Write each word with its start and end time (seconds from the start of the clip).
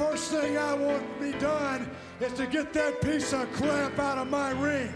first 0.00 0.30
thing 0.30 0.56
I 0.56 0.72
want 0.72 1.02
to 1.02 1.22
be 1.22 1.38
done 1.38 1.86
is 2.20 2.32
to 2.32 2.46
get 2.46 2.72
that 2.72 3.02
piece 3.02 3.34
of 3.34 3.52
crap 3.52 3.98
out 3.98 4.16
of 4.16 4.30
my 4.30 4.50
ring. 4.52 4.90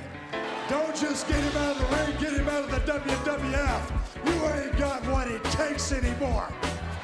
Don't 0.71 0.97
just 0.97 1.29
get 1.29 1.37
him 1.37 1.57
out 1.59 1.77
of 1.77 1.79
the 1.79 1.97
ring, 1.97 2.17
get 2.19 2.33
him 2.33 2.49
out 2.49 2.65
of 2.65 2.71
the 2.71 2.81
WWF. 2.91 3.83
You 4.25 4.47
ain't 4.47 4.79
got 4.79 5.07
what 5.09 5.29
it 5.29 5.45
takes 5.45 5.93
anymore. 5.93 6.49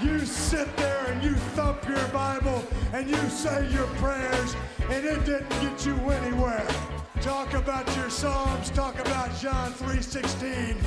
You 0.01 0.19
sit 0.21 0.75
there 0.79 1.13
and 1.13 1.23
you 1.23 1.35
thump 1.55 1.87
your 1.87 2.09
Bible 2.09 2.65
and 2.95 3.07
you 3.07 3.21
say 3.29 3.69
your 3.71 3.87
prayers, 4.01 4.57
and 4.89 5.05
it 5.05 5.23
didn't 5.27 5.51
get 5.61 5.85
you 5.85 5.95
anywhere. 6.09 6.67
Talk 7.21 7.53
about 7.53 7.85
your 7.97 8.09
Psalms, 8.09 8.71
talk 8.71 8.99
about 8.99 9.29
John 9.39 9.75
3.16. 9.75 10.83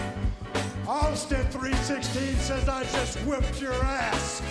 Austin 0.88 1.46
3.16 1.52 2.36
says 2.38 2.68
I 2.68 2.82
just 2.86 3.20
whipped 3.20 3.62
your 3.62 3.76
ass. 3.84 4.42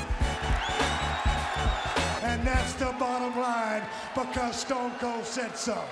And 2.22 2.46
that's 2.46 2.74
the 2.74 2.94
bottom 3.00 3.36
line 3.40 3.82
because 4.14 4.56
Stone 4.60 4.92
Cold 5.00 5.24
said 5.24 5.56
so. 5.56 5.82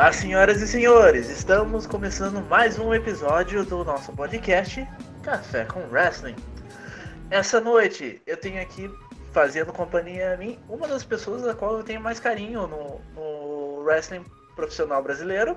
Olá, 0.00 0.14
senhoras 0.14 0.62
e 0.62 0.66
senhores! 0.66 1.28
Estamos 1.28 1.86
começando 1.86 2.40
mais 2.48 2.78
um 2.78 2.94
episódio 2.94 3.66
do 3.66 3.84
nosso 3.84 4.10
podcast 4.14 4.88
Café 5.22 5.66
com 5.66 5.80
Wrestling. 5.90 6.36
Essa 7.30 7.60
noite 7.60 8.18
eu 8.26 8.34
tenho 8.38 8.62
aqui 8.62 8.90
fazendo 9.30 9.74
companhia 9.74 10.32
a 10.32 10.36
mim 10.38 10.58
uma 10.70 10.88
das 10.88 11.04
pessoas 11.04 11.42
da 11.42 11.54
qual 11.54 11.76
eu 11.76 11.84
tenho 11.84 12.00
mais 12.00 12.18
carinho 12.18 12.66
no, 12.66 12.98
no 13.14 13.82
wrestling 13.82 14.24
profissional 14.56 15.02
brasileiro, 15.02 15.54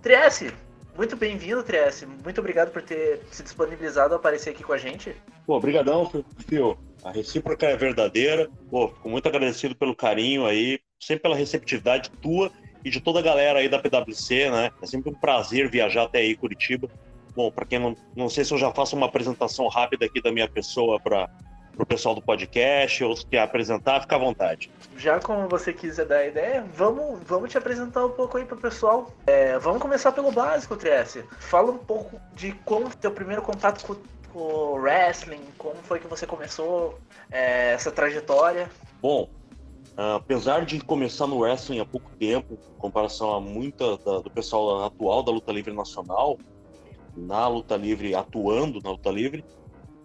Trieste. 0.00 0.52
Muito 0.96 1.16
bem-vindo, 1.16 1.64
Trieste. 1.64 2.06
Muito 2.06 2.38
obrigado 2.38 2.70
por 2.70 2.82
ter 2.82 3.20
se 3.32 3.42
disponibilizado 3.42 4.14
a 4.14 4.16
aparecer 4.16 4.50
aqui 4.50 4.62
com 4.62 4.74
a 4.74 4.78
gente. 4.78 5.16
Pô, 5.44 5.56
obrigadão, 5.56 6.08
Fio. 6.46 6.78
A 7.02 7.10
recíproca 7.10 7.66
é 7.66 7.76
verdadeira. 7.76 8.48
Pô, 8.70 8.90
fico 8.90 9.08
muito 9.08 9.26
agradecido 9.26 9.74
pelo 9.74 9.96
carinho 9.96 10.46
aí, 10.46 10.78
sempre 11.00 11.24
pela 11.24 11.34
receptividade 11.34 12.10
tua 12.22 12.48
e 12.84 12.90
de 12.90 13.00
toda 13.00 13.18
a 13.18 13.22
galera 13.22 13.58
aí 13.58 13.68
da 13.68 13.78
PwC, 13.78 14.50
né? 14.50 14.70
É 14.80 14.86
sempre 14.86 15.10
um 15.10 15.14
prazer 15.14 15.68
viajar 15.70 16.04
até 16.04 16.18
aí, 16.18 16.34
Curitiba. 16.34 16.88
Bom, 17.34 17.50
para 17.50 17.64
quem 17.64 17.78
não, 17.78 17.96
não 18.14 18.28
sei 18.28 18.44
se 18.44 18.52
eu 18.52 18.58
já 18.58 18.70
faço 18.72 18.94
uma 18.96 19.06
apresentação 19.06 19.66
rápida 19.68 20.04
aqui 20.04 20.20
da 20.20 20.30
minha 20.30 20.48
pessoa 20.48 21.00
para 21.00 21.30
o 21.78 21.86
pessoal 21.86 22.14
do 22.14 22.20
podcast, 22.20 23.02
ou 23.02 23.16
se 23.16 23.24
quer 23.26 23.40
apresentar, 23.40 24.00
fica 24.02 24.16
à 24.16 24.18
vontade. 24.18 24.70
Já 24.96 25.18
como 25.18 25.48
você 25.48 25.72
quiser 25.72 26.04
dar 26.04 26.18
a 26.18 26.26
ideia, 26.26 26.64
vamos, 26.74 27.20
vamos 27.24 27.50
te 27.50 27.56
apresentar 27.56 28.04
um 28.04 28.10
pouco 28.10 28.36
aí 28.36 28.44
pro 28.44 28.56
pessoal. 28.56 29.10
É, 29.26 29.58
vamos 29.58 29.80
começar 29.80 30.12
pelo 30.12 30.30
básico, 30.30 30.76
Trieste. 30.76 31.24
Fala 31.38 31.72
um 31.72 31.78
pouco 31.78 32.20
de 32.34 32.52
como 32.64 32.90
foi 32.90 32.96
teu 33.00 33.10
primeiro 33.10 33.40
contato 33.42 33.84
com, 33.86 33.96
o 34.34 34.76
wrestling, 34.76 35.42
como 35.58 35.76
foi 35.82 35.98
que 35.98 36.06
você 36.06 36.26
começou 36.26 36.98
é, 37.30 37.72
essa 37.72 37.90
trajetória. 37.90 38.70
Bom, 39.00 39.28
apesar 39.96 40.64
de 40.64 40.80
começar 40.80 41.26
no 41.26 41.40
wrestling 41.40 41.80
há 41.80 41.84
pouco 41.84 42.10
tempo, 42.18 42.54
em 42.54 42.80
comparação 42.80 43.32
a 43.34 43.40
muita 43.40 43.98
da, 43.98 44.20
do 44.20 44.30
pessoal 44.30 44.84
atual 44.84 45.22
da 45.22 45.30
luta 45.30 45.52
livre 45.52 45.72
nacional, 45.72 46.38
na 47.16 47.46
luta 47.46 47.76
livre, 47.76 48.14
atuando 48.14 48.80
na 48.82 48.90
luta 48.90 49.10
livre, 49.10 49.44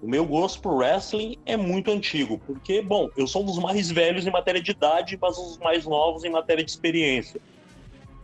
o 0.02 0.08
meu 0.08 0.26
gosto 0.26 0.62
por 0.62 0.76
wrestling 0.76 1.38
é 1.46 1.58
muito 1.58 1.90
antigo, 1.90 2.40
porque, 2.46 2.82
bom, 2.82 3.10
eu 3.18 3.26
sou 3.26 3.42
um 3.42 3.46
dos 3.46 3.58
mais 3.58 3.90
velhos 3.90 4.28
em 4.28 4.32
matéria 4.32 4.62
de 4.62 4.72
idade, 4.72 5.18
mas 5.20 5.38
um 5.38 5.44
dos 5.44 5.58
mais 5.58 5.86
novos 5.86 6.24
em 6.24 6.30
matéria 6.30 6.64
de 6.64 6.70
experiência. 6.70 7.42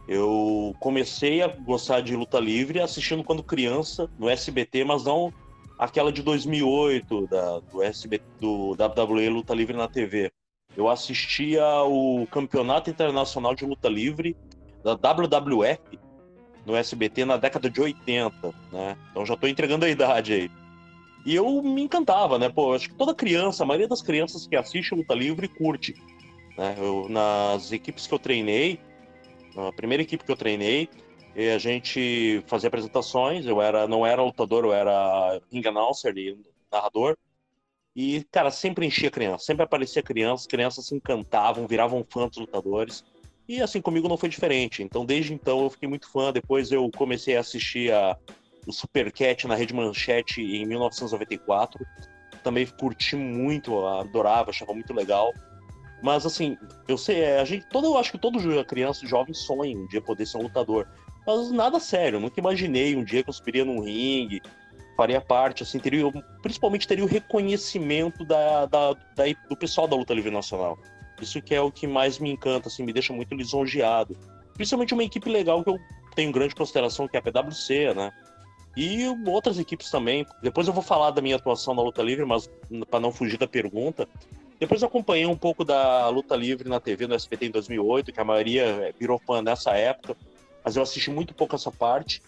Eu 0.07 0.75
comecei 0.79 1.41
a 1.41 1.47
gostar 1.47 2.01
de 2.01 2.15
luta 2.15 2.39
livre 2.39 2.79
assistindo 2.79 3.23
quando 3.23 3.41
criança, 3.41 4.09
no 4.19 4.29
SBT, 4.29 4.83
mas 4.83 5.05
não 5.05 5.33
aquela 5.79 6.11
de 6.11 6.21
2008, 6.21 7.27
da, 7.27 7.59
do, 7.59 7.81
SBT, 7.81 8.23
do 8.39 8.71
WWE 8.71 9.29
Luta 9.29 9.53
Livre 9.53 9.75
na 9.75 9.87
TV 9.87 10.31
eu 10.75 10.89
assistia 10.89 11.65
o 11.83 12.27
Campeonato 12.27 12.89
Internacional 12.89 13.53
de 13.53 13.65
Luta 13.65 13.87
Livre 13.87 14.35
da 14.83 14.93
WWF 14.93 15.99
no 16.65 16.75
SBT 16.75 17.25
na 17.25 17.37
década 17.37 17.69
de 17.69 17.79
80, 17.79 18.53
né? 18.71 18.97
Então 19.11 19.25
já 19.25 19.33
estou 19.33 19.49
entregando 19.49 19.85
a 19.85 19.89
idade 19.89 20.33
aí. 20.33 20.51
E 21.25 21.35
eu 21.35 21.61
me 21.61 21.83
encantava, 21.83 22.37
né? 22.37 22.49
Pô, 22.49 22.73
acho 22.73 22.89
que 22.89 22.95
toda 22.95 23.13
criança, 23.13 23.63
a 23.63 23.65
maioria 23.65 23.87
das 23.87 24.01
crianças 24.01 24.47
que 24.47 24.55
assiste 24.55 24.93
luta 24.93 25.13
livre 25.13 25.47
curte. 25.47 25.93
Né? 26.57 26.75
Eu, 26.77 27.07
nas 27.09 27.71
equipes 27.71 28.07
que 28.07 28.13
eu 28.13 28.19
treinei, 28.19 28.79
na 29.55 29.71
primeira 29.71 30.03
equipe 30.03 30.23
que 30.23 30.31
eu 30.31 30.35
treinei, 30.35 30.89
a 31.35 31.57
gente 31.57 32.43
fazia 32.45 32.67
apresentações, 32.67 33.45
eu 33.45 33.61
era, 33.61 33.87
não 33.87 34.05
era 34.05 34.21
lutador, 34.21 34.65
eu 34.65 34.73
era 34.73 35.39
ring 35.51 35.65
announcer 35.65 36.15
e 36.17 36.37
narrador. 36.71 37.17
E, 37.95 38.25
cara, 38.31 38.49
sempre 38.49 38.85
enchia 38.87 39.11
criança, 39.11 39.45
sempre 39.45 39.63
aparecia 39.63 40.01
criança, 40.01 40.47
crianças 40.47 40.87
se 40.87 40.95
encantavam, 40.95 41.67
viravam 41.67 42.05
fãs 42.09 42.29
dos 42.31 42.39
lutadores. 42.39 43.03
E 43.47 43.61
assim, 43.61 43.81
comigo 43.81 44.07
não 44.07 44.17
foi 44.17 44.29
diferente. 44.29 44.81
Então, 44.81 45.05
desde 45.05 45.33
então, 45.33 45.63
eu 45.63 45.69
fiquei 45.69 45.87
muito 45.87 46.09
fã. 46.09 46.31
Depois 46.31 46.71
eu 46.71 46.89
comecei 46.95 47.37
a 47.37 47.41
assistir 47.41 47.93
a, 47.93 48.17
o 48.65 48.71
Supercat 48.71 49.47
na 49.47 49.55
Rede 49.55 49.73
Manchete 49.73 50.41
em 50.41 50.65
1994. 50.65 51.85
Também 52.41 52.65
curti 52.65 53.15
muito, 53.15 53.85
adorava, 53.85 54.49
achava 54.49 54.73
muito 54.73 54.93
legal. 54.93 55.31
Mas 56.01 56.25
assim, 56.25 56.57
eu 56.87 56.97
sei, 56.97 57.21
é, 57.21 57.39
a 57.39 57.45
gente, 57.45 57.65
todo, 57.69 57.87
eu 57.87 57.97
acho 57.97 58.11
que 58.11 58.17
todo 58.17 58.65
criança, 58.65 59.07
jovem 59.07 59.33
sonha 59.33 59.77
um 59.77 59.87
dia 59.87 60.01
poder 60.01 60.25
ser 60.25 60.37
um 60.37 60.43
lutador. 60.43 60.87
Mas 61.25 61.51
nada 61.51 61.79
sério, 61.79 62.19
nunca 62.19 62.39
imaginei 62.39 62.95
um 62.95 63.03
dia 63.03 63.23
que 63.23 63.29
eu 63.29 63.33
subiria 63.33 63.63
num 63.63 63.79
ringue, 63.81 64.41
faria 64.95 65.19
parte, 65.19 65.63
assim, 65.63 65.79
teria, 65.79 66.03
principalmente 66.41 66.87
teria 66.87 67.03
o 67.03 67.07
reconhecimento 67.07 68.23
da, 68.25 68.65
da, 68.65 68.93
da, 68.93 69.23
do 69.49 69.57
pessoal 69.57 69.87
da 69.87 69.95
luta 69.95 70.13
livre 70.13 70.31
nacional. 70.31 70.77
Isso 71.21 71.41
que 71.41 71.55
é 71.55 71.61
o 71.61 71.71
que 71.71 71.87
mais 71.87 72.19
me 72.19 72.31
encanta, 72.31 72.67
assim, 72.67 72.83
me 72.83 72.93
deixa 72.93 73.13
muito 73.13 73.33
lisonjeado. 73.33 74.17
Principalmente 74.53 74.93
uma 74.93 75.03
equipe 75.03 75.29
legal 75.29 75.63
que 75.63 75.69
eu 75.69 75.79
tenho 76.15 76.31
grande 76.31 76.55
consideração, 76.55 77.07
que 77.07 77.15
é 77.15 77.19
a 77.19 77.23
PwC, 77.23 77.93
né? 77.93 78.11
E 78.75 79.05
outras 79.27 79.59
equipes 79.59 79.89
também. 79.89 80.25
Depois 80.41 80.67
eu 80.67 80.73
vou 80.73 80.83
falar 80.83 81.11
da 81.11 81.21
minha 81.21 81.35
atuação 81.35 81.73
na 81.73 81.81
luta 81.81 82.01
livre, 82.01 82.25
mas 82.25 82.49
para 82.89 82.99
não 82.99 83.11
fugir 83.11 83.37
da 83.37 83.47
pergunta. 83.47 84.07
Depois 84.59 84.81
eu 84.81 84.87
acompanhei 84.87 85.25
um 85.25 85.37
pouco 85.37 85.63
da 85.63 86.07
luta 86.09 86.35
livre 86.35 86.69
na 86.69 86.79
TV, 86.79 87.07
no 87.07 87.15
SBT 87.15 87.47
em 87.47 87.51
2008, 87.51 88.11
que 88.11 88.19
a 88.19 88.23
maioria 88.23 88.93
virou 88.99 89.19
fã 89.19 89.41
nessa 89.41 89.71
época, 89.71 90.15
mas 90.63 90.75
eu 90.75 90.83
assisti 90.83 91.11
muito 91.11 91.33
pouco 91.33 91.55
essa 91.55 91.71
parte. 91.71 92.21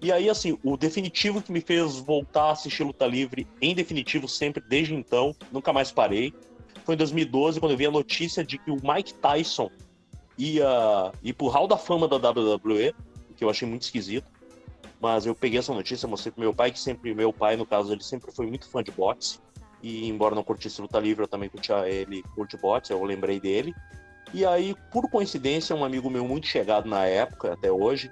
E 0.00 0.10
aí, 0.10 0.28
assim, 0.28 0.58
o 0.64 0.76
definitivo 0.76 1.40
que 1.40 1.52
me 1.52 1.60
fez 1.60 1.96
voltar 1.96 2.46
a 2.46 2.50
assistir 2.52 2.82
luta 2.82 3.06
livre, 3.06 3.46
em 3.60 3.74
definitivo, 3.74 4.26
sempre, 4.26 4.62
desde 4.68 4.94
então, 4.94 5.34
nunca 5.52 5.72
mais 5.72 5.92
parei, 5.92 6.34
foi 6.84 6.94
em 6.94 6.98
2012, 6.98 7.60
quando 7.60 7.72
eu 7.72 7.78
vi 7.78 7.86
a 7.86 7.90
notícia 7.90 8.44
de 8.44 8.58
que 8.58 8.70
o 8.70 8.76
Mike 8.82 9.14
Tyson 9.14 9.70
ia 10.36 11.12
ir 11.22 11.32
pro 11.34 11.46
Hall 11.46 11.68
da 11.68 11.76
Fama 11.76 12.08
da 12.08 12.16
WWE, 12.16 12.92
que 13.36 13.44
eu 13.44 13.50
achei 13.50 13.66
muito 13.68 13.82
esquisito. 13.82 14.26
Mas 15.00 15.26
eu 15.26 15.34
peguei 15.34 15.58
essa 15.58 15.72
notícia, 15.72 16.08
mostrei 16.08 16.32
pro 16.32 16.40
meu 16.40 16.54
pai, 16.54 16.70
que 16.70 16.78
sempre, 16.78 17.14
meu 17.14 17.32
pai, 17.32 17.56
no 17.56 17.66
caso, 17.66 17.92
ele 17.92 18.02
sempre 18.02 18.32
foi 18.32 18.46
muito 18.46 18.68
fã 18.68 18.82
de 18.82 18.90
boxe. 18.90 19.38
E 19.82 20.08
embora 20.08 20.34
não 20.34 20.44
curtisse 20.44 20.80
luta 20.80 20.98
livre, 21.00 21.24
eu 21.24 21.28
também 21.28 21.48
curtia 21.48 21.88
ele, 21.88 22.22
curte 22.34 22.56
boxe, 22.56 22.92
eu 22.92 23.02
lembrei 23.02 23.40
dele. 23.40 23.74
E 24.32 24.46
aí, 24.46 24.74
por 24.92 25.10
coincidência, 25.10 25.74
um 25.74 25.84
amigo 25.84 26.08
meu 26.08 26.26
muito 26.26 26.46
chegado 26.46 26.88
na 26.88 27.04
época, 27.04 27.52
até 27.52 27.70
hoje, 27.70 28.10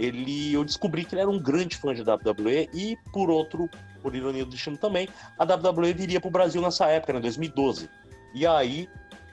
ele, 0.00 0.54
eu 0.54 0.64
descobri 0.64 1.04
que 1.04 1.14
ele 1.14 1.20
era 1.20 1.30
um 1.30 1.38
grande 1.38 1.76
fã 1.76 1.94
de 1.94 2.02
WWE 2.02 2.70
e, 2.72 2.96
por 3.12 3.30
outro, 3.30 3.68
por 4.02 4.14
ironia 4.14 4.44
do 4.44 4.50
destino 4.50 4.78
também, 4.78 5.08
a 5.38 5.44
WWE 5.44 5.92
viria 5.92 6.18
para 6.18 6.28
o 6.28 6.30
Brasil 6.30 6.62
nessa 6.62 6.86
época, 6.86 7.12
em 7.12 7.20
2012. 7.20 7.88
E 8.34 8.46
aí, 8.46 8.88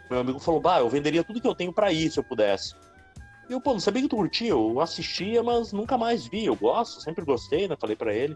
meu 0.09 0.19
amigo 0.19 0.39
falou, 0.39 0.59
bah, 0.59 0.79
eu 0.79 0.89
venderia 0.89 1.23
tudo 1.23 1.39
que 1.39 1.47
eu 1.47 1.55
tenho 1.55 1.71
para 1.71 1.91
ir, 1.91 2.11
se 2.11 2.19
eu 2.19 2.23
pudesse. 2.23 2.75
E 3.49 3.53
eu, 3.53 3.61
pô, 3.61 3.71
não 3.71 3.79
sabia 3.79 4.01
que 4.01 4.09
tu 4.09 4.17
curtia, 4.17 4.49
eu 4.49 4.81
assistia, 4.81 5.41
mas 5.41 5.71
nunca 5.71 5.97
mais 5.97 6.27
vi, 6.27 6.45
eu 6.45 6.55
gosto, 6.55 7.01
sempre 7.01 7.23
gostei, 7.23 7.65
né, 7.67 7.77
falei 7.79 7.95
para 7.95 8.13
ele. 8.13 8.35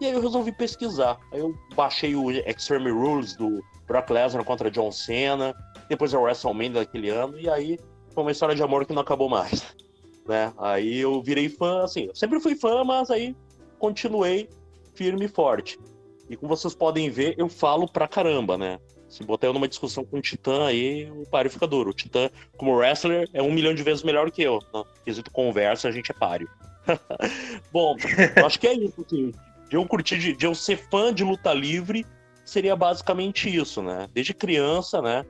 E 0.00 0.06
aí 0.06 0.12
eu 0.12 0.20
resolvi 0.20 0.52
pesquisar. 0.52 1.18
Aí 1.32 1.40
eu 1.40 1.52
baixei 1.74 2.14
o 2.14 2.30
Extreme 2.30 2.90
Rules 2.90 3.36
do 3.36 3.60
Brock 3.88 4.08
Lesnar 4.10 4.44
contra 4.44 4.70
John 4.70 4.92
Cena, 4.92 5.52
depois 5.88 6.14
o 6.14 6.20
WrestleMania 6.20 6.80
daquele 6.80 7.08
ano, 7.08 7.38
e 7.38 7.48
aí 7.48 7.76
foi 8.14 8.22
uma 8.22 8.30
história 8.30 8.54
de 8.54 8.62
amor 8.62 8.86
que 8.86 8.92
não 8.92 9.02
acabou 9.02 9.28
mais 9.28 9.64
né? 10.26 10.52
Aí 10.58 10.98
eu 10.98 11.22
virei 11.22 11.48
fã, 11.48 11.84
assim, 11.84 12.06
eu 12.06 12.14
sempre 12.14 12.40
fui 12.40 12.54
fã, 12.54 12.84
mas 12.84 13.10
aí 13.10 13.36
continuei 13.78 14.48
firme 14.94 15.26
e 15.26 15.28
forte. 15.28 15.78
E 16.28 16.36
como 16.36 16.54
vocês 16.54 16.74
podem 16.74 17.10
ver, 17.10 17.34
eu 17.36 17.48
falo 17.48 17.88
pra 17.88 18.08
caramba, 18.08 18.56
né? 18.56 18.78
Se 19.08 19.22
botar 19.22 19.48
eu 19.48 19.52
numa 19.52 19.68
discussão 19.68 20.04
com 20.04 20.16
o 20.16 20.22
Titã 20.22 20.66
aí, 20.66 21.10
o 21.10 21.26
páreo 21.26 21.50
fica 21.50 21.66
duro. 21.66 21.90
O 21.90 21.94
Titã, 21.94 22.30
como 22.56 22.74
wrestler, 22.74 23.28
é 23.34 23.42
um 23.42 23.52
milhão 23.52 23.74
de 23.74 23.82
vezes 23.82 24.02
melhor 24.02 24.30
que 24.30 24.42
eu. 24.42 24.58
No 24.72 24.86
quesito 25.04 25.30
conversa, 25.30 25.88
a 25.88 25.92
gente 25.92 26.10
é 26.10 26.14
páreo. 26.14 26.48
Bom, 27.70 27.96
eu 28.36 28.46
acho 28.46 28.58
que 28.58 28.66
é 28.66 28.72
isso, 28.72 29.04
assim. 29.04 29.32
de 29.68 29.76
eu 29.76 29.86
curtir, 29.86 30.18
de, 30.18 30.32
de 30.34 30.46
eu 30.46 30.54
ser 30.54 30.76
fã 30.76 31.12
de 31.12 31.22
luta 31.22 31.52
livre, 31.52 32.06
seria 32.44 32.74
basicamente 32.74 33.54
isso, 33.54 33.82
né? 33.82 34.08
Desde 34.14 34.32
criança, 34.32 35.02
né? 35.02 35.26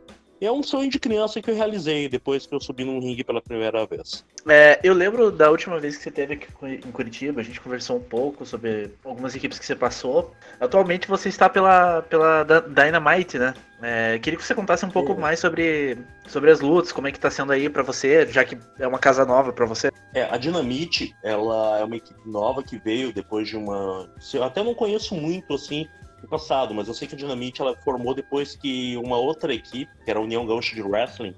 É 0.47 0.53
um 0.53 0.63
sonho 0.63 0.91
de 0.91 0.99
criança 0.99 1.41
que 1.41 1.51
eu 1.51 1.55
realizei 1.55 2.09
depois 2.09 2.47
que 2.47 2.55
eu 2.55 2.61
subi 2.61 2.85
num 2.85 3.01
ringue 3.01 3.25
pela 3.25 3.41
primeira 3.41 3.87
vez. 3.87 4.25
É, 4.49 4.81
eu 4.83 4.95
lembro 4.95 5.31
da 5.31 5.51
última 5.51 5.79
vez 5.79 5.97
que 5.97 6.03
você 6.03 6.09
esteve 6.09 6.35
aqui 6.35 6.49
em 6.63 6.91
Curitiba, 6.91 7.41
a 7.41 7.45
gente 7.45 7.61
conversou 7.61 7.97
um 7.97 8.03
pouco 8.03 8.45
sobre 8.45 8.91
algumas 9.05 9.35
equipes 9.35 9.59
que 9.59 9.67
você 9.67 9.77
passou. 9.77 10.33
Atualmente 10.61 11.09
você 11.09 11.29
está 11.29 11.49
pela, 11.49 12.03
pela 12.03 12.45
Dynamite, 12.45 13.39
né? 13.39 13.55
É, 13.83 14.17
queria 14.21 14.39
que 14.39 14.45
você 14.45 14.55
contasse 14.55 14.85
um 14.87 14.91
pouco 14.91 15.13
é. 15.13 15.17
mais 15.17 15.41
sobre, 15.41 15.99
sobre 16.29 16.53
as 16.53 16.61
lutas, 16.61 16.93
como 16.93 17.09
é 17.09 17.11
que 17.11 17.19
está 17.19 17.31
sendo 17.31 17.51
aí 17.51 17.69
para 17.69 17.83
você, 17.83 18.25
já 18.27 18.45
que 18.45 18.57
é 18.79 18.87
uma 18.87 18.99
casa 18.99 19.25
nova 19.27 19.53
para 19.53 19.67
você. 19.67 19.91
É, 20.15 20.23
a 20.23 20.37
Dynamite, 20.37 21.15
ela 21.23 21.81
é 21.81 21.85
uma 21.85 21.97
equipe 21.97 22.21
nova 22.25 22.63
que 22.63 22.79
veio 22.79 23.13
depois 23.13 23.49
de 23.49 23.57
uma... 23.57 24.09
Eu 24.33 24.45
até 24.45 24.63
não 24.63 24.73
conheço 24.73 25.17
muito, 25.17 25.55
assim, 25.55 25.89
no 26.23 26.29
passado, 26.29 26.73
mas 26.73 26.89
eu 26.89 26.95
sei 26.95 27.09
que 27.09 27.15
a 27.15 27.19
Dynamite 27.19 27.61
ela 27.61 27.77
formou 27.77 28.15
depois 28.15 28.55
que 28.55 28.97
uma 28.97 29.17
outra 29.17 29.53
equipe, 29.53 29.91
que 30.05 30.11
era 30.11 30.19
a 30.19 30.23
União 30.23 30.47
Gaúcha 30.47 30.75
de 30.75 30.83
Wrestling, 30.83 31.35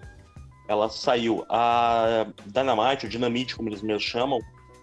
ela 0.68 0.88
saiu. 0.88 1.44
A 1.48 2.26
Dynamite, 2.46 3.06
o 3.06 3.08
Dynamite, 3.08 3.56
como 3.56 3.68
eles 3.68 3.82
mesmos 3.82 4.04
chamam, 4.04 4.40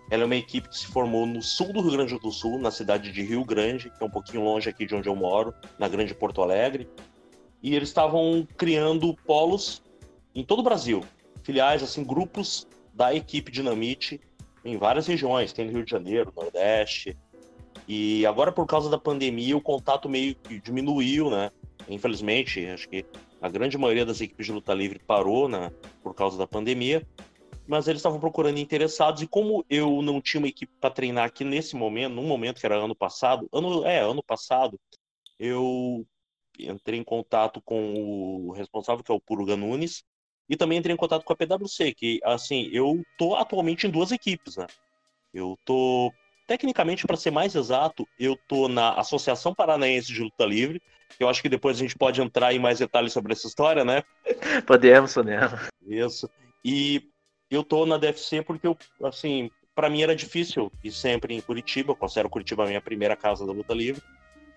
ela 0.10 0.24
é 0.24 0.26
uma 0.26 0.36
equipe 0.36 0.68
que 0.68 0.78
se 0.78 0.88
formou 0.88 1.26
no 1.26 1.42
sul 1.42 1.72
do 1.72 1.82
Rio 1.82 1.92
Grande 1.92 2.20
do 2.20 2.32
Sul, 2.32 2.60
na 2.60 2.72
cidade 2.72 3.12
de 3.12 3.22
Rio 3.24 3.46
Grande, 3.46 3.90
que 3.90 4.04
é 4.04 4.06
um 4.06 4.10
pouquinho 4.10 4.44
longe 4.44 4.70
aqui 4.70 4.86
de 4.86 4.94
onde 4.94 5.08
eu 5.08 5.16
moro, 5.16 5.54
na 5.80 5.88
Grande 5.88 6.14
Porto 6.14 6.42
Alegre. 6.42 6.90
E 7.64 7.76
eles 7.76 7.90
estavam 7.90 8.46
criando 8.58 9.16
polos 9.26 9.82
em 10.34 10.44
todo 10.44 10.60
o 10.60 10.64
Brasil, 10.64 11.04
filiais, 11.44 11.84
assim, 11.84 12.04
grupos 12.04 12.68
da 12.94 13.14
equipe 13.14 13.52
Dinamite 13.52 14.20
em 14.66 14.78
várias 14.78 15.08
regiões. 15.08 15.54
Tem 15.54 15.70
Rio 15.70 15.86
de 15.86 15.92
Janeiro, 15.92 16.34
Nordeste, 16.36 17.18
e 17.88 18.26
agora, 18.26 18.52
por 18.52 18.66
causa 18.66 18.90
da 18.90 18.98
pandemia, 18.98 19.56
o 19.58 19.62
contato 19.62 20.08
meio 20.08 20.36
que 20.36 20.60
diminuiu, 20.60 21.30
né? 21.30 21.52
Infelizmente, 21.90 22.66
acho 22.68 22.88
que 22.88 23.06
a 23.42 23.50
grande 23.50 23.78
maioria 23.78 24.06
das 24.06 24.22
equipes 24.22 24.46
de 24.46 24.52
luta 24.52 24.74
livre 24.74 25.00
parou, 25.00 25.50
né? 25.50 25.72
Por 26.04 26.14
causa 26.14 26.38
da 26.38 26.48
pandemia. 26.48 27.06
Mas 27.68 27.88
eles 27.88 28.00
estavam 28.00 28.20
procurando 28.20 28.60
interessados, 28.60 29.22
e 29.22 29.28
como 29.28 29.66
eu 29.70 30.02
não 30.02 30.22
tinha 30.22 30.40
uma 30.40 30.48
equipe 30.48 30.72
para 30.80 30.90
treinar 30.90 31.26
aqui 31.26 31.44
nesse 31.44 31.76
momento, 31.76 32.14
num 32.14 32.28
momento 32.28 32.60
que 32.60 32.66
era 32.66 32.76
ano 32.76 32.96
passado, 32.96 33.48
ano, 33.52 33.86
é, 33.86 34.00
ano 34.00 34.24
passado, 34.24 34.80
eu 35.40 36.06
entrei 36.60 37.00
em 37.00 37.04
contato 37.04 37.62
com 37.64 37.94
o 38.48 38.52
responsável, 38.52 39.04
que 39.04 39.12
é 39.12 39.16
o 39.16 39.22
Puruga 39.22 39.56
Nunes, 39.56 40.04
e 40.50 40.58
também 40.58 40.78
entrei 40.78 40.94
em 40.94 40.98
contato 40.98 41.24
com 41.24 41.34
a 41.34 41.36
PwC, 41.36 41.94
que, 41.94 42.20
assim, 42.24 42.70
eu 42.74 43.02
tô 43.18 43.36
atualmente 43.36 43.88
em 43.88 43.90
duas 43.90 44.12
equipes, 44.12 44.58
né? 44.58 44.68
Eu 45.34 45.58
tô 45.66 46.12
Tecnicamente, 46.52 47.08
para 47.08 47.16
ser 47.16 47.32
mais 47.32 47.56
exato, 47.56 48.06
eu 48.20 48.38
tô 48.46 48.68
na 48.68 48.92
Associação 49.00 49.56
Paranaense 49.56 50.12
de 50.12 50.22
Luta 50.22 50.44
Livre, 50.44 50.82
eu 51.18 51.30
acho 51.30 51.42
que 51.42 51.48
depois 51.48 51.78
a 51.78 51.80
gente 51.80 51.98
pode 51.98 52.22
entrar 52.22 52.54
em 52.54 52.60
mais 52.60 52.80
detalhes 52.80 53.14
sobre 53.14 53.32
essa 53.32 53.48
história, 53.48 53.86
né? 53.86 54.04
Podemos, 54.68 55.14
podemos. 55.14 55.62
Isso. 55.88 56.30
E 56.62 57.04
eu 57.50 57.64
tô 57.64 57.86
na 57.86 57.98
DFC 57.98 58.42
porque 58.42 58.68
eu, 58.68 58.78
assim, 59.02 59.50
para 59.74 59.90
mim 59.90 60.02
era 60.02 60.14
difícil 60.14 60.70
ir 60.84 60.92
sempre 60.92 61.34
em 61.34 61.40
Curitiba, 61.40 61.94
eu 61.94 61.96
considero 61.96 62.30
Curitiba 62.30 62.66
a 62.66 62.68
minha 62.68 62.82
primeira 62.82 63.16
casa 63.16 63.46
da 63.46 63.54
luta 63.54 63.74
livre. 63.74 64.04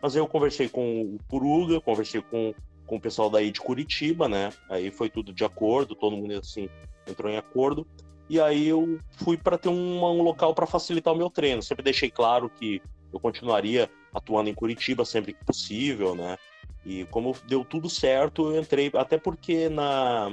Mas 0.02 0.16
eu 0.16 0.26
conversei 0.26 0.68
com 0.68 1.02
o 1.02 1.18
Puruga, 1.28 1.80
conversei 1.80 2.22
com, 2.22 2.52
com 2.88 2.96
o 2.96 3.00
pessoal 3.00 3.30
daí 3.30 3.52
de 3.52 3.60
Curitiba, 3.60 4.28
né? 4.28 4.52
Aí 4.68 4.90
foi 4.90 5.08
tudo 5.08 5.32
de 5.32 5.44
acordo, 5.44 5.94
todo 5.94 6.16
mundo 6.16 6.34
assim 6.34 6.68
entrou 7.06 7.30
em 7.30 7.36
acordo. 7.36 7.86
E 8.28 8.40
aí 8.40 8.68
eu 8.68 8.98
fui 9.10 9.36
para 9.36 9.58
ter 9.58 9.68
um, 9.68 10.02
um 10.02 10.22
local 10.22 10.54
para 10.54 10.66
facilitar 10.66 11.12
o 11.12 11.16
meu 11.16 11.28
treino. 11.28 11.62
Sempre 11.62 11.84
deixei 11.84 12.10
claro 12.10 12.48
que 12.48 12.80
eu 13.12 13.20
continuaria 13.20 13.90
atuando 14.12 14.48
em 14.48 14.54
Curitiba 14.54 15.04
sempre 15.04 15.32
que 15.32 15.44
possível, 15.44 16.14
né? 16.14 16.36
E 16.84 17.04
como 17.06 17.34
deu 17.46 17.64
tudo 17.64 17.88
certo, 17.88 18.52
eu 18.52 18.60
entrei, 18.60 18.90
até 18.94 19.18
porque 19.18 19.68
na 19.68 20.32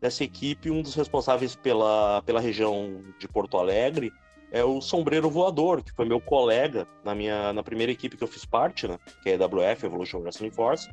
nessa 0.00 0.22
equipe 0.22 0.70
um 0.70 0.82
dos 0.82 0.94
responsáveis 0.94 1.56
pela, 1.56 2.20
pela 2.22 2.38
região 2.38 3.02
de 3.18 3.26
Porto 3.26 3.56
Alegre 3.56 4.12
é 4.52 4.62
o 4.62 4.78
Sombreiro 4.80 5.30
Voador, 5.30 5.82
que 5.82 5.92
foi 5.92 6.04
meu 6.04 6.20
colega 6.20 6.86
na 7.02 7.14
minha 7.14 7.52
na 7.52 7.62
primeira 7.62 7.90
equipe 7.90 8.16
que 8.16 8.22
eu 8.22 8.28
fiz 8.28 8.44
parte, 8.44 8.86
né? 8.86 8.98
Que 9.22 9.30
é 9.30 9.32
a 9.32 9.36
EWF, 9.36 9.86
Evolution 9.86 10.18
Wrestling 10.18 10.50
Force. 10.50 10.88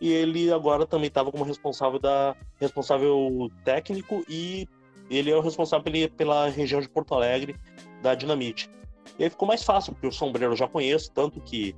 E 0.00 0.12
ele 0.12 0.52
agora 0.52 0.86
também 0.86 1.08
estava 1.08 1.30
como 1.30 1.44
responsável 1.44 1.98
da 1.98 2.34
responsável 2.60 3.50
técnico 3.64 4.24
e 4.28 4.68
ele 5.10 5.30
é 5.30 5.36
o 5.36 5.40
responsável 5.40 5.92
pela 6.16 6.48
região 6.48 6.80
de 6.80 6.88
Porto 6.88 7.14
Alegre 7.14 7.56
da 8.02 8.14
Dinamite. 8.14 8.70
E 9.18 9.24
aí 9.24 9.30
ficou 9.30 9.48
mais 9.48 9.62
fácil, 9.62 9.92
porque 9.92 10.06
o 10.06 10.12
Sombreiro 10.12 10.52
eu 10.52 10.56
já 10.56 10.68
conheço, 10.68 11.10
tanto 11.12 11.40
que 11.40 11.74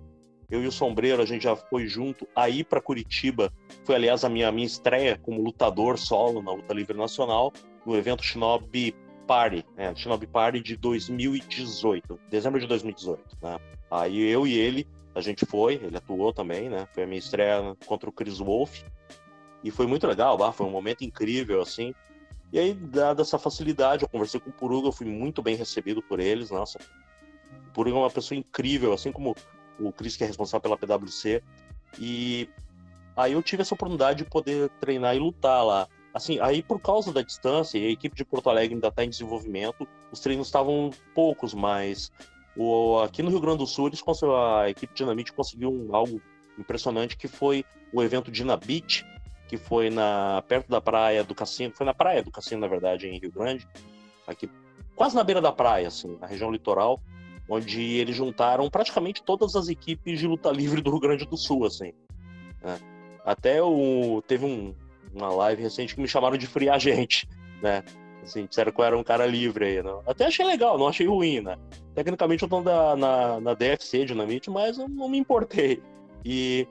eu 0.50 0.64
e 0.64 0.66
o 0.66 0.72
Sombreiro, 0.72 1.22
a 1.22 1.26
gente 1.26 1.42
já 1.42 1.54
foi 1.54 1.86
junto 1.86 2.26
aí 2.34 2.64
para 2.64 2.80
Curitiba. 2.80 3.52
Foi, 3.84 3.94
aliás, 3.94 4.24
a 4.24 4.28
minha, 4.28 4.50
minha 4.50 4.66
estreia 4.66 5.16
como 5.16 5.40
lutador 5.40 5.96
solo 5.96 6.42
na 6.42 6.52
Luta 6.52 6.74
Livre 6.74 6.96
Nacional, 6.96 7.52
no 7.86 7.96
evento 7.96 8.24
Shinobi 8.24 8.94
Party, 9.28 9.64
né? 9.76 9.94
Shinobi 9.94 10.26
Party 10.26 10.60
de 10.60 10.76
2018, 10.76 12.18
dezembro 12.28 12.58
de 12.58 12.66
2018. 12.66 13.22
Né? 13.40 13.58
Aí 13.88 14.20
eu 14.28 14.44
e 14.44 14.58
ele, 14.58 14.88
a 15.14 15.20
gente 15.20 15.46
foi, 15.46 15.74
ele 15.74 15.96
atuou 15.96 16.32
também, 16.32 16.68
né? 16.68 16.88
Foi 16.92 17.04
a 17.04 17.06
minha 17.06 17.18
estreia 17.18 17.76
contra 17.86 18.08
o 18.08 18.12
Chris 18.12 18.38
Wolf. 18.38 18.82
E 19.62 19.70
foi 19.70 19.86
muito 19.86 20.04
legal, 20.06 20.36
foi 20.52 20.66
um 20.66 20.70
momento 20.70 21.04
incrível, 21.04 21.60
assim. 21.60 21.94
E 22.52 22.58
aí, 22.58 22.74
dada 22.74 23.22
essa 23.22 23.38
facilidade, 23.38 24.02
eu 24.02 24.08
conversei 24.08 24.40
com 24.40 24.50
o 24.50 24.52
Puruga, 24.52 24.88
eu 24.88 24.92
fui 24.92 25.06
muito 25.06 25.40
bem 25.42 25.54
recebido 25.54 26.02
por 26.02 26.18
eles, 26.18 26.50
nossa. 26.50 26.78
O 27.68 27.72
Puruga 27.72 27.96
é 27.96 28.00
uma 28.00 28.10
pessoa 28.10 28.36
incrível, 28.36 28.92
assim 28.92 29.12
como 29.12 29.36
o 29.78 29.92
Chris, 29.92 30.16
que 30.16 30.24
é 30.24 30.26
responsável 30.26 30.60
pela 30.60 30.76
PwC. 30.76 31.42
E 31.98 32.48
aí 33.16 33.32
eu 33.32 33.42
tive 33.42 33.62
essa 33.62 33.74
oportunidade 33.74 34.24
de 34.24 34.30
poder 34.30 34.68
treinar 34.80 35.14
e 35.14 35.18
lutar 35.18 35.64
lá. 35.64 35.88
Assim, 36.12 36.40
aí 36.40 36.62
por 36.62 36.80
causa 36.80 37.12
da 37.12 37.22
distância, 37.22 37.80
a 37.80 37.90
equipe 37.90 38.16
de 38.16 38.24
Porto 38.24 38.50
Alegre 38.50 38.74
ainda 38.74 38.88
está 38.88 39.04
em 39.04 39.08
desenvolvimento, 39.10 39.86
os 40.10 40.18
treinos 40.18 40.48
estavam 40.48 40.90
poucos, 41.14 41.54
mas 41.54 42.10
o, 42.56 42.98
aqui 43.00 43.22
no 43.22 43.30
Rio 43.30 43.40
Grande 43.40 43.58
do 43.58 43.66
Sul, 43.66 43.86
eles 43.86 44.02
a 44.24 44.68
equipe 44.68 44.92
Dinamite 44.92 45.32
conseguiu 45.32 45.72
um, 45.72 45.94
algo 45.94 46.20
impressionante, 46.58 47.16
que 47.16 47.28
foi 47.28 47.64
o 47.92 48.02
evento 48.02 48.30
Dinabit, 48.30 49.04
que 49.50 49.56
foi 49.56 49.90
na 49.90 50.44
perto 50.46 50.68
da 50.68 50.80
praia 50.80 51.24
do 51.24 51.34
Cassino, 51.34 51.74
foi 51.74 51.84
na 51.84 51.92
praia 51.92 52.22
do 52.22 52.30
Cassino, 52.30 52.60
na 52.60 52.68
verdade, 52.68 53.08
em 53.08 53.18
Rio 53.18 53.32
Grande, 53.32 53.66
aqui 54.24 54.48
quase 54.94 55.16
na 55.16 55.24
beira 55.24 55.40
da 55.40 55.50
praia, 55.50 55.88
assim, 55.88 56.16
na 56.20 56.28
região 56.28 56.52
litoral, 56.52 57.00
onde 57.48 57.82
eles 57.96 58.14
juntaram 58.14 58.70
praticamente 58.70 59.24
todas 59.24 59.56
as 59.56 59.66
equipes 59.66 60.20
de 60.20 60.26
luta 60.28 60.52
livre 60.52 60.80
do 60.80 60.92
Rio 60.92 61.00
Grande 61.00 61.26
do 61.26 61.36
Sul, 61.36 61.66
assim. 61.66 61.92
Né? 62.62 62.78
Até 63.24 63.60
o 63.60 64.22
teve 64.24 64.44
um, 64.44 64.72
uma 65.12 65.30
live 65.30 65.60
recente 65.60 65.96
que 65.96 66.00
me 66.00 66.06
chamaram 66.06 66.38
de 66.38 66.46
free 66.46 66.68
agente, 66.68 67.28
né? 67.60 67.82
Assim, 68.22 68.46
disseram 68.46 68.70
que 68.70 68.80
eu 68.80 68.84
era 68.84 68.96
um 68.96 69.02
cara 69.02 69.26
livre 69.26 69.64
aí, 69.64 69.82
né? 69.82 70.00
Até 70.06 70.26
achei 70.26 70.46
legal, 70.46 70.78
não 70.78 70.86
achei 70.86 71.08
ruim, 71.08 71.40
né? 71.40 71.58
Tecnicamente 71.92 72.44
eu 72.44 72.48
tô 72.48 72.60
na, 72.60 72.94
na, 72.94 73.40
na 73.40 73.54
DFC 73.54 74.04
Dinamite, 74.04 74.48
mas 74.48 74.78
eu 74.78 74.88
não 74.88 75.08
me 75.08 75.18
importei. 75.18 75.82
E 76.24 76.68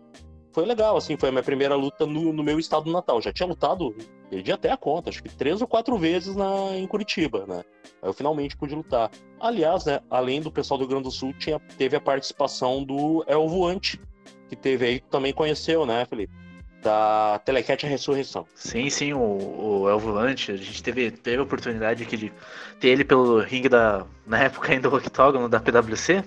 foi 0.52 0.66
legal, 0.66 0.98
assim, 0.98 1.16
foi 1.16 1.30
a 1.30 1.32
minha 1.32 1.44
primeira 1.44 1.76
luta 1.76 2.06
no, 2.06 2.34
no 2.34 2.44
meu 2.44 2.60
estado 2.60 2.92
natal. 2.92 3.22
Já 3.22 3.32
tinha 3.32 3.48
lutado, 3.48 3.96
perdi 4.30 4.52
até 4.52 4.72
a 4.72 4.78
conta, 4.78 5.10
acho 5.10 5.22
que 5.22 5.30
três 5.30 5.62
ou 5.62 5.68
quatro 5.68 5.98
vezes 5.98 6.36
na, 6.36 6.76
em 6.76 6.88
Curitiba, 6.88 7.46
né? 7.48 7.64
Aí 8.02 8.10
eu 8.10 8.14
finalmente 8.14 8.58
pude 8.58 8.74
lutar. 8.74 9.12
Aliás, 9.40 9.86
né, 9.86 10.00
além 10.10 10.42
do 10.42 10.52
pessoal 10.52 10.78
do 10.78 10.82
Rio 10.82 10.90
Grande 10.90 11.04
do 11.04 11.12
Sul, 11.12 11.34
tinha, 11.34 11.60
teve 11.78 11.96
a 11.96 12.02
participação 12.02 12.84
do 12.84 13.24
El 13.28 13.48
Voante, 13.48 14.02
que 14.48 14.56
teve 14.56 14.86
aí, 14.86 15.00
que 15.00 15.08
também 15.08 15.34
conheceu, 15.34 15.86
né, 15.86 16.06
Felipe? 16.06 16.34
Da 16.82 17.40
Telecat 17.40 17.86
Ressurreição. 17.86 18.48
Sim, 18.56 18.90
sim, 18.90 19.14
o, 19.14 19.20
o 19.20 19.90
El 19.90 20.00
Volante, 20.00 20.52
a 20.52 20.58
gente 20.58 20.82
teve, 20.82 21.12
teve 21.12 21.38
a 21.38 21.44
oportunidade 21.44 22.04
aqui 22.04 22.18
de 22.18 22.34
ter 22.80 22.90
ele 22.90 23.04
pelo 23.04 23.40
ringue 23.42 23.70
da, 23.70 24.06
na 24.26 24.40
época 24.44 24.72
ainda 24.72 24.90
do 24.90 24.96
octógono 24.96 25.50
da 25.50 25.60
PwC, 25.60 26.24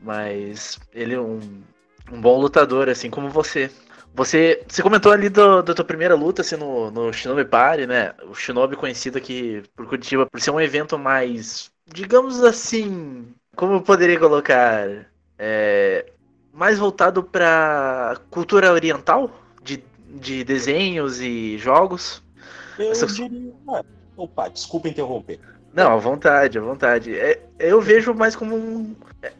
mas 0.00 0.78
ele 0.94 1.14
é 1.14 1.20
um 1.20 1.40
um 2.10 2.20
bom 2.20 2.40
lutador, 2.40 2.88
assim 2.88 3.10
como 3.10 3.28
você. 3.28 3.70
Você, 4.14 4.62
você 4.68 4.82
comentou 4.82 5.10
ali 5.10 5.30
do, 5.30 5.62
da 5.62 5.74
tua 5.74 5.84
primeira 5.84 6.14
luta 6.14 6.42
assim, 6.42 6.56
no, 6.56 6.90
no 6.90 7.12
Shinobi 7.12 7.46
Party, 7.46 7.86
né? 7.86 8.12
O 8.28 8.34
Shinobi 8.34 8.76
conhecido 8.76 9.16
aqui 9.16 9.62
por 9.74 9.86
Curitiba 9.86 10.26
por 10.26 10.40
ser 10.40 10.50
um 10.50 10.60
evento 10.60 10.98
mais, 10.98 11.70
digamos 11.86 12.42
assim, 12.44 13.32
como 13.56 13.74
eu 13.74 13.80
poderia 13.80 14.18
colocar, 14.18 15.06
é, 15.38 16.12
mais 16.52 16.78
voltado 16.78 17.22
para 17.22 18.20
cultura 18.30 18.72
oriental, 18.72 19.30
de, 19.62 19.82
de 20.08 20.44
desenhos 20.44 21.20
e 21.20 21.56
jogos. 21.56 22.22
Eu 22.78 22.92
Essa... 22.92 23.06
diria. 23.06 23.52
Ah, 23.68 23.82
opa, 24.16 24.48
desculpa 24.48 24.88
interromper. 24.88 25.40
Não, 25.74 25.92
à 25.92 25.96
vontade, 25.96 26.58
à 26.58 26.60
vontade. 26.60 27.18
É, 27.18 27.42
eu 27.58 27.80
vejo 27.80 28.12
mais 28.14 28.36
como 28.36 28.54
um. 28.54 28.94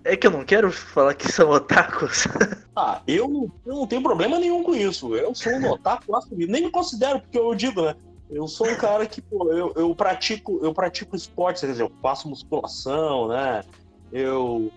É, 0.04 0.16
que 0.16 0.26
eu 0.26 0.30
não 0.30 0.44
quero 0.44 0.72
falar 0.72 1.14
que 1.14 1.30
são 1.30 1.50
otakus. 1.50 2.26
Ah, 2.74 3.02
eu, 3.06 3.52
eu 3.66 3.74
não 3.74 3.86
tenho 3.86 4.02
problema 4.02 4.38
nenhum 4.38 4.62
com 4.62 4.74
isso. 4.74 5.14
Eu 5.14 5.34
sou 5.34 5.52
um 5.52 5.72
otaku 5.72 6.16
assumido. 6.16 6.50
Nem 6.50 6.62
me 6.64 6.70
considero, 6.70 7.20
porque 7.20 7.38
eu 7.38 7.54
digo, 7.54 7.82
né? 7.82 7.94
Eu 8.30 8.48
sou 8.48 8.66
um 8.66 8.76
cara 8.76 9.04
que, 9.04 9.20
pô, 9.20 9.52
eu, 9.52 9.74
eu 9.76 9.94
pratico, 9.94 10.58
eu 10.62 10.72
pratico 10.72 11.14
esportes, 11.14 11.60
quer 11.60 11.66
dizer, 11.66 11.82
eu 11.82 11.92
faço 12.00 12.30
musculação, 12.30 13.28
né? 13.28 13.62
Eu 14.10 14.72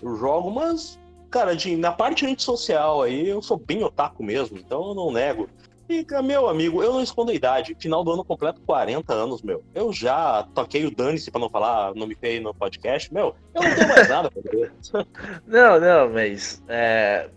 Eu 0.00 0.16
jogo, 0.16 0.52
mas, 0.52 1.00
cara, 1.30 1.56
de, 1.56 1.76
na 1.76 1.90
parte 1.90 2.24
antissocial 2.24 3.02
aí, 3.02 3.28
eu 3.28 3.42
sou 3.42 3.56
bem 3.56 3.82
otaku 3.82 4.22
mesmo, 4.22 4.56
então 4.56 4.90
eu 4.90 4.94
não 4.94 5.10
nego. 5.10 5.48
E, 5.92 6.06
meu 6.22 6.48
amigo, 6.48 6.82
eu 6.82 6.90
não 6.94 7.02
escondo 7.02 7.30
a 7.30 7.34
idade. 7.34 7.76
Final 7.78 8.02
do 8.02 8.12
ano 8.12 8.24
completo, 8.24 8.62
40 8.62 9.12
anos, 9.12 9.42
meu. 9.42 9.62
Eu 9.74 9.92
já 9.92 10.42
toquei 10.54 10.86
o 10.86 10.90
dane-se 10.90 11.30
pra 11.30 11.40
não 11.40 11.50
falar 11.50 11.94
nome 11.94 12.16
feio 12.18 12.40
no 12.40 12.54
podcast. 12.54 13.12
Meu, 13.12 13.34
eu 13.54 13.62
não 13.62 13.74
tenho 13.74 13.88
mais 13.88 14.08
nada 14.08 14.30
pra 14.30 14.42
ver. 14.50 14.72
Não, 15.46 15.78
não, 15.78 16.08
mas. 16.08 16.62
É... 16.66 17.28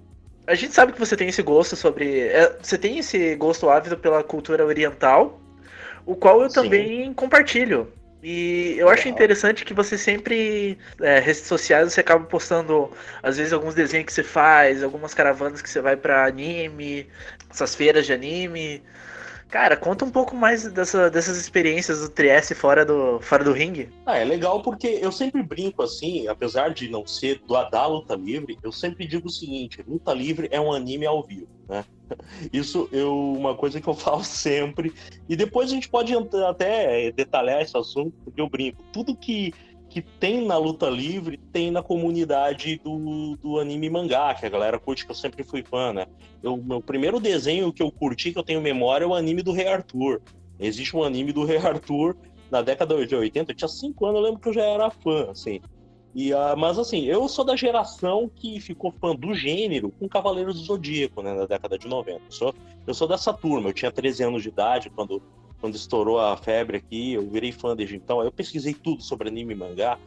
A 0.47 0.55
gente 0.55 0.74
sabe 0.74 0.93
que 0.93 1.00
você 1.00 1.17
tem 1.17 1.27
esse 1.27 1.41
gosto 1.41 1.75
sobre. 1.75 2.19
É, 2.21 2.57
você 2.62 2.77
tem 2.77 3.00
esse 3.00 3.35
gosto 3.35 3.69
ávido 3.69 3.97
pela 3.97 4.24
cultura 4.24 4.65
oriental, 4.65 5.41
o 6.05 6.15
qual 6.15 6.41
eu 6.41 6.50
Sim. 6.50 6.62
também 6.62 7.13
compartilho. 7.13 7.91
E 8.27 8.74
eu 8.79 8.89
acho 8.89 9.07
interessante 9.07 9.63
que 9.63 9.71
você 9.71 10.00
sempre, 10.00 10.79
é, 11.00 11.19
redes 11.19 11.41
sociais, 11.41 11.93
você 11.93 12.00
acaba 12.00 12.25
postando, 12.25 12.91
às 13.21 13.38
vezes, 13.38 13.53
alguns 13.53 13.75
desenhos 13.75 14.07
que 14.07 14.13
você 14.13 14.24
faz, 14.24 14.81
algumas 14.81 15.13
caravanas 15.13 15.62
que 15.62 15.69
você 15.69 15.79
vai 15.79 15.95
para 15.95 16.25
anime, 16.25 17.07
essas 17.49 17.75
feiras 17.75 18.05
de 18.05 18.13
anime. 18.13 18.81
Cara, 19.49 19.77
conta 19.77 20.03
um 20.03 20.11
pouco 20.11 20.35
mais 20.35 20.69
dessa, 20.71 21.09
dessas 21.09 21.37
experiências 21.37 22.01
do 22.01 22.09
Trieste 22.09 22.55
fora 22.55 22.83
do, 22.83 23.19
fora 23.21 23.43
do 23.43 23.53
ringue. 23.53 23.89
Ah, 24.05 24.17
é 24.17 24.25
legal 24.25 24.61
porque 24.61 24.99
eu 25.01 25.11
sempre 25.11 25.41
brinco 25.43 25.81
assim, 25.81 26.27
apesar 26.27 26.73
de 26.73 26.89
não 26.89 27.05
ser 27.05 27.39
do, 27.47 27.53
da 27.69 27.85
luta 27.85 28.15
livre, 28.15 28.57
eu 28.63 28.71
sempre 28.71 29.07
digo 29.07 29.27
o 29.27 29.31
seguinte: 29.31 29.83
luta 29.87 30.13
livre 30.13 30.49
é 30.51 30.59
um 30.59 30.73
anime 30.73 31.05
ao 31.05 31.23
vivo, 31.23 31.47
né? 31.69 31.85
Isso 32.51 32.89
é 32.91 33.03
uma 33.05 33.55
coisa 33.55 33.79
que 33.79 33.87
eu 33.87 33.93
falo 33.95 34.23
sempre. 34.23 34.93
E 35.29 35.35
depois 35.35 35.71
a 35.71 35.75
gente 35.75 35.89
pode 35.89 36.13
até 36.47 37.11
detalhar 37.11 37.61
esse 37.61 37.77
assunto, 37.77 38.13
porque 38.23 38.41
eu 38.41 38.49
brinco. 38.49 38.83
Tudo 38.91 39.15
que 39.15 39.53
que 39.95 40.01
tem 40.01 40.45
na 40.45 40.57
luta 40.57 40.89
livre, 40.89 41.37
tem 41.37 41.71
na 41.71 41.81
comunidade 41.81 42.81
do, 42.83 43.37
do 43.37 43.59
anime 43.61 43.89
mangá, 43.89 44.35
que 44.35 44.45
a 44.45 44.49
galera 44.49 44.77
curte, 44.77 45.05
que 45.05 45.11
eu 45.11 45.15
sempre 45.15 45.41
fui 45.41 45.63
fã, 45.63 45.93
né? 45.93 46.05
Eu, 46.43 46.57
meu 46.57 46.81
primeiro 46.81 47.17
desenho 47.17 47.71
que 47.71 47.81
eu 47.81 47.89
curti, 47.89 48.33
que 48.33 48.37
eu 48.37 48.43
tenho 48.43 48.59
memória, 48.59 49.05
é 49.05 49.07
o 49.07 49.13
anime 49.13 49.41
do 49.41 49.53
Rei 49.53 49.67
Arthur. 49.67 50.21
Existe 50.59 50.97
um 50.97 51.01
anime 51.01 51.31
do 51.31 51.45
Rei 51.45 51.55
Arthur 51.59 52.17
na 52.51 52.61
década 52.61 53.07
de 53.07 53.15
80, 53.15 53.53
eu 53.53 53.55
tinha 53.55 53.69
5 53.69 54.05
anos, 54.05 54.19
eu 54.19 54.25
lembro 54.25 54.41
que 54.41 54.49
eu 54.49 54.53
já 54.53 54.63
era 54.63 54.91
fã, 54.91 55.31
assim. 55.31 55.61
E, 56.13 56.33
uh, 56.33 56.57
mas 56.57 56.77
assim, 56.77 57.05
eu 57.05 57.29
sou 57.29 57.45
da 57.45 57.55
geração 57.55 58.29
que 58.35 58.59
ficou 58.59 58.91
fã 58.91 59.15
do 59.15 59.33
gênero 59.33 59.91
com 59.91 60.09
Cavaleiros 60.09 60.59
do 60.59 60.65
Zodíaco, 60.65 61.21
né, 61.21 61.33
na 61.33 61.45
década 61.45 61.79
de 61.79 61.87
90. 61.87 62.19
Eu 62.19 62.31
sou, 62.31 62.53
eu 62.85 62.93
sou 62.93 63.07
dessa 63.07 63.31
turma, 63.31 63.69
eu 63.69 63.73
tinha 63.73 63.93
13 63.93 64.23
anos 64.25 64.43
de 64.43 64.49
idade 64.49 64.89
quando 64.89 65.23
quando 65.59 65.75
estourou 65.75 66.19
a 66.19 66.35
febre 66.38 66.77
aqui, 66.77 67.13
eu 67.13 67.29
virei 67.29 67.51
fã 67.51 67.75
desde 67.75 67.95
então. 67.95 68.21
Eu 68.21 68.31
pesquisei 68.31 68.74
tudo 68.74 69.01
sobre 69.01 69.29
anime 69.29 69.53
e 69.53 69.57
mangá. 69.57 69.97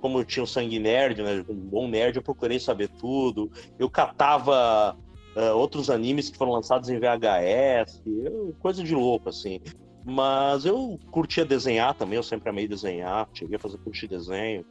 Como 0.00 0.18
eu 0.18 0.24
tinha 0.24 0.42
um 0.42 0.46
sangue 0.46 0.78
nerd, 0.78 1.22
né, 1.22 1.44
um 1.48 1.54
bom 1.54 1.88
nerd, 1.88 2.16
eu 2.16 2.22
procurei 2.22 2.58
saber 2.58 2.88
tudo. 2.88 3.50
Eu 3.78 3.88
catava 3.88 4.96
uh, 5.34 5.56
outros 5.56 5.88
animes 5.88 6.28
que 6.28 6.36
foram 6.36 6.52
lançados 6.52 6.88
em 6.88 6.98
VHS, 6.98 8.02
eu, 8.06 8.54
coisa 8.60 8.82
de 8.82 8.94
louco, 8.94 9.28
assim. 9.28 9.60
Mas 10.04 10.66
eu 10.66 10.98
curtia 11.10 11.44
desenhar 11.44 11.94
também, 11.94 12.16
eu 12.16 12.22
sempre 12.22 12.50
amei 12.50 12.68
desenhar, 12.68 13.26
cheguei 13.32 13.56
a 13.56 13.58
fazer 13.58 13.78
curso 13.78 14.00
de 14.02 14.08
desenho. 14.08 14.64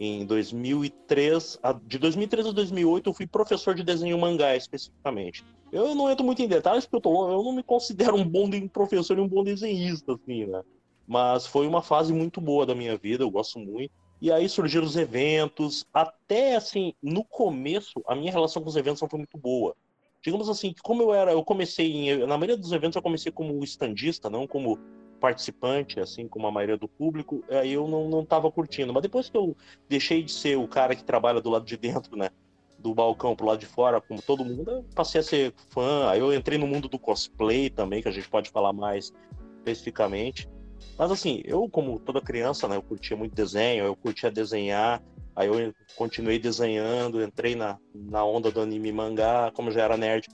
Em 0.00 0.24
2003, 0.24 1.58
de 1.84 1.98
2003 1.98 2.46
a 2.46 2.52
2008, 2.52 3.10
eu 3.10 3.14
fui 3.14 3.26
professor 3.26 3.74
de 3.74 3.82
desenho 3.82 4.16
mangá 4.18 4.54
especificamente. 4.54 5.44
Eu 5.72 5.94
não 5.94 6.10
entro 6.10 6.24
muito 6.24 6.40
em 6.40 6.48
detalhes, 6.48 6.86
porque 6.86 6.96
eu, 6.96 7.00
tô, 7.00 7.30
eu 7.30 7.42
não 7.42 7.52
me 7.52 7.62
considero 7.62 8.14
um 8.14 8.24
bom 8.24 8.48
professor 8.68 9.18
e 9.18 9.20
um 9.20 9.28
bom 9.28 9.42
desenhista, 9.42 10.14
assim, 10.14 10.46
né? 10.46 10.62
Mas 11.06 11.46
foi 11.46 11.66
uma 11.66 11.82
fase 11.82 12.12
muito 12.12 12.40
boa 12.40 12.64
da 12.64 12.74
minha 12.74 12.96
vida, 12.96 13.24
eu 13.24 13.30
gosto 13.30 13.58
muito. 13.58 13.90
E 14.20 14.30
aí 14.32 14.48
surgiram 14.48 14.84
os 14.84 14.96
eventos, 14.96 15.86
até 15.92 16.56
assim, 16.56 16.92
no 17.02 17.24
começo, 17.24 18.02
a 18.06 18.14
minha 18.14 18.32
relação 18.32 18.62
com 18.62 18.68
os 18.68 18.76
eventos 18.76 19.00
não 19.00 19.08
foi 19.08 19.18
muito 19.18 19.38
boa. 19.38 19.74
Digamos 20.22 20.48
assim, 20.48 20.74
como 20.82 21.02
eu 21.02 21.14
era, 21.14 21.32
eu 21.32 21.44
comecei, 21.44 21.92
em, 21.92 22.26
na 22.26 22.36
maioria 22.36 22.56
dos 22.56 22.72
eventos 22.72 22.96
eu 22.96 23.02
comecei 23.02 23.30
como 23.30 23.62
estandista, 23.62 24.28
não 24.28 24.46
como 24.46 24.78
participante, 25.18 26.00
assim 26.00 26.28
como 26.28 26.46
a 26.46 26.50
maioria 26.50 26.76
do 26.76 26.88
público, 26.88 27.44
aí 27.50 27.72
eu 27.72 27.86
não, 27.88 28.08
não 28.08 28.24
tava 28.24 28.50
curtindo. 28.50 28.92
Mas 28.92 29.02
depois 29.02 29.28
que 29.28 29.36
eu 29.36 29.56
deixei 29.88 30.22
de 30.22 30.32
ser 30.32 30.56
o 30.56 30.68
cara 30.68 30.94
que 30.94 31.04
trabalha 31.04 31.40
do 31.40 31.50
lado 31.50 31.64
de 31.64 31.76
dentro, 31.76 32.16
né? 32.16 32.30
do 32.78 32.94
balcão 32.94 33.34
pro 33.34 33.46
lado 33.46 33.58
de 33.58 33.66
fora, 33.66 34.00
como 34.00 34.22
todo 34.22 34.44
mundo, 34.44 34.70
eu 34.70 34.84
passei 34.94 35.20
a 35.20 35.24
ser 35.24 35.52
fã. 35.70 36.08
Aí 36.08 36.20
eu 36.20 36.32
entrei 36.32 36.58
no 36.58 36.66
mundo 36.66 36.88
do 36.88 36.98
cosplay 36.98 37.68
também, 37.68 38.00
que 38.00 38.08
a 38.08 38.12
gente 38.12 38.28
pode 38.28 38.50
falar 38.50 38.72
mais 38.72 39.12
especificamente. 39.58 40.48
Mas 40.96 41.10
assim, 41.10 41.42
eu, 41.44 41.68
como 41.68 41.98
toda 41.98 42.20
criança, 42.20 42.68
né, 42.68 42.76
eu 42.76 42.82
curtia 42.82 43.16
muito 43.16 43.34
desenho, 43.34 43.84
eu 43.84 43.96
curtia 43.96 44.30
desenhar, 44.30 45.02
aí 45.34 45.48
eu 45.48 45.74
continuei 45.96 46.38
desenhando, 46.38 47.22
entrei 47.22 47.56
na, 47.56 47.78
na 47.94 48.24
onda 48.24 48.50
do 48.50 48.60
anime 48.60 48.92
mangá, 48.92 49.50
como 49.54 49.70
já 49.70 49.82
era 49.82 49.96
nerd, 49.96 50.28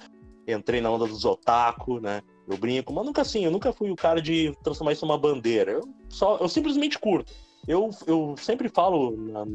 entrei 0.47 0.81
na 0.81 0.91
onda 0.91 1.07
dos 1.07 1.25
otaku, 1.25 1.99
né? 1.99 2.23
Eu 2.47 2.59
brinco, 2.59 2.93
mas 2.93 3.05
nunca 3.05 3.23
assim, 3.23 3.45
eu 3.45 3.51
nunca 3.51 3.73
fui 3.73 3.91
o 3.91 3.97
cara 3.97 4.21
de 4.21 4.53
transformar 4.63 4.93
isso 4.93 5.07
numa 5.07 5.19
bandeira. 5.19 5.73
Eu 5.73 5.89
só, 6.09 6.37
eu 6.39 6.49
simplesmente 6.49 6.99
curto. 6.99 7.33
Eu, 7.67 7.91
eu 8.07 8.35
sempre 8.37 8.69
falo 8.69 9.17
na, 9.17 9.47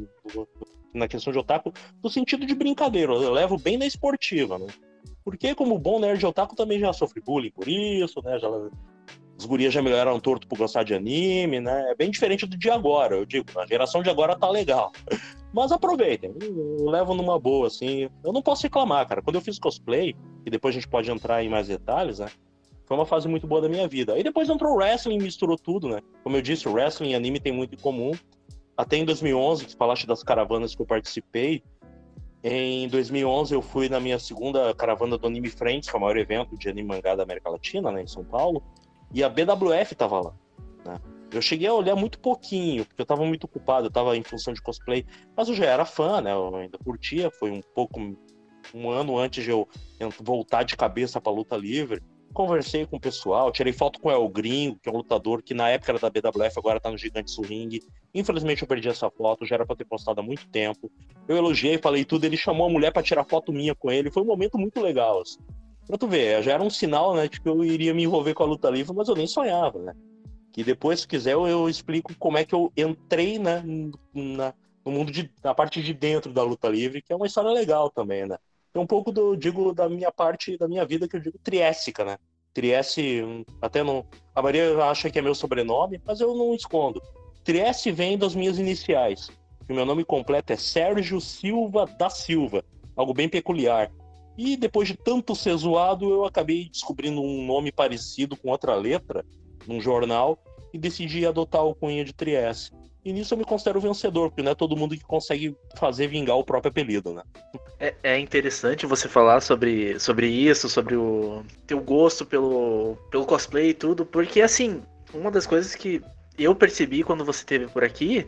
na 0.93 1.07
questão 1.07 1.31
de 1.31 1.37
otaku 1.37 1.71
no 2.03 2.09
sentido 2.09 2.45
de 2.45 2.55
brincadeira. 2.55 3.13
Eu 3.13 3.31
levo 3.31 3.57
bem 3.57 3.77
na 3.77 3.85
esportiva, 3.85 4.57
né? 4.57 4.67
Porque, 5.23 5.53
como 5.53 5.77
bom 5.77 5.99
nerd 5.99 6.25
otaku, 6.25 6.55
também 6.55 6.79
já 6.79 6.91
sofre 6.91 7.21
bullying 7.21 7.51
por 7.51 7.67
isso, 7.67 8.21
né? 8.23 8.39
Já, 8.39 8.49
os 9.37 9.45
gurias 9.45 9.73
já 9.73 9.81
melhoraram 9.81 10.19
torto 10.19 10.47
por 10.47 10.57
gostar 10.57 10.83
de 10.83 10.93
anime, 10.93 11.59
né? 11.59 11.91
É 11.91 11.95
bem 11.95 12.09
diferente 12.09 12.47
do 12.47 12.57
de 12.57 12.69
agora. 12.69 13.15
Eu 13.15 13.25
digo, 13.25 13.45
a 13.57 13.65
geração 13.67 14.01
de 14.01 14.09
agora 14.09 14.37
tá 14.37 14.49
legal. 14.49 14.91
Mas 15.53 15.71
aproveitem, 15.71 16.33
eu 16.41 16.89
levo 16.89 17.15
numa 17.15 17.39
boa, 17.39 17.67
assim. 17.67 18.09
Eu 18.23 18.33
não 18.33 18.41
posso 18.41 18.63
reclamar, 18.63 19.07
cara. 19.07 19.21
Quando 19.21 19.35
eu 19.35 19.41
fiz 19.41 19.57
cosplay, 19.57 20.15
e 20.45 20.49
depois 20.49 20.75
a 20.75 20.79
gente 20.79 20.87
pode 20.87 21.09
entrar 21.09 21.43
em 21.43 21.49
mais 21.49 21.67
detalhes, 21.67 22.19
né? 22.19 22.27
Foi 22.89 22.97
uma 22.97 23.05
fase 23.05 23.27
muito 23.27 23.45
boa 23.45 23.61
da 23.61 23.69
minha 23.69 23.87
vida. 23.87 24.15
Aí 24.15 24.23
depois 24.23 24.49
entrou 24.49 24.73
o 24.73 24.77
wrestling 24.77 25.19
e 25.19 25.21
misturou 25.21 25.55
tudo, 25.55 25.87
né? 25.87 26.01
Como 26.23 26.35
eu 26.35 26.41
disse, 26.41 26.67
o 26.67 26.73
wrestling 26.73 27.11
e 27.11 27.15
anime 27.15 27.39
tem 27.39 27.53
muito 27.53 27.75
em 27.75 27.77
comum. 27.77 28.13
Até 28.75 28.97
em 28.97 29.05
2011, 29.05 29.67
que 29.67 29.75
falaste 29.75 30.07
das 30.07 30.23
caravanas 30.23 30.73
que 30.73 30.81
eu 30.81 30.87
participei, 30.87 31.61
em 32.43 32.87
2011 32.87 33.53
eu 33.53 33.61
fui 33.61 33.89
na 33.89 33.99
minha 33.99 34.17
segunda 34.17 34.73
caravana 34.73 35.19
do 35.19 35.27
Anime 35.27 35.51
Friends, 35.51 35.87
que 35.87 35.95
é 35.95 35.99
o 35.99 36.01
maior 36.01 36.17
evento 36.17 36.57
de 36.57 36.67
anime 36.67 36.87
mangá 36.87 37.13
da 37.13 37.21
América 37.21 37.51
Latina, 37.51 37.91
né, 37.91 38.01
em 38.01 38.07
São 38.07 38.23
Paulo, 38.23 38.63
e 39.13 39.23
a 39.23 39.29
BWF 39.29 39.93
estava 39.93 40.21
lá. 40.21 40.33
Né? 40.83 40.99
Eu 41.31 41.43
cheguei 41.43 41.67
a 41.67 41.73
olhar 41.73 41.95
muito 41.95 42.17
pouquinho, 42.19 42.85
porque 42.85 43.01
eu 43.01 43.03
estava 43.03 43.23
muito 43.23 43.43
ocupado, 43.43 43.85
eu 43.85 43.89
estava 43.89 44.17
em 44.17 44.23
função 44.23 44.51
de 44.51 44.63
cosplay, 44.63 45.05
mas 45.37 45.47
eu 45.47 45.53
já 45.53 45.65
era 45.65 45.85
fã, 45.85 46.21
né? 46.21 46.33
Eu 46.33 46.55
ainda 46.55 46.79
curtia, 46.79 47.29
foi 47.29 47.51
um 47.51 47.61
pouco 47.75 47.99
um 48.73 48.89
ano 48.89 49.15
antes 49.15 49.43
de 49.43 49.51
eu 49.51 49.67
voltar 50.21 50.63
de 50.63 50.75
cabeça 50.75 51.21
para 51.21 51.31
luta 51.31 51.55
livre 51.55 52.01
conversei 52.33 52.85
com 52.85 52.97
o 52.97 52.99
pessoal, 52.99 53.51
tirei 53.51 53.73
foto 53.73 53.99
com 53.99 54.09
o 54.09 54.11
El 54.11 54.27
Gringo, 54.29 54.79
que 54.81 54.89
é 54.89 54.91
um 54.91 54.97
lutador 54.97 55.41
que 55.41 55.53
na 55.53 55.69
época 55.69 55.91
era 55.91 55.99
da 55.99 56.09
BWF, 56.09 56.57
agora 56.57 56.79
tá 56.79 56.89
no 56.89 56.97
Gigantes 56.97 57.35
do 57.35 57.41
Ring. 57.41 57.79
Infelizmente 58.13 58.61
eu 58.61 58.67
perdi 58.67 58.87
essa 58.89 59.09
foto, 59.09 59.45
já 59.45 59.55
era 59.55 59.65
pra 59.65 59.75
ter 59.75 59.85
postado 59.85 60.19
há 60.19 60.23
muito 60.23 60.47
tempo. 60.49 60.91
Eu 61.27 61.37
elogiei, 61.37 61.77
falei 61.77 62.05
tudo, 62.05 62.25
ele 62.25 62.37
chamou 62.37 62.67
a 62.67 62.69
mulher 62.69 62.91
para 62.91 63.03
tirar 63.03 63.23
foto 63.25 63.51
minha 63.51 63.75
com 63.75 63.91
ele, 63.91 64.11
foi 64.11 64.23
um 64.23 64.27
momento 64.27 64.57
muito 64.57 64.79
legal, 64.81 65.21
assim. 65.21 65.39
Pra 65.87 65.97
tu 65.97 66.07
ver, 66.07 66.43
já 66.43 66.53
era 66.53 66.63
um 66.63 66.69
sinal, 66.69 67.15
né, 67.15 67.27
de 67.27 67.41
que 67.41 67.49
eu 67.49 67.63
iria 67.65 67.93
me 67.93 68.03
envolver 68.03 68.33
com 68.33 68.43
a 68.43 68.47
luta 68.47 68.69
livre, 68.69 68.95
mas 68.95 69.07
eu 69.07 69.15
nem 69.15 69.27
sonhava, 69.27 69.79
né. 69.79 69.93
Que 70.51 70.63
depois, 70.63 71.01
se 71.01 71.07
quiser, 71.07 71.33
eu, 71.33 71.47
eu 71.47 71.69
explico 71.69 72.13
como 72.19 72.37
é 72.37 72.45
que 72.45 72.53
eu 72.53 72.71
entrei, 72.77 73.39
né, 73.39 73.63
na, 74.13 74.53
no 74.85 74.91
mundo 74.91 75.11
de, 75.11 75.31
na 75.43 75.53
parte 75.53 75.81
de 75.81 75.93
dentro 75.93 76.31
da 76.31 76.43
luta 76.43 76.67
livre, 76.67 77.01
que 77.01 77.11
é 77.11 77.15
uma 77.15 77.27
história 77.27 77.51
legal 77.51 77.89
também, 77.89 78.25
né 78.25 78.37
é 78.73 78.79
um 78.79 78.85
pouco 78.85 79.11
do, 79.11 79.35
digo, 79.35 79.73
da 79.73 79.89
minha 79.89 80.11
parte, 80.11 80.57
da 80.57 80.67
minha 80.67 80.85
vida, 80.85 81.07
que 81.07 81.15
eu 81.15 81.19
digo 81.19 81.37
triéssica, 81.39 82.03
né? 82.03 82.17
Trieste, 82.53 83.23
até 83.61 83.83
não. 83.83 84.05
A 84.35 84.41
Maria 84.41 84.83
acha 84.83 85.09
que 85.09 85.19
é 85.19 85.21
meu 85.21 85.35
sobrenome, 85.35 86.01
mas 86.05 86.19
eu 86.19 86.35
não 86.35 86.53
escondo. 86.53 87.01
Trieste 87.43 87.91
vem 87.91 88.17
das 88.17 88.35
minhas 88.35 88.59
iniciais. 88.59 89.29
O 89.69 89.73
meu 89.73 89.85
nome 89.85 90.03
completo 90.03 90.51
é 90.51 90.57
Sérgio 90.57 91.21
Silva 91.21 91.85
da 91.85 92.09
Silva, 92.09 92.63
algo 92.95 93.13
bem 93.13 93.29
peculiar. 93.29 93.91
E 94.37 94.55
depois 94.55 94.87
de 94.87 94.95
tanto 94.95 95.35
ser 95.35 95.55
zoado, 95.57 96.09
eu 96.09 96.25
acabei 96.25 96.69
descobrindo 96.69 97.21
um 97.21 97.45
nome 97.45 97.71
parecido 97.71 98.37
com 98.37 98.49
outra 98.49 98.73
letra 98.75 99.25
num 99.67 99.81
jornal 99.81 100.39
e 100.73 100.77
decidi 100.77 101.25
adotar 101.25 101.65
o 101.65 101.75
cunha 101.75 102.03
de 102.03 102.13
Trieste. 102.13 102.71
E 103.09 103.11
nisso 103.11 103.33
eu 103.33 103.39
me 103.39 103.43
considero 103.43 103.81
vencedor, 103.81 104.29
porque 104.29 104.43
não 104.43 104.51
é 104.51 104.55
todo 104.55 104.77
mundo 104.77 104.95
que 104.95 105.03
consegue 105.03 105.57
fazer 105.75 106.05
vingar 106.05 106.35
o 106.35 106.43
próprio 106.43 106.69
apelido, 106.69 107.11
né? 107.11 107.23
É, 107.79 107.95
é 108.03 108.19
interessante 108.19 108.85
você 108.85 109.07
falar 109.07 109.41
sobre, 109.41 109.99
sobre 109.99 110.27
isso, 110.27 110.69
sobre 110.69 110.95
o 110.95 111.43
teu 111.65 111.79
gosto 111.79 112.23
pelo, 112.23 112.95
pelo 113.09 113.25
cosplay 113.25 113.69
e 113.69 113.73
tudo, 113.73 114.05
porque 114.05 114.43
assim, 114.43 114.83
uma 115.11 115.31
das 115.31 115.47
coisas 115.47 115.73
que 115.73 116.03
eu 116.37 116.53
percebi 116.53 117.01
quando 117.01 117.25
você 117.25 117.39
esteve 117.39 117.65
por 117.65 117.83
aqui 117.83 118.27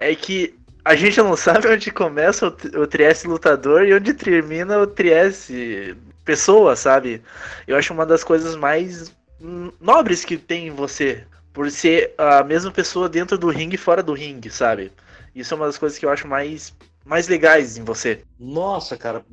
é 0.00 0.14
que 0.14 0.54
a 0.82 0.96
gente 0.96 1.18
não 1.18 1.36
sabe 1.36 1.68
onde 1.68 1.90
começa 1.90 2.48
o, 2.48 2.80
o 2.80 2.86
Trieste 2.86 3.28
lutador 3.28 3.86
e 3.86 3.92
onde 3.92 4.14
termina 4.14 4.78
o 4.78 4.86
Trieste 4.86 5.94
pessoa, 6.24 6.74
sabe? 6.74 7.20
Eu 7.66 7.76
acho 7.76 7.92
uma 7.92 8.06
das 8.06 8.24
coisas 8.24 8.56
mais 8.56 9.14
nobres 9.78 10.24
que 10.24 10.38
tem 10.38 10.68
em 10.68 10.70
você 10.70 11.22
por 11.56 11.70
ser 11.70 12.12
a 12.18 12.44
mesma 12.44 12.70
pessoa 12.70 13.08
dentro 13.08 13.38
do 13.38 13.48
ringue 13.48 13.76
e 13.76 13.78
fora 13.78 14.02
do 14.02 14.12
ringue, 14.12 14.50
sabe? 14.50 14.92
Isso 15.34 15.54
é 15.54 15.56
uma 15.56 15.64
das 15.64 15.78
coisas 15.78 15.98
que 15.98 16.04
eu 16.04 16.10
acho 16.10 16.28
mais 16.28 16.76
mais 17.02 17.28
legais 17.28 17.78
em 17.78 17.82
você? 17.82 18.22
Nossa, 18.38 18.94
cara. 18.94 19.24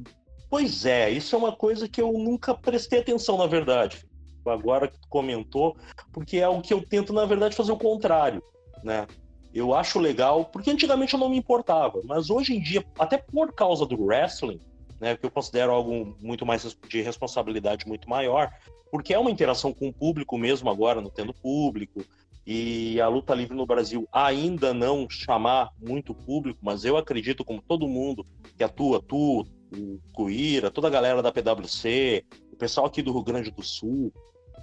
Pois 0.49 0.85
é, 0.85 1.09
isso 1.09 1.35
é 1.35 1.37
uma 1.37 1.53
coisa 1.53 1.85
que 1.85 2.01
eu 2.01 2.13
nunca 2.13 2.53
prestei 2.53 2.99
atenção, 2.99 3.37
na 3.37 3.45
verdade. 3.45 4.05
Agora 4.45 4.87
que 4.87 4.97
tu 4.97 5.07
comentou, 5.09 5.75
porque 6.13 6.37
é 6.37 6.43
algo 6.43 6.61
que 6.61 6.73
eu 6.73 6.81
tento, 6.81 7.11
na 7.11 7.25
verdade, 7.25 7.57
fazer 7.57 7.73
o 7.73 7.77
contrário, 7.77 8.41
né? 8.85 9.05
Eu 9.53 9.73
acho 9.73 9.99
legal, 9.99 10.45
porque 10.45 10.71
antigamente 10.71 11.15
eu 11.15 11.19
não 11.19 11.29
me 11.29 11.37
importava, 11.37 11.99
mas 12.05 12.29
hoje 12.29 12.55
em 12.55 12.61
dia, 12.61 12.85
até 12.97 13.17
por 13.17 13.51
causa 13.51 13.85
do 13.85 14.01
wrestling, 14.01 14.61
né, 14.97 15.17
que 15.17 15.25
eu 15.25 15.31
considero 15.31 15.73
algo 15.73 16.15
muito 16.21 16.45
mais 16.45 16.73
de 16.87 17.01
responsabilidade 17.01 17.85
muito 17.85 18.09
maior, 18.09 18.49
porque 18.93 19.11
é 19.11 19.17
uma 19.17 19.31
interação 19.31 19.73
com 19.73 19.87
o 19.87 19.93
público 19.93 20.37
mesmo 20.37 20.69
agora, 20.69 21.01
não 21.01 21.09
tendo 21.09 21.33
público, 21.33 22.05
e 22.45 23.01
a 23.01 23.07
luta 23.07 23.33
livre 23.33 23.57
no 23.57 23.65
Brasil 23.65 24.07
ainda 24.13 24.71
não 24.71 25.09
chamar 25.09 25.71
muito 25.81 26.13
público, 26.13 26.59
mas 26.61 26.85
eu 26.85 26.95
acredito, 26.95 27.43
como 27.43 27.59
todo 27.59 27.87
mundo 27.87 28.23
que 28.55 28.63
atua, 28.63 29.01
tu, 29.01 29.47
o 29.75 29.99
Cuíra, 30.13 30.69
toda 30.69 30.89
a 30.89 30.91
galera 30.91 31.23
da 31.23 31.31
PwC, 31.31 32.23
o 32.51 32.55
pessoal 32.55 32.85
aqui 32.85 33.01
do 33.01 33.11
Rio 33.11 33.23
Grande 33.23 33.49
do 33.49 33.63
Sul, 33.63 34.13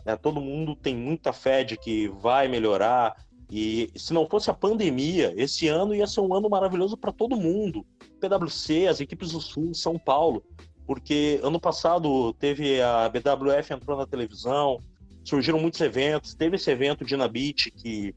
né, 0.07 0.15
todo 0.15 0.41
mundo 0.41 0.77
tem 0.77 0.95
muita 0.95 1.33
fé 1.33 1.65
de 1.65 1.77
que 1.77 2.07
vai 2.07 2.47
melhorar, 2.47 3.17
e 3.51 3.91
se 3.97 4.13
não 4.13 4.29
fosse 4.29 4.49
a 4.49 4.55
pandemia, 4.55 5.35
esse 5.37 5.67
ano 5.67 5.93
ia 5.93 6.07
ser 6.07 6.21
um 6.21 6.33
ano 6.33 6.49
maravilhoso 6.49 6.97
para 6.97 7.11
todo 7.11 7.37
mundo. 7.37 7.85
PwC, 8.21 8.87
as 8.87 9.01
equipes 9.01 9.33
do 9.33 9.41
Sul, 9.41 9.75
São 9.75 9.99
Paulo, 9.99 10.45
porque 10.91 11.39
ano 11.45 11.61
passado 11.61 12.35
teve 12.35 12.83
a 12.83 13.09
BWF 13.09 13.73
entrou 13.73 13.97
na 13.97 14.09
televisão, 14.09 14.83
surgiram 15.23 15.61
muitos 15.61 15.81
eventos, 15.81 16.35
teve 16.35 16.57
esse 16.57 16.69
evento 16.69 17.05
Beach 17.31 17.71
que, 17.71 18.13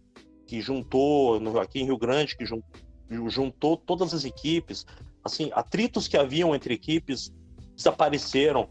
que 0.47 0.59
juntou 0.59 1.39
no, 1.39 1.59
aqui 1.59 1.81
em 1.81 1.85
Rio 1.85 1.99
Grande, 1.99 2.35
que 2.35 2.43
juntou 3.29 3.77
todas 3.77 4.11
as 4.11 4.25
equipes, 4.25 4.87
assim, 5.23 5.51
atritos 5.53 6.07
que 6.07 6.17
haviam 6.17 6.55
entre 6.55 6.73
equipes 6.73 7.31
desapareceram, 7.75 8.67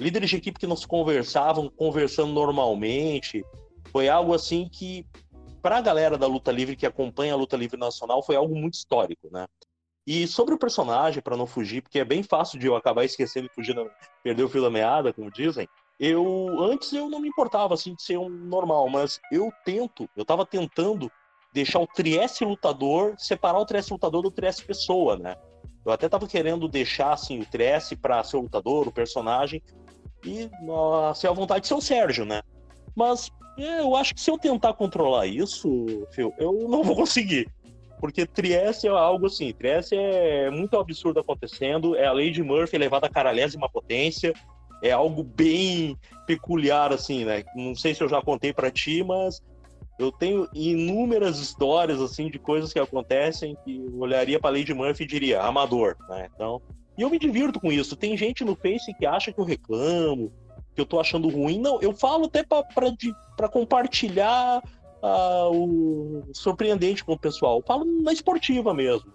líderes 0.00 0.30
de 0.30 0.36
equipe 0.36 0.58
que 0.58 0.66
não 0.66 0.74
se 0.74 0.86
conversavam, 0.86 1.68
conversando 1.68 2.32
normalmente, 2.32 3.44
foi 3.90 4.08
algo 4.08 4.32
assim 4.32 4.66
que 4.66 5.04
para 5.60 5.76
a 5.76 5.82
galera 5.82 6.16
da 6.16 6.26
luta 6.26 6.50
livre 6.50 6.74
que 6.74 6.86
acompanha 6.86 7.34
a 7.34 7.36
luta 7.36 7.58
livre 7.58 7.78
nacional 7.78 8.22
foi 8.22 8.34
algo 8.34 8.56
muito 8.56 8.76
histórico, 8.76 9.28
né? 9.30 9.46
E 10.06 10.26
sobre 10.26 10.54
o 10.54 10.58
personagem, 10.58 11.22
para 11.22 11.36
não 11.36 11.46
fugir, 11.46 11.80
porque 11.80 12.00
é 12.00 12.04
bem 12.04 12.22
fácil 12.22 12.58
de 12.58 12.66
eu 12.66 12.74
acabar 12.74 13.04
esquecendo 13.04 13.46
e 13.46 13.54
fugir, 13.54 13.74
perder 14.22 14.42
o 14.42 14.48
fio 14.48 14.62
da 14.62 14.70
meada, 14.70 15.12
como 15.12 15.30
dizem. 15.30 15.68
Eu 15.98 16.60
antes 16.60 16.92
eu 16.92 17.08
não 17.08 17.20
me 17.20 17.28
importava 17.28 17.74
assim 17.74 17.94
de 17.94 18.02
ser 18.02 18.18
um 18.18 18.28
normal, 18.28 18.88
mas 18.88 19.20
eu 19.30 19.52
tento, 19.64 20.08
eu 20.16 20.24
tava 20.24 20.44
tentando 20.44 21.10
deixar 21.52 21.78
o 21.78 21.86
Trieste 21.86 22.44
lutador, 22.44 23.14
separar 23.16 23.58
o 23.58 23.66
Trieste 23.66 23.92
lutador 23.92 24.22
do 24.22 24.30
Trieste 24.30 24.64
pessoa, 24.64 25.16
né? 25.16 25.36
Eu 25.84 25.92
até 25.92 26.08
tava 26.08 26.26
querendo 26.26 26.66
deixar 26.66 27.12
assim 27.12 27.40
o 27.40 27.46
Trieste 27.46 27.94
para 27.94 28.24
ser 28.24 28.38
o 28.38 28.42
lutador, 28.42 28.88
o 28.88 28.92
personagem 28.92 29.62
e 30.24 30.50
ser 31.14 31.28
a 31.28 31.32
vontade 31.32 31.62
de 31.62 31.68
ser 31.68 31.74
o 31.74 31.80
Sérgio, 31.80 32.24
né? 32.24 32.42
Mas 32.96 33.30
é, 33.58 33.80
eu 33.80 33.94
acho 33.94 34.14
que 34.14 34.20
se 34.20 34.30
eu 34.30 34.38
tentar 34.38 34.74
controlar 34.74 35.26
isso, 35.26 35.86
eu 36.38 36.66
não 36.68 36.82
vou 36.82 36.96
conseguir. 36.96 37.48
Porque 38.02 38.26
Trieste 38.26 38.88
é 38.88 38.90
algo 38.90 39.26
assim, 39.26 39.52
Trieste 39.52 39.94
é 39.94 40.50
muito 40.50 40.76
absurdo 40.76 41.20
acontecendo, 41.20 41.94
é 41.94 42.08
a 42.08 42.30
de 42.32 42.42
Murphy 42.42 42.74
elevada 42.74 43.06
à 43.06 43.08
caralhésima 43.08 43.68
potência, 43.68 44.34
é 44.82 44.90
algo 44.90 45.22
bem 45.22 45.96
peculiar, 46.26 46.92
assim, 46.92 47.24
né? 47.24 47.44
Não 47.54 47.76
sei 47.76 47.94
se 47.94 48.02
eu 48.02 48.08
já 48.08 48.20
contei 48.20 48.52
para 48.52 48.72
ti, 48.72 49.04
mas 49.04 49.40
eu 50.00 50.10
tenho 50.10 50.48
inúmeras 50.52 51.38
histórias, 51.38 52.00
assim, 52.00 52.28
de 52.28 52.40
coisas 52.40 52.72
que 52.72 52.80
acontecem 52.80 53.56
que 53.64 53.76
eu 53.76 54.00
olharia 54.00 54.40
pra 54.40 54.50
de 54.50 54.74
Murphy 54.74 55.04
e 55.04 55.06
diria, 55.06 55.40
amador, 55.40 55.96
né? 56.08 56.28
Então, 56.34 56.60
e 56.98 57.02
eu 57.02 57.08
me 57.08 57.20
divirto 57.20 57.60
com 57.60 57.70
isso. 57.70 57.94
Tem 57.94 58.16
gente 58.16 58.44
no 58.44 58.56
Face 58.56 58.92
que 58.94 59.06
acha 59.06 59.32
que 59.32 59.38
eu 59.38 59.44
reclamo, 59.44 60.32
que 60.74 60.80
eu 60.80 60.86
tô 60.86 60.98
achando 60.98 61.28
ruim. 61.28 61.60
Não, 61.60 61.80
eu 61.80 61.92
falo 61.92 62.24
até 62.24 62.42
para 62.42 63.48
compartilhar 63.48 64.60
uh, 65.02 65.50
o 65.50 66.22
surpreendente 66.32 67.04
com 67.04 67.12
o 67.12 67.18
pessoal. 67.18 67.58
Eu 67.58 67.66
falo 67.66 67.84
na 67.84 68.12
esportiva 68.12 68.72
mesmo. 68.72 69.12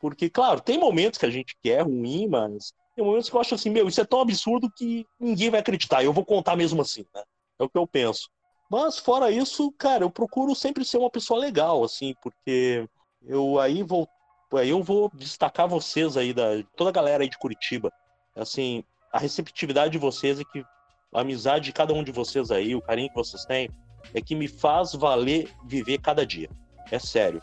Porque, 0.00 0.28
claro, 0.28 0.60
tem 0.60 0.78
momentos 0.78 1.18
que 1.18 1.26
a 1.26 1.30
gente 1.30 1.56
quer 1.62 1.82
ruim, 1.82 2.26
mas 2.26 2.72
tem 2.96 3.04
momentos 3.04 3.30
que 3.30 3.36
eu 3.36 3.40
acho 3.40 3.54
assim, 3.54 3.70
meu, 3.70 3.86
isso 3.86 4.00
é 4.00 4.04
tão 4.04 4.20
absurdo 4.20 4.70
que 4.70 5.06
ninguém 5.18 5.50
vai 5.50 5.60
acreditar. 5.60 6.02
Eu 6.02 6.12
vou 6.12 6.24
contar 6.24 6.56
mesmo 6.56 6.80
assim, 6.82 7.04
né? 7.14 7.22
É 7.58 7.64
o 7.64 7.68
que 7.68 7.78
eu 7.78 7.86
penso. 7.86 8.28
Mas, 8.70 8.98
fora 8.98 9.30
isso, 9.30 9.72
cara, 9.72 10.04
eu 10.04 10.10
procuro 10.10 10.54
sempre 10.54 10.84
ser 10.84 10.98
uma 10.98 11.10
pessoa 11.10 11.38
legal, 11.38 11.84
assim, 11.84 12.14
porque 12.22 12.88
eu 13.22 13.58
aí 13.58 13.82
vou. 13.82 14.08
Aí 14.52 14.70
eu 14.70 14.82
vou 14.82 15.10
destacar 15.14 15.68
vocês 15.68 16.16
aí, 16.16 16.32
da, 16.32 16.62
toda 16.76 16.90
a 16.90 16.92
galera 16.92 17.22
aí 17.22 17.28
de 17.28 17.38
Curitiba. 17.38 17.92
Assim, 18.34 18.82
a 19.12 19.18
receptividade 19.18 19.92
de 19.92 19.98
vocês 19.98 20.40
é 20.40 20.44
que 20.44 20.64
a 21.12 21.20
amizade 21.20 21.66
de 21.66 21.72
cada 21.72 21.92
um 21.92 22.02
de 22.02 22.10
vocês 22.10 22.50
aí, 22.50 22.74
o 22.74 22.82
carinho 22.82 23.08
que 23.08 23.14
vocês 23.14 23.44
têm, 23.44 23.70
é 24.14 24.20
que 24.20 24.34
me 24.34 24.48
faz 24.48 24.92
valer 24.94 25.48
viver 25.66 25.98
cada 25.98 26.26
dia. 26.26 26.48
É 26.90 26.98
sério. 26.98 27.42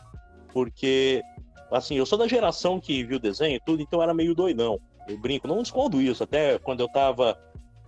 Porque, 0.52 1.22
assim, 1.72 1.96
eu 1.96 2.06
sou 2.06 2.18
da 2.18 2.28
geração 2.28 2.80
que 2.80 3.04
viu 3.04 3.20
desenho 3.20 3.56
e 3.56 3.62
tudo, 3.66 3.82
então 3.82 4.02
era 4.02 4.14
meio 4.14 4.36
doidão. 4.36 4.80
Eu 5.08 5.18
brinco, 5.18 5.48
não 5.48 5.62
escondo 5.62 6.02
isso. 6.02 6.24
Até 6.24 6.60
quando 6.60 6.82
eu 6.82 6.90
tava. 6.90 7.38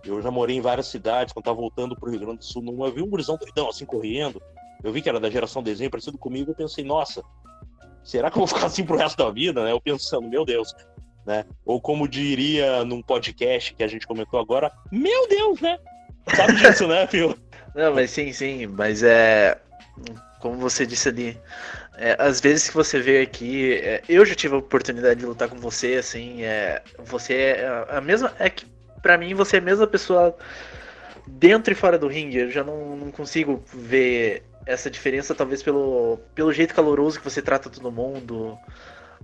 Eu 0.02 0.22
já 0.22 0.30
morei 0.30 0.56
em 0.56 0.62
várias 0.62 0.86
cidades, 0.86 1.34
quando 1.34 1.44
eu 1.44 1.52
tava 1.52 1.60
voltando 1.60 1.94
pro 1.94 2.10
Rio 2.10 2.20
Grande 2.20 2.38
do 2.38 2.44
Sul, 2.44 2.62
não 2.62 2.90
vi 2.90 3.02
um 3.02 3.10
gurizão 3.10 3.36
doidão 3.36 3.68
assim 3.68 3.84
correndo. 3.84 4.40
Eu 4.82 4.92
vi 4.92 5.02
que 5.02 5.10
era 5.10 5.20
da 5.20 5.28
geração 5.28 5.62
desenho, 5.62 5.90
parecido 5.90 6.16
comigo, 6.16 6.50
eu 6.50 6.54
pensei, 6.54 6.82
nossa, 6.82 7.22
será 8.02 8.30
que 8.30 8.36
eu 8.36 8.40
vou 8.40 8.46
ficar 8.46 8.66
assim 8.66 8.82
pro 8.82 8.96
resto 8.96 9.18
da 9.18 9.30
vida, 9.30 9.62
né? 9.62 9.72
Eu 9.72 9.80
pensando, 9.80 10.26
meu 10.26 10.42
Deus, 10.42 10.74
né? 11.26 11.44
Ou 11.66 11.78
como 11.82 12.08
diria 12.08 12.82
num 12.82 13.02
podcast 13.02 13.74
que 13.74 13.82
a 13.82 13.86
gente 13.86 14.06
comentou 14.06 14.40
agora, 14.40 14.72
meu 14.90 15.28
Deus, 15.28 15.60
né? 15.60 15.78
Sabe 16.34 16.56
disso, 16.56 16.86
né, 16.86 17.06
Phil? 17.06 17.34
Não, 17.74 17.94
mas 17.94 18.10
sim, 18.10 18.32
sim, 18.32 18.66
mas 18.66 19.02
é. 19.02 19.58
Como 20.40 20.56
você 20.56 20.86
disse 20.86 21.08
ali, 21.08 21.38
é, 21.96 22.16
às 22.18 22.40
vezes 22.40 22.68
que 22.68 22.74
você 22.74 22.98
vê 22.98 23.20
aqui, 23.20 23.74
é, 23.74 24.02
eu 24.08 24.24
já 24.24 24.34
tive 24.34 24.54
a 24.54 24.58
oportunidade 24.58 25.20
de 25.20 25.26
lutar 25.26 25.48
com 25.48 25.58
você, 25.58 25.96
assim, 25.96 26.42
é, 26.42 26.82
você 26.98 27.34
é 27.34 27.84
a 27.90 28.00
mesma. 28.00 28.32
É 28.38 28.48
que 28.48 28.66
pra 29.02 29.18
mim 29.18 29.34
você 29.34 29.56
é 29.56 29.58
a 29.58 29.62
mesma 29.62 29.86
pessoa 29.86 30.34
dentro 31.26 31.72
e 31.72 31.76
fora 31.76 31.98
do 31.98 32.08
ringue. 32.08 32.38
Eu 32.38 32.50
já 32.50 32.64
não, 32.64 32.96
não 32.96 33.10
consigo 33.10 33.62
ver 33.72 34.42
essa 34.66 34.90
diferença, 34.90 35.34
talvez 35.34 35.62
pelo, 35.62 36.18
pelo 36.34 36.52
jeito 36.52 36.74
caloroso 36.74 37.18
que 37.18 37.24
você 37.24 37.42
trata 37.42 37.68
todo 37.68 37.92
mundo. 37.92 38.58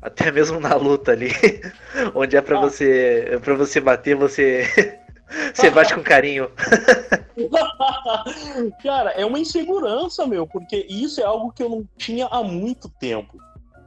Até 0.03 0.31
mesmo 0.31 0.61
na 0.61 0.75
luta 0.75 1.13
ali, 1.13 1.31
onde 2.15 2.37
é 2.37 2.43
para 2.43 2.59
ah. 2.59 2.61
você 2.61 3.41
para 3.43 3.55
você 3.55 3.81
bater, 3.81 4.15
você 4.15 4.69
você 5.55 5.71
bate 5.71 5.95
com 5.95 6.03
carinho. 6.03 6.51
Cara, 8.83 9.11
é 9.11 9.25
uma 9.25 9.39
insegurança, 9.39 10.27
meu, 10.27 10.47
porque 10.47 10.87
isso 10.89 11.21
é 11.21 11.25
algo 11.25 11.53
que 11.53 11.63
eu 11.63 11.69
não 11.69 11.89
tinha 11.97 12.27
há 12.27 12.43
muito 12.43 12.89
tempo. 12.89 13.39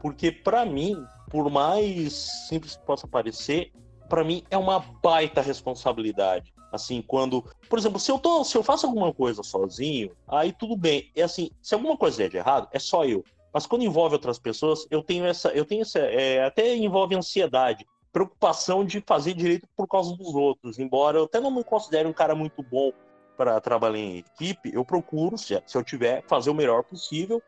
Porque 0.02 0.32
para 0.32 0.66
mim, 0.66 1.04
por 1.30 1.50
mais 1.50 2.14
simples 2.48 2.76
que 2.76 2.86
possa 2.86 3.08
parecer, 3.08 3.72
para 4.08 4.24
mim 4.24 4.44
é 4.50 4.58
uma 4.58 4.80
baita 4.80 5.42
responsabilidade. 5.42 6.54
Assim, 6.72 7.02
quando, 7.02 7.44
por 7.68 7.80
exemplo, 7.80 8.00
se 8.00 8.12
eu 8.12 8.20
tô, 8.20 8.44
se 8.44 8.56
eu 8.56 8.64
faço 8.64 8.86
alguma 8.86 9.14
coisa 9.14 9.42
sozinho, 9.42 10.12
aí 10.28 10.52
tudo 10.52 10.76
bem. 10.76 11.10
É 11.16 11.24
assim, 11.24 11.50
se 11.62 11.74
alguma 11.74 11.98
coisa 11.98 12.24
é 12.24 12.30
de 12.30 12.38
errado, 12.38 12.68
é 12.72 12.80
só 12.80 13.06
eu. 13.06 13.24
Mas 13.52 13.66
quando 13.66 13.84
envolve 13.84 14.16
outras 14.16 14.38
pessoas, 14.38 14.86
eu 14.92 15.02
tenho 15.02 15.26
essa, 15.26 15.50
eu 15.50 15.66
tenho 15.66 15.82
essa, 15.82 16.00
é, 16.00 16.46
até 16.46 16.76
envolve 16.76 17.16
ansiedade, 17.16 17.88
preocupação 18.12 18.84
de 18.84 19.02
fazer 19.06 19.34
direito 19.34 19.68
por 19.76 19.88
causa 19.88 20.16
dos 20.16 20.34
outros. 20.34 20.80
Embora 20.80 21.18
eu 21.18 21.24
até 21.26 21.40
não 21.40 21.52
me 21.52 21.64
considere 21.64 22.08
um 22.08 22.14
cara 22.14 22.36
muito 22.36 22.64
bom 22.64 22.92
para 23.38 23.60
trabalhar 23.62 23.98
em 23.98 24.18
equipe, 24.18 24.72
eu 24.74 24.84
procuro, 24.84 25.38
se, 25.38 25.62
eu 25.74 25.84
tiver, 25.84 26.24
fazer 26.28 26.50
o 26.50 26.54
melhor 26.54 26.84
possível 26.84 27.42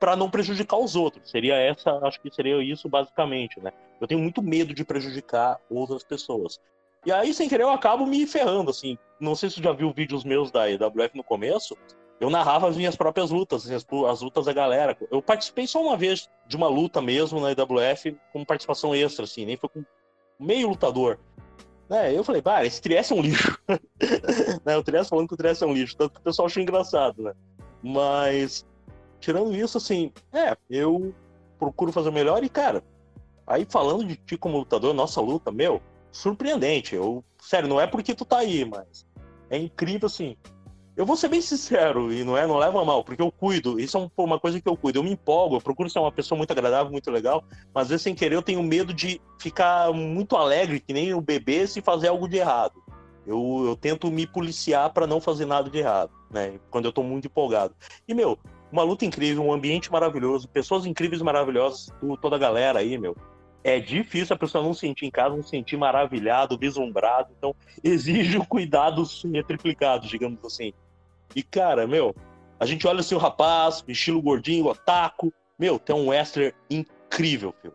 para 0.00 0.16
não 0.16 0.28
prejudicar 0.28 0.78
os 0.78 0.96
outros. 0.96 1.30
Seria 1.30 1.54
essa, 1.54 1.92
acho 2.04 2.20
que 2.20 2.34
seria 2.34 2.60
isso 2.62 2.88
basicamente, 2.88 3.60
né? 3.60 3.72
Eu 4.00 4.08
tenho 4.08 4.20
muito 4.20 4.42
medo 4.42 4.74
de 4.74 4.84
prejudicar 4.84 5.60
outras 5.70 6.02
pessoas. 6.02 6.58
E 7.06 7.12
aí, 7.12 7.32
sem 7.32 7.48
querer, 7.48 7.62
eu 7.62 7.70
acabo 7.70 8.04
me 8.04 8.26
ferrando, 8.26 8.70
assim. 8.70 8.98
Não 9.20 9.36
sei 9.36 9.48
se 9.48 9.56
você 9.56 9.62
já 9.62 9.72
viu 9.72 9.92
vídeos 9.92 10.24
meus 10.24 10.50
da 10.50 10.68
EWF 10.68 11.16
no 11.16 11.22
começo, 11.22 11.76
eu 12.22 12.30
narrava 12.30 12.68
as 12.68 12.76
minhas 12.76 12.94
próprias 12.94 13.32
lutas, 13.32 13.68
as, 13.68 13.84
as, 14.08 14.20
lutas 14.20 14.44
da 14.44 14.52
galera. 14.52 14.96
Eu 15.10 15.20
participei 15.20 15.66
só 15.66 15.82
uma 15.82 15.96
vez 15.96 16.30
de 16.46 16.56
uma 16.56 16.68
luta 16.68 17.02
mesmo 17.02 17.40
na 17.40 17.50
IWF, 17.50 18.16
com 18.32 18.44
participação 18.44 18.94
extra, 18.94 19.24
assim, 19.24 19.44
nem 19.44 19.56
foi 19.56 19.68
com 19.68 19.84
meio 20.38 20.68
lutador. 20.68 21.18
É, 21.90 22.16
eu 22.16 22.22
falei, 22.22 22.40
pá, 22.40 22.64
esse 22.64 22.80
Trieste 22.80 23.12
é 23.12 23.16
um 23.16 23.22
lixo. 23.22 23.58
né, 24.64 24.76
o 24.76 24.84
Trieste 24.84 25.10
falando 25.10 25.26
que 25.26 25.34
o 25.34 25.36
Trieste 25.36 25.64
é 25.64 25.66
um 25.66 25.72
lixo, 25.72 25.96
tanto 25.96 26.12
que 26.12 26.20
o 26.20 26.22
pessoal 26.22 26.46
achou 26.46 26.62
engraçado, 26.62 27.24
né? 27.24 27.32
Mas, 27.82 28.64
tirando 29.18 29.52
isso, 29.52 29.76
assim, 29.76 30.12
é, 30.32 30.56
eu 30.70 31.12
procuro 31.58 31.90
fazer 31.90 32.10
o 32.10 32.12
melhor 32.12 32.44
e, 32.44 32.48
cara, 32.48 32.84
aí 33.44 33.66
falando 33.68 34.04
de 34.04 34.14
ti 34.14 34.38
como 34.38 34.58
lutador, 34.58 34.94
nossa 34.94 35.20
luta, 35.20 35.50
meu, 35.50 35.82
surpreendente. 36.12 36.94
Eu, 36.94 37.24
sério, 37.40 37.68
não 37.68 37.80
é 37.80 37.86
porque 37.88 38.14
tu 38.14 38.24
tá 38.24 38.38
aí, 38.38 38.64
mas 38.64 39.04
é 39.50 39.58
incrível, 39.58 40.06
assim, 40.06 40.36
eu 40.96 41.06
vou 41.06 41.16
ser 41.16 41.28
bem 41.28 41.40
sincero, 41.40 42.12
e 42.12 42.22
não 42.22 42.36
é, 42.36 42.46
não 42.46 42.58
leva 42.58 42.84
mal, 42.84 43.02
porque 43.02 43.22
eu 43.22 43.32
cuido, 43.32 43.80
isso 43.80 43.96
é 43.96 44.22
uma 44.22 44.38
coisa 44.38 44.60
que 44.60 44.68
eu 44.68 44.76
cuido, 44.76 44.98
eu 44.98 45.02
me 45.02 45.12
empolgo, 45.12 45.56
eu 45.56 45.60
procuro 45.60 45.88
ser 45.88 45.98
uma 45.98 46.12
pessoa 46.12 46.36
muito 46.36 46.50
agradável, 46.50 46.92
muito 46.92 47.10
legal, 47.10 47.42
mas 47.74 47.84
às 47.84 47.88
vezes 47.88 48.02
sem 48.02 48.14
querer 48.14 48.34
eu 48.34 48.42
tenho 48.42 48.62
medo 48.62 48.92
de 48.92 49.20
ficar 49.38 49.92
muito 49.92 50.36
alegre, 50.36 50.80
que 50.80 50.92
nem 50.92 51.14
o 51.14 51.20
bebê, 51.20 51.66
se 51.66 51.80
fazer 51.80 52.08
algo 52.08 52.28
de 52.28 52.36
errado. 52.36 52.82
Eu, 53.26 53.64
eu 53.66 53.76
tento 53.76 54.10
me 54.10 54.26
policiar 54.26 54.92
para 54.92 55.06
não 55.06 55.20
fazer 55.20 55.46
nada 55.46 55.70
de 55.70 55.78
errado, 55.78 56.10
né? 56.30 56.58
Quando 56.70 56.86
eu 56.86 56.92
tô 56.92 57.02
muito 57.02 57.26
empolgado. 57.26 57.74
E, 58.06 58.12
meu, 58.12 58.36
uma 58.70 58.82
luta 58.82 59.04
incrível, 59.04 59.44
um 59.44 59.52
ambiente 59.52 59.92
maravilhoso, 59.92 60.48
pessoas 60.48 60.86
incríveis 60.86 61.22
maravilhosas, 61.22 61.88
toda 62.20 62.36
a 62.36 62.38
galera 62.38 62.80
aí, 62.80 62.98
meu. 62.98 63.16
É 63.64 63.78
difícil 63.78 64.34
a 64.34 64.38
pessoa 64.38 64.64
não 64.64 64.74
sentir 64.74 65.06
em 65.06 65.10
casa, 65.10 65.36
não 65.36 65.42
sentir 65.42 65.76
maravilhado, 65.76 66.58
vislumbrado. 66.58 67.32
Então, 67.38 67.54
exige 67.82 68.36
um 68.36 68.44
cuidado 68.44 69.04
triplicado, 69.46 70.08
digamos 70.08 70.44
assim. 70.44 70.72
E, 71.34 71.42
cara, 71.42 71.86
meu, 71.86 72.14
a 72.58 72.66
gente 72.66 72.86
olha 72.86 73.00
assim 73.00 73.14
o 73.14 73.18
rapaz, 73.18 73.84
estilo 73.88 74.22
gordinho, 74.22 74.66
otaku. 74.66 75.32
Meu, 75.58 75.78
tem 75.78 75.94
um 75.94 76.08
wrestler 76.08 76.54
incrível, 76.70 77.54
filho. 77.60 77.74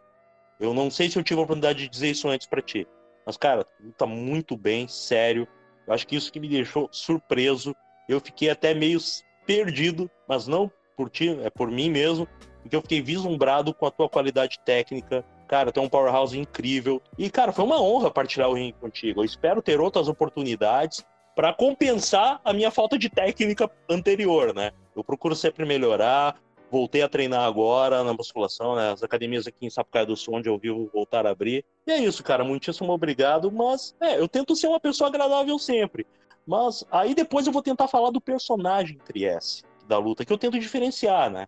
Eu 0.59 0.73
não 0.73 0.89
sei 0.89 1.09
se 1.09 1.17
eu 1.17 1.23
tive 1.23 1.39
a 1.39 1.43
oportunidade 1.43 1.79
de 1.79 1.89
dizer 1.89 2.09
isso 2.09 2.27
antes 2.27 2.47
para 2.47 2.61
ti. 2.61 2.87
Mas, 3.25 3.37
cara, 3.37 3.65
luta 3.79 4.05
muito 4.05 4.55
bem, 4.55 4.87
sério. 4.87 5.47
Eu 5.85 5.93
acho 5.93 6.07
que 6.07 6.15
isso 6.15 6.31
que 6.31 6.39
me 6.39 6.49
deixou 6.49 6.89
surpreso. 6.91 7.75
Eu 8.07 8.19
fiquei 8.19 8.49
até 8.49 8.73
meio 8.73 8.99
perdido, 9.45 10.09
mas 10.27 10.47
não 10.47 10.71
por 10.95 11.09
ti, 11.09 11.37
é 11.43 11.49
por 11.49 11.69
mim 11.69 11.91
mesmo, 11.91 12.27
porque 12.61 12.75
eu 12.75 12.81
fiquei 12.81 13.01
vislumbrado 13.01 13.73
com 13.73 13.85
a 13.85 13.91
tua 13.91 14.09
qualidade 14.09 14.59
técnica. 14.65 15.23
Cara, 15.47 15.71
tu 15.71 15.79
é 15.79 15.83
um 15.83 15.89
powerhouse 15.89 16.37
incrível. 16.37 17.01
E, 17.17 17.29
cara, 17.29 17.53
foi 17.53 17.63
uma 17.63 17.81
honra 17.81 18.09
partilhar 18.09 18.49
o 18.49 18.53
ringue 18.53 18.73
contigo. 18.79 19.21
Eu 19.21 19.25
espero 19.25 19.61
ter 19.61 19.79
outras 19.79 20.07
oportunidades 20.07 21.05
para 21.37 21.53
compensar 21.53 22.41
a 22.43 22.51
minha 22.51 22.71
falta 22.71 22.97
de 22.97 23.11
técnica 23.11 23.69
anterior, 23.87 24.55
né? 24.55 24.71
Eu 24.95 25.03
procuro 25.03 25.35
sempre 25.35 25.67
melhorar. 25.67 26.35
Voltei 26.71 27.03
a 27.03 27.07
treinar 27.07 27.41
agora 27.41 28.03
na 28.03 28.11
musculação, 28.11 28.75
né? 28.75 28.91
As 28.91 29.03
academias 29.03 29.45
aqui 29.45 29.67
em 29.67 29.69
Sapucaia 29.69 30.07
do 30.07 30.17
Sul, 30.17 30.33
onde 30.33 30.49
eu 30.49 30.57
vivo, 30.57 30.89
voltar 30.91 31.27
a 31.27 31.29
abrir. 31.29 31.63
E 31.85 31.91
é 31.91 31.99
isso, 31.99 32.23
cara. 32.23 32.43
Muitíssimo 32.43 32.91
obrigado. 32.91 33.51
Mas, 33.51 33.95
é, 34.01 34.19
eu 34.19 34.27
tento 34.27 34.55
ser 34.55 34.65
uma 34.65 34.79
pessoa 34.79 35.09
agradável 35.09 35.59
sempre. 35.59 36.07
Mas 36.43 36.83
aí 36.89 37.13
depois 37.13 37.45
eu 37.45 37.53
vou 37.53 37.61
tentar 37.61 37.87
falar 37.87 38.09
do 38.09 38.19
personagem 38.19 38.97
Trieste 39.05 39.63
da 39.87 39.99
luta, 39.99 40.25
que 40.25 40.33
eu 40.33 40.39
tento 40.39 40.59
diferenciar, 40.59 41.29
né? 41.29 41.45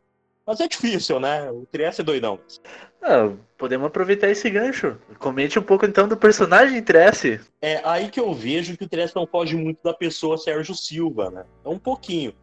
Mas 0.49 0.59
é 0.61 0.67
difícil, 0.67 1.19
né? 1.19 1.51
O 1.51 1.63
Trieste 1.71 2.01
é 2.01 2.03
doidão. 2.03 2.39
Ah, 3.03 3.31
podemos 3.55 3.85
aproveitar 3.85 4.31
esse 4.31 4.49
gancho. 4.49 4.97
Comente 5.19 5.59
um 5.59 5.61
pouco 5.61 5.85
então 5.85 6.07
do 6.07 6.17
personagem 6.17 6.81
Trieste. 6.81 7.39
É 7.61 7.79
aí 7.87 8.09
que 8.09 8.19
eu 8.19 8.33
vejo 8.33 8.75
que 8.75 8.83
o 8.83 8.89
Trieste 8.89 9.15
não 9.15 9.27
foge 9.27 9.55
muito 9.55 9.77
da 9.83 9.93
pessoa 9.93 10.39
Sérgio 10.39 10.73
Silva, 10.73 11.29
né? 11.29 11.45
É 11.63 11.69
um 11.69 11.77
pouquinho. 11.77 12.33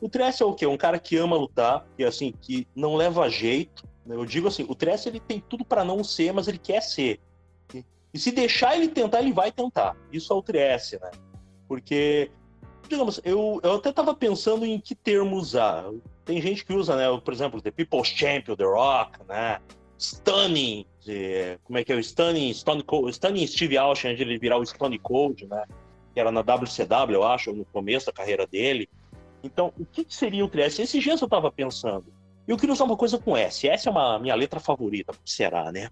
O 0.00 0.08
Trieste 0.08 0.42
é 0.42 0.46
o 0.46 0.52
quê? 0.52 0.66
Um 0.66 0.76
cara 0.76 0.98
que 0.98 1.16
ama 1.16 1.36
lutar, 1.36 1.86
que 1.96 2.02
assim, 2.02 2.34
que 2.42 2.66
não 2.74 2.96
leva 2.96 3.30
jeito. 3.30 3.84
Né? 4.04 4.16
Eu 4.16 4.26
digo 4.26 4.48
assim, 4.48 4.66
o 4.68 4.74
Trieste 4.74 5.08
ele 5.08 5.20
tem 5.20 5.38
tudo 5.38 5.64
para 5.64 5.84
não 5.84 6.02
ser, 6.02 6.32
mas 6.32 6.48
ele 6.48 6.58
quer 6.58 6.80
ser. 6.82 7.20
E 8.12 8.18
se 8.18 8.32
deixar 8.32 8.76
ele 8.76 8.88
tentar, 8.88 9.20
ele 9.20 9.32
vai 9.32 9.52
tentar. 9.52 9.96
Isso 10.12 10.32
é 10.32 10.36
o 10.36 10.42
Trieste, 10.42 10.98
né? 11.00 11.12
Porque 11.68 12.32
digamos, 12.88 13.20
eu, 13.24 13.60
eu 13.62 13.74
até 13.74 13.90
estava 13.90 14.12
pensando 14.12 14.66
em 14.66 14.80
que 14.80 14.94
termo 14.94 15.36
usar. 15.36 15.84
Tem 16.24 16.40
gente 16.40 16.64
que 16.64 16.72
usa, 16.72 16.96
né, 16.96 17.04
por 17.22 17.34
exemplo, 17.34 17.60
The 17.60 17.70
People's 17.70 18.08
Champion, 18.08 18.56
The 18.56 18.64
Rock, 18.64 19.18
né, 19.28 19.60
Stunning, 19.98 20.86
de, 21.00 21.58
como 21.64 21.78
é 21.78 21.84
que 21.84 21.92
é 21.92 21.96
o 21.96 22.00
Stunning, 22.00 22.52
Stone 22.54 22.82
Cold, 22.82 23.12
Stunning 23.12 23.46
Steve 23.46 23.76
Austin, 23.76 24.08
antes 24.08 24.18
de 24.18 24.24
ele 24.24 24.38
virar 24.38 24.58
o 24.58 24.64
Stone 24.64 24.98
Cold, 24.98 25.46
né, 25.46 25.64
que 26.12 26.20
era 26.20 26.30
na 26.30 26.40
WCW, 26.40 27.14
eu 27.14 27.24
acho, 27.24 27.52
no 27.52 27.64
começo 27.66 28.06
da 28.06 28.12
carreira 28.12 28.46
dele. 28.46 28.88
Então, 29.42 29.72
o 29.78 29.84
que, 29.84 30.04
que 30.04 30.14
seria 30.14 30.44
o 30.44 30.48
Trieste? 30.48 30.80
Esses 30.80 31.02
dias 31.02 31.20
eu 31.20 31.26
estava 31.26 31.50
pensando. 31.52 32.06
Eu 32.46 32.56
queria 32.56 32.72
usar 32.72 32.84
uma 32.84 32.96
coisa 32.96 33.18
com 33.18 33.36
S. 33.36 33.68
S 33.68 33.88
é 33.88 33.90
uma 33.90 34.18
minha 34.18 34.34
letra 34.34 34.60
favorita, 34.60 35.12
será, 35.24 35.72
né? 35.72 35.90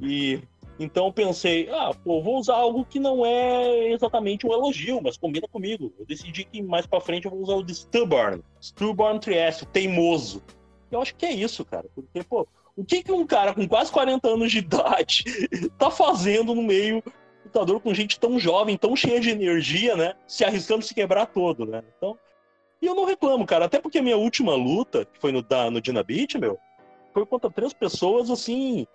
E 0.00 0.40
então 0.80 1.12
pensei, 1.12 1.68
ah, 1.70 1.92
pô, 2.02 2.22
vou 2.22 2.38
usar 2.38 2.54
algo 2.54 2.86
que 2.86 2.98
não 2.98 3.24
é 3.24 3.92
exatamente 3.92 4.46
um 4.46 4.52
elogio, 4.52 4.98
mas 5.02 5.18
combina 5.18 5.46
comigo. 5.46 5.92
Eu 5.98 6.06
decidi 6.06 6.42
que 6.42 6.62
mais 6.62 6.86
para 6.86 7.02
frente 7.02 7.26
eu 7.26 7.30
vou 7.30 7.42
usar 7.42 7.54
o 7.56 7.62
de 7.62 7.74
Stubborn. 7.74 8.42
Stubborn 8.62 9.20
Trieste, 9.20 9.66
teimoso. 9.66 10.42
Eu 10.90 11.02
acho 11.02 11.14
que 11.14 11.26
é 11.26 11.32
isso, 11.32 11.66
cara. 11.66 11.86
Porque, 11.94 12.24
pô, 12.24 12.48
o 12.74 12.82
que, 12.82 13.02
que 13.02 13.12
um 13.12 13.26
cara 13.26 13.52
com 13.52 13.68
quase 13.68 13.92
40 13.92 14.26
anos 14.26 14.50
de 14.50 14.58
idade 14.58 15.24
tá 15.78 15.90
fazendo 15.90 16.54
no 16.54 16.62
meio 16.62 17.04
lutador 17.44 17.78
com 17.80 17.92
gente 17.92 18.18
tão 18.18 18.38
jovem, 18.38 18.78
tão 18.78 18.96
cheia 18.96 19.20
de 19.20 19.28
energia, 19.28 19.94
né? 19.96 20.14
Se 20.26 20.44
arriscando 20.44 20.82
se 20.82 20.94
quebrar 20.94 21.26
todo, 21.26 21.66
né? 21.66 21.82
Então, 21.98 22.18
e 22.80 22.86
eu 22.86 22.94
não 22.94 23.04
reclamo, 23.04 23.44
cara. 23.44 23.66
Até 23.66 23.78
porque 23.78 23.98
a 23.98 24.02
minha 24.02 24.16
última 24.16 24.54
luta, 24.54 25.04
que 25.04 25.20
foi 25.20 25.30
no, 25.30 25.42
da, 25.42 25.70
no 25.70 25.78
Dina 25.78 26.02
meu, 26.40 26.58
foi 27.12 27.26
contra 27.26 27.50
três 27.50 27.74
pessoas, 27.74 28.30
assim, 28.30 28.86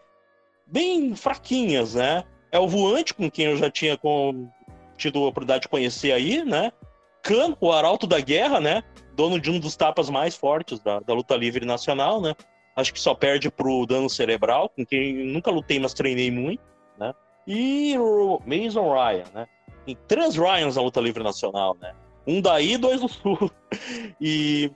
bem 0.65 1.15
fraquinhas, 1.15 1.95
né? 1.95 2.23
É 2.51 2.59
o 2.59 2.67
Voante, 2.67 3.13
com 3.13 3.29
quem 3.29 3.45
eu 3.45 3.57
já 3.57 3.69
tinha 3.69 3.97
com, 3.97 4.49
tido 4.97 5.19
a 5.19 5.27
oportunidade 5.27 5.63
de 5.63 5.69
conhecer 5.69 6.11
aí, 6.11 6.43
né? 6.43 6.71
Khan, 7.21 7.55
o 7.59 7.71
arauto 7.71 8.05
da 8.05 8.19
guerra, 8.19 8.59
né? 8.59 8.83
Dono 9.13 9.39
de 9.39 9.49
um 9.49 9.59
dos 9.59 9.75
tapas 9.75 10.09
mais 10.09 10.35
fortes 10.35 10.79
da, 10.79 10.99
da 10.99 11.13
luta 11.13 11.35
livre 11.35 11.65
nacional, 11.65 12.21
né? 12.21 12.35
Acho 12.75 12.93
que 12.93 12.99
só 12.99 13.15
perde 13.15 13.49
pro 13.49 13.85
dano 13.85 14.09
cerebral, 14.09 14.69
com 14.69 14.85
quem 14.85 15.13
nunca 15.25 15.49
lutei, 15.49 15.79
mas 15.79 15.93
treinei 15.93 16.29
muito, 16.29 16.61
né? 16.97 17.13
E 17.47 17.97
o 17.97 18.39
Mason 18.45 18.93
Ryan, 18.93 19.25
né? 19.33 19.47
Tem 19.85 19.97
três 20.07 20.35
Ryans 20.35 20.75
na 20.75 20.81
luta 20.81 20.99
livre 20.99 21.23
nacional, 21.23 21.77
né? 21.79 21.93
Um 22.27 22.41
daí, 22.41 22.77
dois 22.77 23.01
do 23.01 23.07
sul. 23.07 23.51
e, 24.19 24.71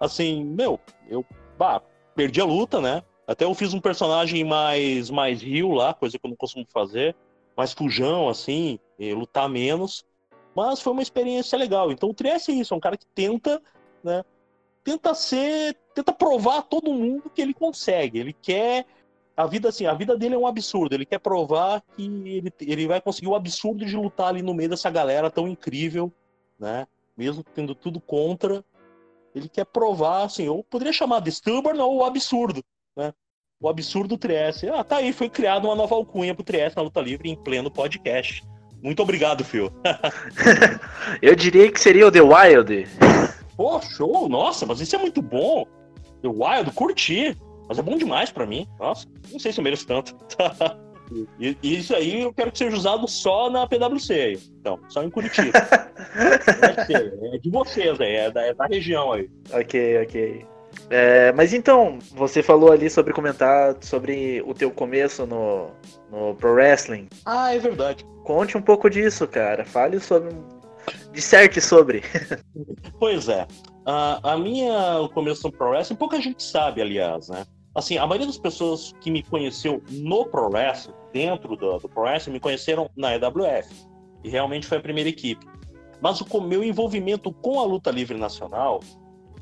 assim, 0.00 0.44
meu, 0.44 0.80
eu 1.08 1.24
bah, 1.58 1.82
perdi 2.14 2.40
a 2.40 2.44
luta, 2.44 2.80
né? 2.80 3.02
Até 3.26 3.44
eu 3.44 3.54
fiz 3.54 3.72
um 3.72 3.80
personagem 3.80 4.44
mais, 4.44 5.10
mais 5.10 5.40
rio 5.40 5.72
lá, 5.72 5.94
coisa 5.94 6.18
que 6.18 6.26
eu 6.26 6.30
não 6.30 6.36
costumo 6.36 6.66
fazer. 6.72 7.14
Mais 7.56 7.72
fujão, 7.72 8.28
assim, 8.28 8.78
lutar 8.98 9.48
menos. 9.48 10.04
Mas 10.54 10.80
foi 10.80 10.92
uma 10.92 11.02
experiência 11.02 11.56
legal. 11.56 11.92
Então 11.92 12.10
o 12.10 12.14
Trieste 12.14 12.50
é 12.50 12.54
isso, 12.54 12.74
é 12.74 12.76
um 12.76 12.80
cara 12.80 12.96
que 12.96 13.06
tenta, 13.14 13.62
né? 14.02 14.24
Tenta 14.84 15.14
ser. 15.14 15.76
Tenta 15.94 16.12
provar 16.12 16.58
a 16.58 16.62
todo 16.62 16.92
mundo 16.92 17.30
que 17.30 17.40
ele 17.40 17.54
consegue. 17.54 18.18
Ele 18.18 18.32
quer. 18.32 18.86
A 19.36 19.46
vida, 19.46 19.68
assim, 19.68 19.86
a 19.86 19.94
vida 19.94 20.16
dele 20.16 20.34
é 20.34 20.38
um 20.38 20.46
absurdo. 20.46 20.94
Ele 20.94 21.06
quer 21.06 21.18
provar 21.18 21.82
que 21.96 22.04
ele, 22.04 22.52
ele 22.60 22.86
vai 22.86 23.00
conseguir 23.00 23.28
o 23.28 23.34
absurdo 23.34 23.84
de 23.84 23.96
lutar 23.96 24.28
ali 24.28 24.42
no 24.42 24.52
meio 24.52 24.68
dessa 24.68 24.90
galera 24.90 25.30
tão 25.30 25.48
incrível, 25.48 26.12
né? 26.58 26.86
Mesmo 27.16 27.42
tendo 27.42 27.74
tudo 27.74 28.00
contra. 28.00 28.64
Ele 29.34 29.48
quer 29.48 29.64
provar, 29.64 30.24
assim, 30.24 30.48
ou 30.48 30.62
poderia 30.64 30.92
chamar 30.92 31.20
de 31.20 31.30
stubborn 31.30 31.80
ou 31.80 32.04
absurdo? 32.04 32.62
O 33.62 33.68
absurdo 33.68 34.18
Trieste. 34.18 34.68
Ah, 34.68 34.82
tá 34.82 34.96
aí, 34.96 35.12
foi 35.12 35.28
criada 35.28 35.68
uma 35.68 35.76
nova 35.76 35.94
alcunha 35.94 36.34
pro 36.34 36.42
Trieste 36.42 36.76
na 36.76 36.82
luta 36.82 37.00
livre 37.00 37.30
em 37.30 37.36
pleno 37.36 37.70
podcast. 37.70 38.42
Muito 38.82 39.00
obrigado, 39.00 39.44
Phil. 39.44 39.70
Eu 41.22 41.36
diria 41.36 41.70
que 41.70 41.80
seria 41.80 42.08
o 42.08 42.10
The 42.10 42.20
Wild. 42.20 42.88
Pô, 43.56 43.80
show! 43.80 44.28
Nossa, 44.28 44.66
mas 44.66 44.80
isso 44.80 44.96
é 44.96 44.98
muito 44.98 45.22
bom. 45.22 45.64
The 46.20 46.28
Wild, 46.28 46.72
curti. 46.72 47.38
Mas 47.68 47.78
é 47.78 47.82
bom 47.82 47.96
demais 47.96 48.32
para 48.32 48.44
mim. 48.44 48.66
Nossa, 48.80 49.06
não 49.30 49.38
sei 49.38 49.52
se 49.52 49.60
eu 49.60 49.64
mereço 49.64 49.86
tanto. 49.86 50.16
E, 51.38 51.56
isso 51.62 51.94
aí 51.94 52.22
eu 52.22 52.32
quero 52.32 52.50
que 52.50 52.56
seja 52.56 52.74
usado 52.74 53.06
só 53.06 53.50
na 53.50 53.66
PWC. 53.66 54.38
Então, 54.58 54.80
só 54.88 55.02
em 55.02 55.10
Curitiba. 55.10 55.52
é 57.34 57.38
de 57.38 57.50
vocês 57.50 58.00
aí, 58.00 58.14
é 58.14 58.30
da, 58.30 58.42
é 58.46 58.54
da 58.54 58.64
região 58.64 59.12
aí. 59.12 59.28
Ok, 59.52 60.02
ok. 60.04 60.46
É, 60.90 61.32
mas 61.32 61.52
então, 61.52 61.98
você 62.12 62.42
falou 62.42 62.70
ali 62.70 62.90
sobre 62.90 63.12
comentar 63.12 63.76
sobre 63.80 64.42
o 64.46 64.52
teu 64.52 64.70
começo 64.70 65.26
no, 65.26 65.70
no 66.10 66.34
Pro 66.34 66.52
Wrestling. 66.52 67.08
Ah, 67.24 67.54
é 67.54 67.58
verdade. 67.58 68.04
Conte 68.24 68.56
um 68.56 68.62
pouco 68.62 68.90
disso, 68.90 69.26
cara. 69.26 69.64
Fale 69.64 69.98
sobre. 70.00 70.34
Disserte 71.12 71.60
sobre. 71.60 72.02
pois 72.98 73.28
é. 73.28 73.46
A, 73.86 74.32
a 74.32 74.36
minha 74.36 75.00
o 75.00 75.08
começo 75.08 75.46
no 75.46 75.52
Pro 75.52 75.70
Wrestling, 75.70 75.96
pouca 75.96 76.20
gente 76.20 76.42
sabe, 76.42 76.80
aliás, 76.82 77.28
né? 77.28 77.44
Assim, 77.74 77.96
a 77.96 78.06
maioria 78.06 78.26
das 78.26 78.38
pessoas 78.38 78.92
que 79.00 79.10
me 79.10 79.22
conheceu 79.22 79.82
no 79.90 80.26
Pro 80.26 80.50
Wrestling, 80.50 80.94
dentro 81.12 81.56
do, 81.56 81.78
do 81.78 81.88
Pro 81.88 82.02
Wrestling, 82.02 82.34
me 82.34 82.40
conheceram 82.40 82.90
na 82.96 83.14
EWF. 83.14 83.72
E 84.22 84.28
realmente 84.28 84.66
foi 84.66 84.78
a 84.78 84.80
primeira 84.80 85.08
equipe. 85.08 85.46
Mas 86.00 86.20
o 86.20 86.40
meu 86.40 86.62
envolvimento 86.62 87.32
com 87.32 87.60
a 87.60 87.64
luta 87.64 87.90
livre 87.90 88.18
nacional 88.18 88.80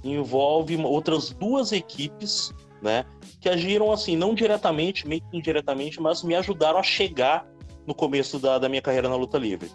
envolve 0.02 0.76
outras 0.84 1.30
duas 1.30 1.72
equipes, 1.72 2.52
né, 2.82 3.04
que 3.40 3.48
agiram 3.48 3.92
assim, 3.92 4.16
não 4.16 4.34
diretamente, 4.34 5.06
meio 5.06 5.22
que 5.22 5.36
indiretamente, 5.36 6.00
mas 6.00 6.22
me 6.22 6.34
ajudaram 6.34 6.78
a 6.78 6.82
chegar 6.82 7.46
no 7.86 7.94
começo 7.94 8.38
da, 8.38 8.58
da 8.58 8.68
minha 8.68 8.82
carreira 8.82 9.08
na 9.08 9.16
luta 9.16 9.38
livre. 9.38 9.70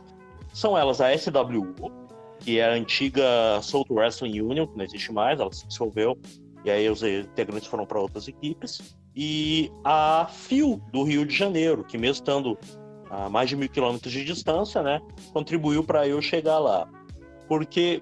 São 0.54 0.78
elas 0.78 1.02
a 1.02 1.16
SWU, 1.16 1.92
que 2.40 2.60
é 2.60 2.66
a 2.66 2.74
antiga 2.74 3.62
Soul 3.62 3.86
Wrestling 3.90 4.42
Union, 4.42 4.68
que 4.68 4.78
não 4.78 4.86
existe 4.86 5.12
mais, 5.12 5.40
ela 5.40 5.52
se 5.52 5.68
dissolveu, 5.68 6.18
e 6.64 6.72
aí 6.72 6.90
os 6.90 7.04
integrantes 7.04 7.68
foram 7.68 7.86
para 7.86 8.00
outras 8.00 8.28
equipes, 8.28 8.96
e 9.16 9.72
a 9.84 10.28
FIO, 10.30 10.82
do 10.92 11.04
Rio 11.04 11.26
de 11.26 11.34
Janeiro, 11.34 11.84
que 11.84 11.98
mesmo 11.98 12.16
estando 12.16 12.58
a 13.10 13.30
mais 13.30 13.50
de 13.50 13.56
mil 13.56 13.70
quilômetros 13.70 14.12
de 14.12 14.26
distância, 14.26 14.82
né, 14.82 15.00
contribuiu 15.32 15.84
para 15.84 16.08
eu 16.08 16.22
chegar 16.22 16.60
lá. 16.60 16.88
Porque 17.48 18.02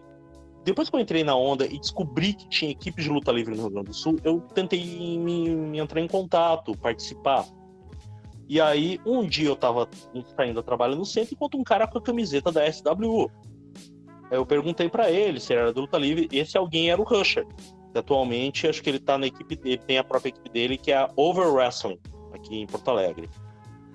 depois 0.63 0.89
que 0.89 0.95
eu 0.95 0.99
entrei 0.99 1.23
na 1.23 1.35
onda 1.35 1.65
e 1.65 1.77
descobri 1.77 2.33
que 2.33 2.47
tinha 2.47 2.71
equipes 2.71 3.03
de 3.03 3.09
luta 3.09 3.31
livre 3.31 3.55
no 3.55 3.63
Rio 3.63 3.71
Grande 3.71 3.89
do 3.89 3.93
Sul, 3.93 4.17
eu 4.23 4.39
tentei 4.53 5.17
me, 5.17 5.49
me 5.49 5.79
entrar 5.79 5.99
em 5.99 6.07
contato, 6.07 6.77
participar. 6.77 7.45
E 8.47 8.61
aí, 8.61 8.99
um 9.05 9.25
dia 9.25 9.49
eu 9.49 9.55
tava 9.55 9.89
saindo 10.35 10.59
a 10.59 10.63
trabalho 10.63 10.95
no 10.95 11.05
centro 11.05 11.33
enquanto 11.33 11.57
um 11.57 11.63
cara 11.63 11.87
com 11.87 11.97
a 11.97 12.01
camiseta 12.01 12.51
da 12.51 12.71
SW. 12.71 13.29
Eu 14.31 14.45
perguntei 14.45 14.89
para 14.89 15.11
ele 15.11 15.39
se 15.39 15.53
ele 15.53 15.61
era 15.61 15.73
do 15.73 15.81
Luta 15.81 15.97
Livre. 15.97 16.27
Esse 16.31 16.57
alguém 16.57 16.89
era 16.89 17.01
o 17.01 17.03
Rusher. 17.03 17.45
Atualmente, 17.93 18.67
acho 18.67 18.81
que 18.81 18.89
ele 18.89 18.99
tá 18.99 19.17
na 19.17 19.27
equipe 19.27 19.55
dele, 19.55 19.77
tem 19.77 19.97
a 19.97 20.03
própria 20.03 20.29
equipe 20.29 20.49
dele, 20.49 20.77
que 20.77 20.91
é 20.91 20.97
a 20.97 21.09
Over 21.15 21.53
Wrestling, 21.53 21.99
aqui 22.33 22.55
em 22.57 22.65
Porto 22.65 22.89
Alegre. 22.89 23.29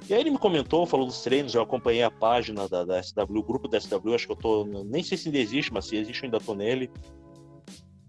E 0.09 0.15
aí 0.15 0.21
ele 0.21 0.31
me 0.31 0.39
comentou, 0.39 0.87
falou 0.87 1.07
dos 1.07 1.23
treinos, 1.23 1.55
eu 1.55 1.61
acompanhei 1.61 2.03
a 2.03 2.11
página 2.11 2.67
da, 2.67 2.83
da 2.85 3.03
SW, 3.03 3.37
o 3.37 3.43
grupo 3.43 3.69
da 3.69 3.79
SW, 3.79 4.15
acho 4.15 4.27
que 4.27 4.33
eu 4.33 4.37
tô. 4.37 4.65
Nem 4.87 5.03
sei 5.03 5.19
se 5.19 5.29
ainda 5.29 5.39
existe, 5.39 5.73
mas 5.73 5.87
se 5.87 5.97
existe, 5.97 6.23
eu 6.23 6.27
ainda 6.29 6.41
tô 6.41 6.55
nele. 6.55 6.91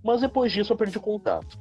Mas 0.04 0.22
depois 0.22 0.52
disso 0.52 0.72
eu 0.72 0.78
perdi 0.78 0.98
contato. 0.98 1.60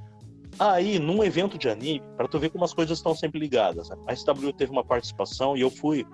Aí, 0.58 0.98
num 0.98 1.22
evento 1.22 1.58
de 1.58 1.68
anime, 1.68 2.02
para 2.16 2.28
tu 2.28 2.38
ver 2.38 2.50
como 2.50 2.64
as 2.64 2.72
coisas 2.72 2.98
estão 2.98 3.14
sempre 3.14 3.38
ligadas, 3.38 3.90
né? 3.90 3.96
a 4.06 4.14
SW 4.14 4.52
teve 4.56 4.72
uma 4.72 4.84
participação 4.84 5.56
e 5.56 5.60
eu 5.60 5.70
fui, 5.70 6.06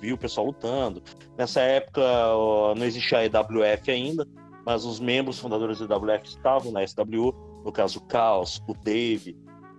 vi 0.00 0.12
o 0.12 0.18
pessoal 0.18 0.46
lutando. 0.46 1.02
Nessa 1.36 1.60
época 1.60 2.02
não 2.76 2.84
existia 2.84 3.18
a 3.18 3.24
EWF 3.24 3.90
ainda, 3.90 4.26
mas 4.64 4.84
os 4.84 5.00
membros 5.00 5.38
fundadores 5.38 5.78
da 5.78 5.94
EWF 5.94 6.26
estavam 6.26 6.72
na 6.72 6.86
SW, 6.86 7.32
no 7.64 7.72
caso 7.72 7.98
o 8.00 8.12
Chaos, 8.12 8.62
o 8.66 8.74
Dave 8.74 9.36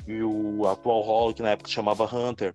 e 0.08 0.23
o 0.23 0.67
atual 0.67 1.02
Hall, 1.02 1.34
que 1.34 1.43
na 1.43 1.52
época 1.52 1.69
se 1.69 1.75
chamava 1.75 2.04
Hunter. 2.06 2.52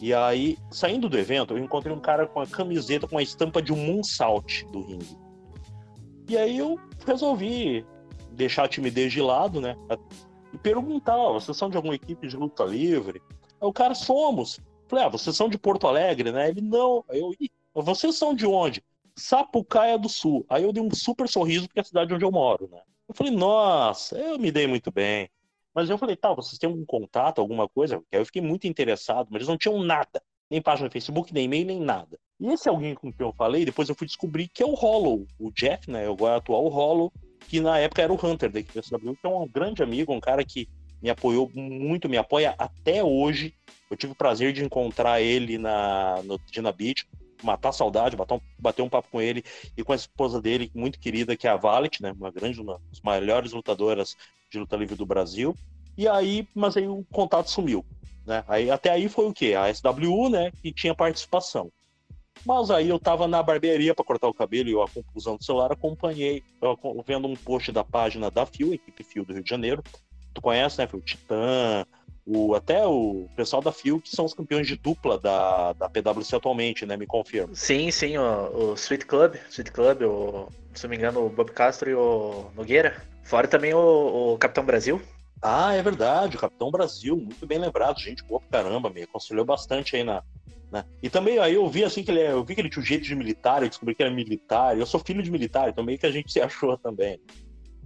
E 0.00 0.14
aí, 0.14 0.58
saindo 0.70 1.08
do 1.08 1.18
evento, 1.18 1.54
eu 1.54 1.58
encontrei 1.62 1.94
um 1.94 2.00
cara 2.00 2.26
com 2.26 2.40
a 2.40 2.46
camiseta 2.46 3.06
com 3.08 3.18
a 3.18 3.22
estampa 3.22 3.60
de 3.60 3.72
um 3.72 3.76
moonsault 3.76 4.64
do 4.66 4.82
ringue. 4.82 5.16
E 6.28 6.36
aí 6.36 6.58
eu 6.58 6.78
resolvi 7.06 7.84
deixar 8.32 8.64
a 8.64 8.68
timidez 8.68 9.12
de 9.12 9.20
lado, 9.20 9.60
né? 9.60 9.76
E 10.52 10.58
perguntar, 10.58 11.16
vocês 11.32 11.56
são 11.56 11.68
de 11.68 11.76
alguma 11.76 11.94
equipe 11.94 12.26
de 12.26 12.36
luta 12.36 12.64
livre? 12.64 13.20
Aí 13.60 13.68
o 13.68 13.72
cara, 13.72 13.94
somos. 13.94 14.60
Falei, 14.88 15.04
ah, 15.04 15.08
vocês 15.08 15.36
são 15.36 15.48
de 15.48 15.58
Porto 15.58 15.86
Alegre, 15.86 16.32
né? 16.32 16.48
Ele, 16.48 16.60
não. 16.60 17.04
Aí 17.08 17.20
eu, 17.20 17.32
vocês 17.74 18.16
são 18.16 18.34
de 18.34 18.46
onde? 18.46 18.82
Sapucaia 19.14 19.98
do 19.98 20.08
Sul. 20.08 20.44
Aí 20.48 20.62
eu 20.62 20.72
dei 20.72 20.82
um 20.82 20.92
super 20.92 21.28
sorriso, 21.28 21.66
porque 21.66 21.80
é 21.80 21.82
a 21.82 21.84
cidade 21.84 22.14
onde 22.14 22.24
eu 22.24 22.32
moro, 22.32 22.68
né? 22.70 22.80
Eu 23.08 23.14
falei, 23.14 23.32
nossa, 23.32 24.16
eu 24.16 24.38
me 24.38 24.50
dei 24.50 24.66
muito 24.66 24.90
bem. 24.90 25.28
Mas 25.74 25.88
eu 25.88 25.98
falei, 25.98 26.16
tá, 26.16 26.32
vocês 26.32 26.58
têm 26.58 26.68
algum 26.68 26.84
contato, 26.84 27.40
alguma 27.40 27.68
coisa? 27.68 27.98
Porque 27.98 28.16
aí 28.16 28.20
eu 28.22 28.26
fiquei 28.26 28.42
muito 28.42 28.66
interessado, 28.66 29.28
mas 29.30 29.40
eles 29.40 29.48
não 29.48 29.58
tinham 29.58 29.82
nada. 29.82 30.22
Nem 30.50 30.60
página 30.60 30.86
no 30.86 30.92
Facebook, 30.92 31.32
nem 31.32 31.44
e-mail, 31.44 31.66
nem 31.66 31.80
nada. 31.80 32.18
E 32.40 32.48
esse 32.48 32.68
alguém 32.68 32.94
com 32.94 33.12
quem 33.12 33.24
eu 33.24 33.32
falei, 33.32 33.64
depois 33.64 33.88
eu 33.88 33.94
fui 33.94 34.06
descobrir 34.06 34.48
que 34.48 34.62
é 34.62 34.66
o 34.66 34.74
Hollow, 34.74 35.26
o 35.38 35.50
Jeff, 35.52 35.88
né? 35.90 36.08
O 36.08 36.26
atual 36.26 36.66
Hollow, 36.68 37.12
que 37.48 37.60
na 37.60 37.78
época 37.78 38.02
era 38.02 38.12
o 38.12 38.18
Hunter 38.26 38.50
da 38.50 38.58
equipe 38.58 38.82
SW, 38.82 39.14
que 39.14 39.26
é 39.26 39.28
um 39.28 39.46
grande 39.46 39.82
amigo, 39.82 40.12
um 40.12 40.20
cara 40.20 40.44
que 40.44 40.68
me 41.00 41.08
apoiou 41.08 41.50
muito, 41.54 42.08
me 42.08 42.16
apoia 42.16 42.54
até 42.58 43.04
hoje. 43.04 43.54
Eu 43.90 43.96
tive 43.96 44.12
o 44.12 44.16
prazer 44.16 44.52
de 44.52 44.64
encontrar 44.64 45.20
ele 45.20 45.56
na, 45.56 46.22
no 46.24 46.38
Dina 46.50 46.72
Beach, 46.72 47.06
matar 47.42 47.72
saudade, 47.72 48.16
bater 48.16 48.34
um, 48.34 48.40
bater 48.58 48.82
um 48.82 48.88
papo 48.88 49.08
com 49.10 49.20
ele 49.20 49.44
e 49.76 49.82
com 49.82 49.92
a 49.92 49.96
esposa 49.96 50.40
dele, 50.40 50.70
muito 50.74 50.98
querida, 50.98 51.36
que 51.36 51.46
é 51.46 51.50
a 51.50 51.56
Valet, 51.56 52.02
né? 52.02 52.12
Uma 52.12 52.30
grande, 52.30 52.60
uma 52.60 52.80
das 52.90 53.00
maiores 53.00 53.52
lutadoras 53.52 54.16
de 54.50 54.58
luta 54.58 54.76
livre 54.76 54.96
do 54.96 55.06
Brasil. 55.06 55.54
E 55.96 56.08
aí, 56.08 56.46
mas 56.54 56.76
aí 56.76 56.88
o 56.88 57.04
contato 57.10 57.50
sumiu. 57.50 57.84
Né? 58.26 58.44
Aí, 58.48 58.70
até 58.70 58.90
aí 58.90 59.08
foi 59.08 59.26
o 59.26 59.32
quê? 59.32 59.54
A 59.54 59.72
SWU, 59.72 60.28
né? 60.28 60.50
Que 60.62 60.72
tinha 60.72 60.94
participação. 60.94 61.70
Mas 62.44 62.70
aí 62.70 62.88
eu 62.88 62.98
tava 62.98 63.28
na 63.28 63.42
barbearia 63.42 63.94
para 63.94 64.04
cortar 64.04 64.28
o 64.28 64.34
cabelo 64.34 64.68
e 64.68 64.72
eu, 64.72 64.82
a 64.82 64.88
conclusão 64.88 65.36
do 65.36 65.44
celular, 65.44 65.72
acompanhei, 65.72 66.42
eu, 66.60 66.78
vendo 67.06 67.28
um 67.28 67.36
post 67.36 67.70
da 67.70 67.84
página 67.84 68.30
da 68.30 68.46
Fio, 68.46 68.72
equipe 68.72 69.04
Fio 69.04 69.24
do 69.24 69.34
Rio 69.34 69.42
de 69.42 69.50
Janeiro. 69.50 69.82
Tu 70.32 70.40
conhece, 70.40 70.78
né? 70.78 70.86
Foi 70.86 71.00
o 71.00 71.02
Titã, 71.02 71.84
o, 72.32 72.54
até 72.54 72.86
o 72.86 73.28
pessoal 73.34 73.60
da 73.60 73.72
Fio, 73.72 74.00
que 74.00 74.14
são 74.14 74.24
os 74.24 74.32
campeões 74.32 74.66
de 74.66 74.76
dupla 74.76 75.18
da, 75.18 75.72
da 75.72 75.88
PwC 75.88 76.36
atualmente, 76.36 76.86
né? 76.86 76.96
Me 76.96 77.06
confirma. 77.06 77.52
Sim, 77.54 77.90
sim, 77.90 78.16
o, 78.16 78.70
o 78.70 78.74
Sweet 78.74 79.04
Club, 79.04 79.34
Sweet 79.50 79.72
Club, 79.72 80.02
o, 80.02 80.48
se 80.72 80.84
não 80.84 80.90
me 80.90 80.96
engano, 80.96 81.26
o 81.26 81.28
Bob 81.28 81.50
Castro 81.50 81.90
e 81.90 81.94
o 81.94 82.50
Nogueira. 82.54 83.02
Fora 83.24 83.48
também 83.48 83.74
o, 83.74 84.34
o 84.34 84.38
Capitão 84.38 84.64
Brasil. 84.64 85.02
Ah, 85.42 85.74
é 85.74 85.82
verdade, 85.82 86.36
o 86.36 86.40
Capitão 86.40 86.70
Brasil, 86.70 87.16
muito 87.16 87.46
bem 87.46 87.58
lembrado, 87.58 87.98
gente 87.98 88.22
boa 88.24 88.40
pra 88.40 88.62
caramba, 88.62 88.90
me 88.90 89.02
aconselhou 89.02 89.44
bastante 89.44 89.96
aí 89.96 90.04
na. 90.04 90.22
Né? 90.70 90.84
E 91.02 91.10
também 91.10 91.38
aí 91.40 91.54
eu 91.54 91.68
vi 91.68 91.82
assim 91.82 92.04
que 92.04 92.12
ele, 92.12 92.20
eu 92.20 92.44
vi 92.44 92.54
que 92.54 92.60
ele 92.60 92.70
tinha 92.70 92.82
um 92.82 92.86
jeito 92.86 93.04
de 93.04 93.16
militar, 93.16 93.62
eu 93.62 93.68
descobri 93.68 93.94
que 93.94 94.02
era 94.02 94.10
militar, 94.12 94.78
eu 94.78 94.86
sou 94.86 95.00
filho 95.00 95.22
de 95.22 95.30
militar, 95.30 95.68
então 95.68 95.82
meio 95.82 95.98
que 95.98 96.06
a 96.06 96.12
gente 96.12 96.30
se 96.32 96.40
achou 96.40 96.78
também. 96.78 97.18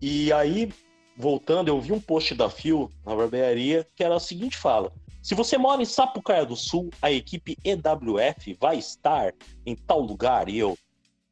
E 0.02 0.30
aí, 0.34 0.70
voltando, 1.16 1.68
eu 1.68 1.80
vi 1.80 1.92
um 1.92 2.00
post 2.00 2.34
da 2.34 2.50
Fio 2.50 2.90
na 3.04 3.14
barbearia 3.14 3.86
que 3.94 4.02
era 4.02 4.16
a 4.16 4.20
seguinte 4.20 4.56
fala: 4.56 4.92
se 5.22 5.34
você 5.34 5.56
mora 5.56 5.80
em 5.80 5.86
Sapucaia 5.86 6.44
do 6.44 6.56
Sul, 6.56 6.90
a 7.00 7.10
equipe 7.10 7.56
EWF 7.64 8.56
vai 8.60 8.78
estar 8.78 9.32
em 9.64 9.74
tal 9.74 10.00
lugar. 10.00 10.48
E 10.48 10.58
eu, 10.58 10.76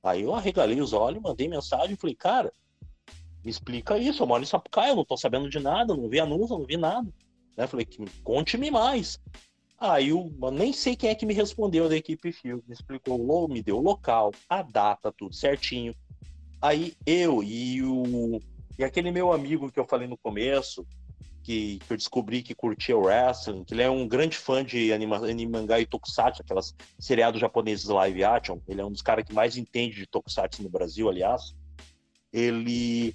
aí 0.03 0.23
eu 0.23 0.35
arregalei 0.35 0.81
os 0.81 0.93
olhos, 0.93 1.23
mandei 1.23 1.49
mensagem 1.49 1.93
e 1.93 1.97
falei, 1.97 2.17
cara, 2.17 2.53
me 3.45 3.51
explica 3.51 3.99
isso, 3.99 4.23
eu 4.23 4.27
moro 4.27 4.43
em 4.43 4.47
Sapucaia, 4.47 4.95
não 4.95 5.05
tô 5.05 5.17
sabendo 5.17 5.51
de 5.51 5.59
nada, 5.59 5.95
não 5.95 6.09
vi 6.09 6.21
anúncio, 6.21 6.59
não 6.59 6.65
vi 6.65 6.77
nada. 6.77 7.07
Né? 7.57 7.67
Falei, 7.67 7.87
conte-me 8.23 8.71
mais. 8.71 9.21
Aí 9.79 10.11
eu 10.11 10.33
nem 10.53 10.73
sei 10.73 10.95
quem 10.95 11.11
é 11.11 11.15
que 11.15 11.27
me 11.27 11.35
respondeu 11.35 11.89
da 11.89 11.97
equipe 11.97 12.31
Fio, 12.31 12.63
me 12.67 12.73
explicou, 12.73 13.49
me 13.49 13.63
deu 13.63 13.79
o 13.79 13.83
local, 13.83 14.31
a 14.49 14.63
data, 14.63 15.13
tudo 15.13 15.35
certinho. 15.35 15.93
Aí 16.63 16.95
eu 17.05 17.43
e 17.43 17.83
o 17.83 18.41
e 18.79 18.85
aquele 18.85 19.11
meu 19.11 19.33
amigo 19.33 19.71
que 19.71 19.79
eu 19.79 19.85
falei 19.85 20.09
no 20.09 20.17
começo, 20.17 20.87
que, 21.43 21.79
que 21.79 21.93
eu 21.93 21.97
descobri 21.97 22.43
que 22.43 22.55
curtia 22.55 22.97
o 22.97 23.03
wrestling, 23.03 23.65
que 23.65 23.75
ele 23.75 23.83
é 23.83 23.91
um 23.91 24.07
grande 24.07 24.37
fã 24.37 24.65
de 24.65 24.93
anima, 24.93 25.17
anime 25.17 25.51
mangá 25.51 25.81
e 25.81 25.87
tokusatsu, 25.87 26.43
aquelas 26.43 26.75
seriados 26.99 27.41
japoneses 27.41 27.87
live 27.87 28.25
action. 28.25 28.59
Ele 28.69 28.81
é 28.81 28.85
um 28.85 28.93
dos 28.93 29.03
caras 29.03 29.25
que 29.25 29.35
mais 29.35 29.57
entende 29.57 29.97
de 29.97 30.07
tokusatsu 30.07 30.63
no 30.63 30.71
Brasil, 30.71 31.09
aliás. 31.09 31.55
Ele 32.33 33.15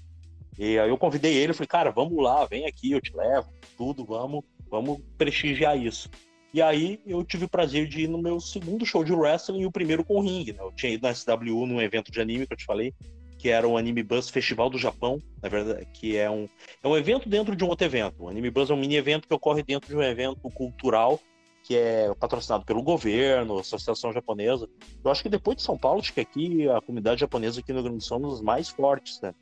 e 0.58 0.80
aí 0.80 0.89
eu 0.89 0.98
convidei 0.98 1.36
ele, 1.36 1.54
falei, 1.54 1.67
cara, 1.67 1.91
vamos 1.91 2.22
lá, 2.22 2.43
vem 2.46 2.65
aqui, 2.65 2.91
eu 2.91 3.00
te 3.00 3.15
levo, 3.15 3.48
tudo, 3.78 4.04
vamos, 4.04 4.43
vamos 4.70 5.00
prestigiar 5.15 5.78
isso. 5.78 6.10
E 6.52 6.62
aí 6.62 7.00
eu 7.06 7.24
tive 7.24 7.46
o 7.46 7.50
prazer 7.50 7.88
de 7.88 8.02
ir 8.02 8.08
no 8.08 8.20
meu 8.20 8.39
segundo 8.39 8.84
show 8.84 9.04
de 9.04 9.13
wrestling 9.13 9.62
e 9.62 9.65
o 9.67 9.72
primeiro 9.72 10.04
com 10.04 10.20
ring, 10.20 10.46
né? 10.52 10.60
Eu 10.60 10.72
tinha 10.72 10.93
ido 10.93 11.04
na 11.04 11.13
SW 11.13 11.67
num 11.67 11.80
evento 11.80 12.12
de 12.12 12.20
anime 12.20 12.48
que 12.48 12.54
eu 12.54 12.58
te 12.58 12.65
falei, 12.65 12.91
que 13.38 13.50
era 13.50 13.67
o 13.67 13.78
Anime 13.78 14.04
Buzz 14.04 14.30
Festival 14.30 14.69
do 14.69 14.78
Japão, 14.78 15.21
na 15.41 15.50
verdade, 15.50 15.88
que 15.93 16.17
é 16.17 16.30
um, 16.30 16.47
é 16.82 16.88
um 16.88 16.97
evento 16.97 17.30
dentro 17.30 17.56
de 17.56 17.63
um 17.63 17.67
outro 17.67 17.86
evento. 17.86 18.23
O 18.23 18.30
Anime 18.30 18.50
Buzz 18.50 18.69
é 18.69 18.73
um 18.73 18.78
mini 18.78 18.95
evento 18.95 19.28
que 19.28 19.34
ocorre 19.34 19.62
dentro 19.63 19.89
de 19.89 19.95
um 19.95 20.02
evento 20.02 20.50
cultural 20.50 21.19
que 21.67 21.76
é 21.76 22.13
patrocinado 22.15 22.63
pelo 22.63 22.82
governo, 22.82 23.60
associação 23.60 24.13
japonesa. 24.13 24.69
Eu 25.04 25.12
acho 25.12 25.21
que 25.21 25.28
depois 25.28 25.58
de 25.58 25.63
São 25.63 25.78
Paulo, 25.78 26.00
acho 26.00 26.13
que 26.13 26.21
aqui 26.21 26.69
a 26.69 26.80
comunidade 26.80 27.19
japonesa 27.19 27.60
aqui 27.60 27.73
no 27.73 27.80
Rio 27.80 27.89
Grande 27.89 27.97
do 27.97 28.04
Sul 28.04 28.15
é 28.15 28.19
uma 28.21 28.30
das 28.30 28.41
mais 28.41 28.69
fortes, 28.69 29.19
né? 29.19 29.36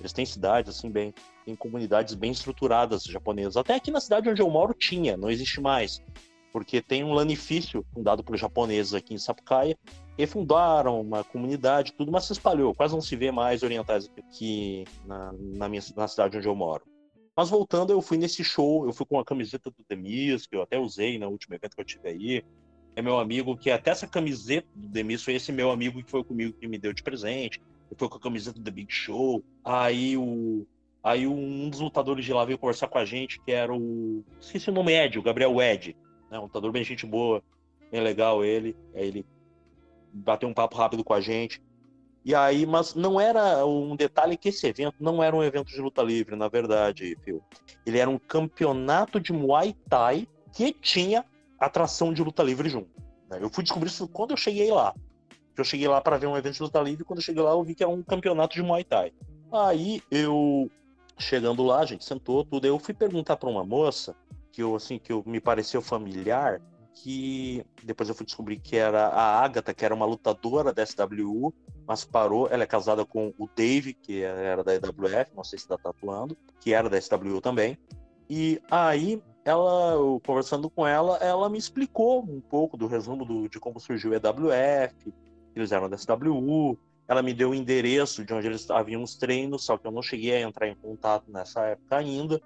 Eles 0.00 0.12
têm 0.12 0.24
cidades, 0.24 0.74
assim, 0.74 0.90
bem. 0.90 1.12
Tem 1.44 1.54
comunidades 1.54 2.14
bem 2.14 2.30
estruturadas 2.30 3.04
japonesas. 3.04 3.58
Até 3.58 3.74
aqui 3.74 3.90
na 3.90 4.00
cidade 4.00 4.28
onde 4.28 4.40
eu 4.40 4.50
moro 4.50 4.72
tinha, 4.72 5.18
não 5.18 5.30
existe 5.30 5.60
mais. 5.60 6.02
Porque 6.50 6.80
tem 6.80 7.04
um 7.04 7.12
lanifício 7.12 7.84
fundado 7.92 8.24
por 8.24 8.38
japoneses 8.38 8.94
aqui 8.94 9.12
em 9.12 9.18
Sapucaia. 9.18 9.76
E 10.18 10.26
fundaram 10.26 11.00
uma 11.00 11.22
comunidade, 11.22 11.92
tudo, 11.92 12.10
mas 12.10 12.24
se 12.24 12.32
espalhou. 12.32 12.74
Quase 12.74 12.94
não 12.94 13.00
se 13.00 13.14
vê 13.16 13.30
mais 13.30 13.62
orientais 13.62 14.10
aqui 14.16 14.84
na, 15.04 15.32
na, 15.32 15.68
minha, 15.68 15.82
na 15.94 16.08
cidade 16.08 16.38
onde 16.38 16.48
eu 16.48 16.54
moro. 16.54 16.84
Mas 17.36 17.50
voltando, 17.50 17.92
eu 17.92 18.00
fui 18.00 18.16
nesse 18.16 18.42
show, 18.42 18.86
eu 18.86 18.94
fui 18.94 19.04
com 19.04 19.20
a 19.20 19.24
camiseta 19.24 19.70
do 19.70 19.84
Demis, 19.86 20.46
que 20.46 20.56
eu 20.56 20.62
até 20.62 20.78
usei 20.78 21.18
no 21.18 21.28
último 21.28 21.54
evento 21.54 21.74
que 21.74 21.82
eu 21.82 21.84
tive 21.84 22.08
aí. 22.08 22.44
É 22.94 23.02
meu 23.02 23.18
amigo 23.18 23.56
que 23.58 23.70
até 23.70 23.90
essa 23.90 24.06
camiseta 24.06 24.66
do 24.74 24.88
Demis 24.88 25.22
foi 25.22 25.34
esse 25.34 25.52
meu 25.52 25.70
amigo 25.70 26.02
que 26.02 26.10
foi 26.10 26.24
comigo 26.24 26.54
que 26.58 26.66
me 26.66 26.78
deu 26.78 26.94
de 26.94 27.02
presente 27.02 27.60
foi 27.94 28.08
com 28.08 28.16
a 28.16 28.20
camiseta 28.20 28.58
do 28.58 28.64
The 28.64 28.70
Big 28.70 28.92
Show. 28.92 29.44
Aí 29.64 30.16
o. 30.16 30.66
Aí 31.02 31.26
um 31.26 31.70
dos 31.70 31.78
lutadores 31.78 32.24
de 32.24 32.32
lá 32.32 32.44
veio 32.44 32.58
conversar 32.58 32.88
com 32.88 32.98
a 32.98 33.04
gente, 33.04 33.40
que 33.40 33.52
era 33.52 33.72
o. 33.72 34.24
Esqueci 34.40 34.70
o 34.70 34.72
nome 34.72 34.92
Ed, 34.92 35.18
o 35.18 35.22
Gabriel 35.22 35.60
Ed. 35.62 35.96
Né? 36.30 36.38
Um 36.38 36.42
lutador 36.42 36.72
bem 36.72 36.82
gente 36.82 37.06
boa, 37.06 37.42
bem 37.92 38.00
legal 38.00 38.44
ele. 38.44 38.76
Aí 38.94 39.06
ele 39.06 39.26
bateu 40.24 40.48
um 40.48 40.54
papo 40.54 40.76
rápido 40.76 41.04
com 41.04 41.14
a 41.14 41.20
gente. 41.20 41.62
E 42.24 42.34
aí, 42.34 42.66
mas 42.66 42.94
não 42.94 43.20
era 43.20 43.64
um 43.64 43.94
detalhe 43.94 44.36
que 44.36 44.48
esse 44.48 44.66
evento 44.66 44.96
não 44.98 45.22
era 45.22 45.34
um 45.34 45.44
evento 45.44 45.68
de 45.68 45.80
luta 45.80 46.02
livre, 46.02 46.34
na 46.34 46.48
verdade, 46.48 47.16
Phil. 47.22 47.40
Ele 47.84 47.98
era 47.98 48.10
um 48.10 48.18
campeonato 48.18 49.20
de 49.20 49.32
Muay 49.32 49.76
Thai 49.88 50.26
que 50.52 50.72
tinha 50.72 51.24
atração 51.58 52.12
de 52.12 52.22
luta 52.24 52.42
livre 52.42 52.68
junto. 52.68 52.90
Né? 53.30 53.38
Eu 53.40 53.48
fui 53.48 53.62
descobrir 53.62 53.88
isso 53.88 54.08
quando 54.08 54.32
eu 54.32 54.36
cheguei 54.36 54.72
lá 54.72 54.92
eu 55.60 55.64
cheguei 55.64 55.88
lá 55.88 56.00
para 56.00 56.18
ver 56.18 56.26
um 56.26 56.36
evento 56.36 56.54
de 56.54 56.62
luta 56.62 56.80
livre, 56.80 57.04
quando 57.04 57.18
eu 57.18 57.24
cheguei 57.24 57.42
lá 57.42 57.50
eu 57.52 57.62
vi 57.62 57.74
que 57.74 57.82
era 57.82 57.90
um 57.90 58.02
campeonato 58.02 58.54
de 58.54 58.62
Muay 58.62 58.84
Thai. 58.84 59.12
Aí 59.52 60.02
eu, 60.10 60.70
chegando 61.18 61.64
lá, 61.64 61.80
a 61.80 61.86
gente 61.86 62.04
sentou 62.04 62.44
tudo, 62.44 62.66
eu 62.66 62.78
fui 62.78 62.92
perguntar 62.92 63.36
para 63.36 63.48
uma 63.48 63.64
moça, 63.64 64.14
que 64.52 64.62
eu, 64.62 64.74
assim, 64.74 64.98
que 64.98 65.12
eu, 65.12 65.22
me 65.26 65.40
pareceu 65.40 65.80
familiar, 65.80 66.60
que 66.96 67.64
depois 67.84 68.08
eu 68.08 68.14
fui 68.14 68.24
descobrir 68.24 68.58
que 68.58 68.74
era 68.74 69.08
a 69.08 69.44
Agatha, 69.44 69.74
que 69.74 69.84
era 69.84 69.94
uma 69.94 70.06
lutadora 70.06 70.72
da 70.72 70.84
SWU, 70.84 71.52
mas 71.86 72.04
parou. 72.04 72.48
Ela 72.50 72.62
é 72.62 72.66
casada 72.66 73.04
com 73.04 73.34
o 73.38 73.46
Dave, 73.54 73.92
que 73.92 74.22
era 74.22 74.64
da 74.64 74.74
EWF, 74.74 75.30
não 75.36 75.44
sei 75.44 75.58
se 75.58 75.66
está 75.66 75.76
tatuando, 75.76 76.36
que 76.58 76.72
era 76.72 76.88
da 76.88 77.00
SWU 77.00 77.40
também. 77.42 77.78
E 78.28 78.60
aí, 78.70 79.22
ela, 79.44 79.92
eu, 79.92 80.20
conversando 80.26 80.70
com 80.70 80.86
ela, 80.86 81.18
ela 81.18 81.50
me 81.50 81.58
explicou 81.58 82.24
um 82.24 82.40
pouco 82.40 82.78
do 82.78 82.86
resumo 82.86 83.24
do, 83.24 83.46
de 83.46 83.60
como 83.60 83.78
surgiu 83.78 84.12
o 84.12 84.14
EWF, 84.14 85.14
eles 85.54 85.72
eram 85.72 85.90
da 85.90 85.98
SWU. 85.98 86.78
Ela 87.06 87.22
me 87.22 87.32
deu 87.32 87.50
o 87.50 87.54
endereço 87.54 88.24
de 88.24 88.34
onde 88.34 88.48
eles 88.48 88.68
haviam 88.68 89.02
os 89.02 89.16
treinos, 89.16 89.64
só 89.64 89.76
que 89.76 89.86
eu 89.86 89.92
não 89.92 90.02
cheguei 90.02 90.34
a 90.34 90.40
entrar 90.40 90.66
em 90.66 90.74
contato 90.74 91.30
nessa 91.30 91.60
época 91.66 91.98
ainda. 91.98 92.40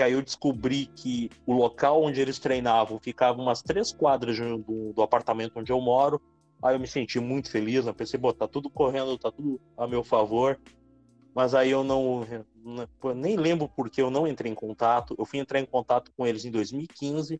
Que 0.00 0.04
aí 0.04 0.14
eu 0.14 0.22
descobri 0.22 0.86
que 0.86 1.28
o 1.44 1.52
local 1.52 2.02
onde 2.02 2.22
eles 2.22 2.38
treinavam 2.38 2.98
ficava 2.98 3.38
umas 3.38 3.60
três 3.60 3.92
quadras 3.92 4.38
do, 4.38 4.94
do 4.94 5.02
apartamento 5.02 5.58
onde 5.58 5.70
eu 5.70 5.78
moro. 5.78 6.18
Aí 6.62 6.74
eu 6.74 6.80
me 6.80 6.86
senti 6.86 7.20
muito 7.20 7.50
feliz, 7.50 7.84
eu 7.84 7.92
pensei, 7.92 8.18
pô, 8.18 8.32
tá 8.32 8.48
tudo 8.48 8.70
correndo, 8.70 9.18
tá 9.18 9.30
tudo 9.30 9.60
a 9.76 9.86
meu 9.86 10.02
favor. 10.02 10.58
Mas 11.34 11.54
aí 11.54 11.70
eu 11.70 11.84
não, 11.84 12.26
não 12.64 13.14
nem 13.14 13.36
lembro 13.36 13.68
porque 13.76 14.00
eu 14.00 14.10
não 14.10 14.26
entrei 14.26 14.50
em 14.50 14.54
contato. 14.54 15.14
Eu 15.18 15.26
fui 15.26 15.38
entrar 15.38 15.60
em 15.60 15.66
contato 15.66 16.10
com 16.16 16.26
eles 16.26 16.46
em 16.46 16.50
2015. 16.50 17.38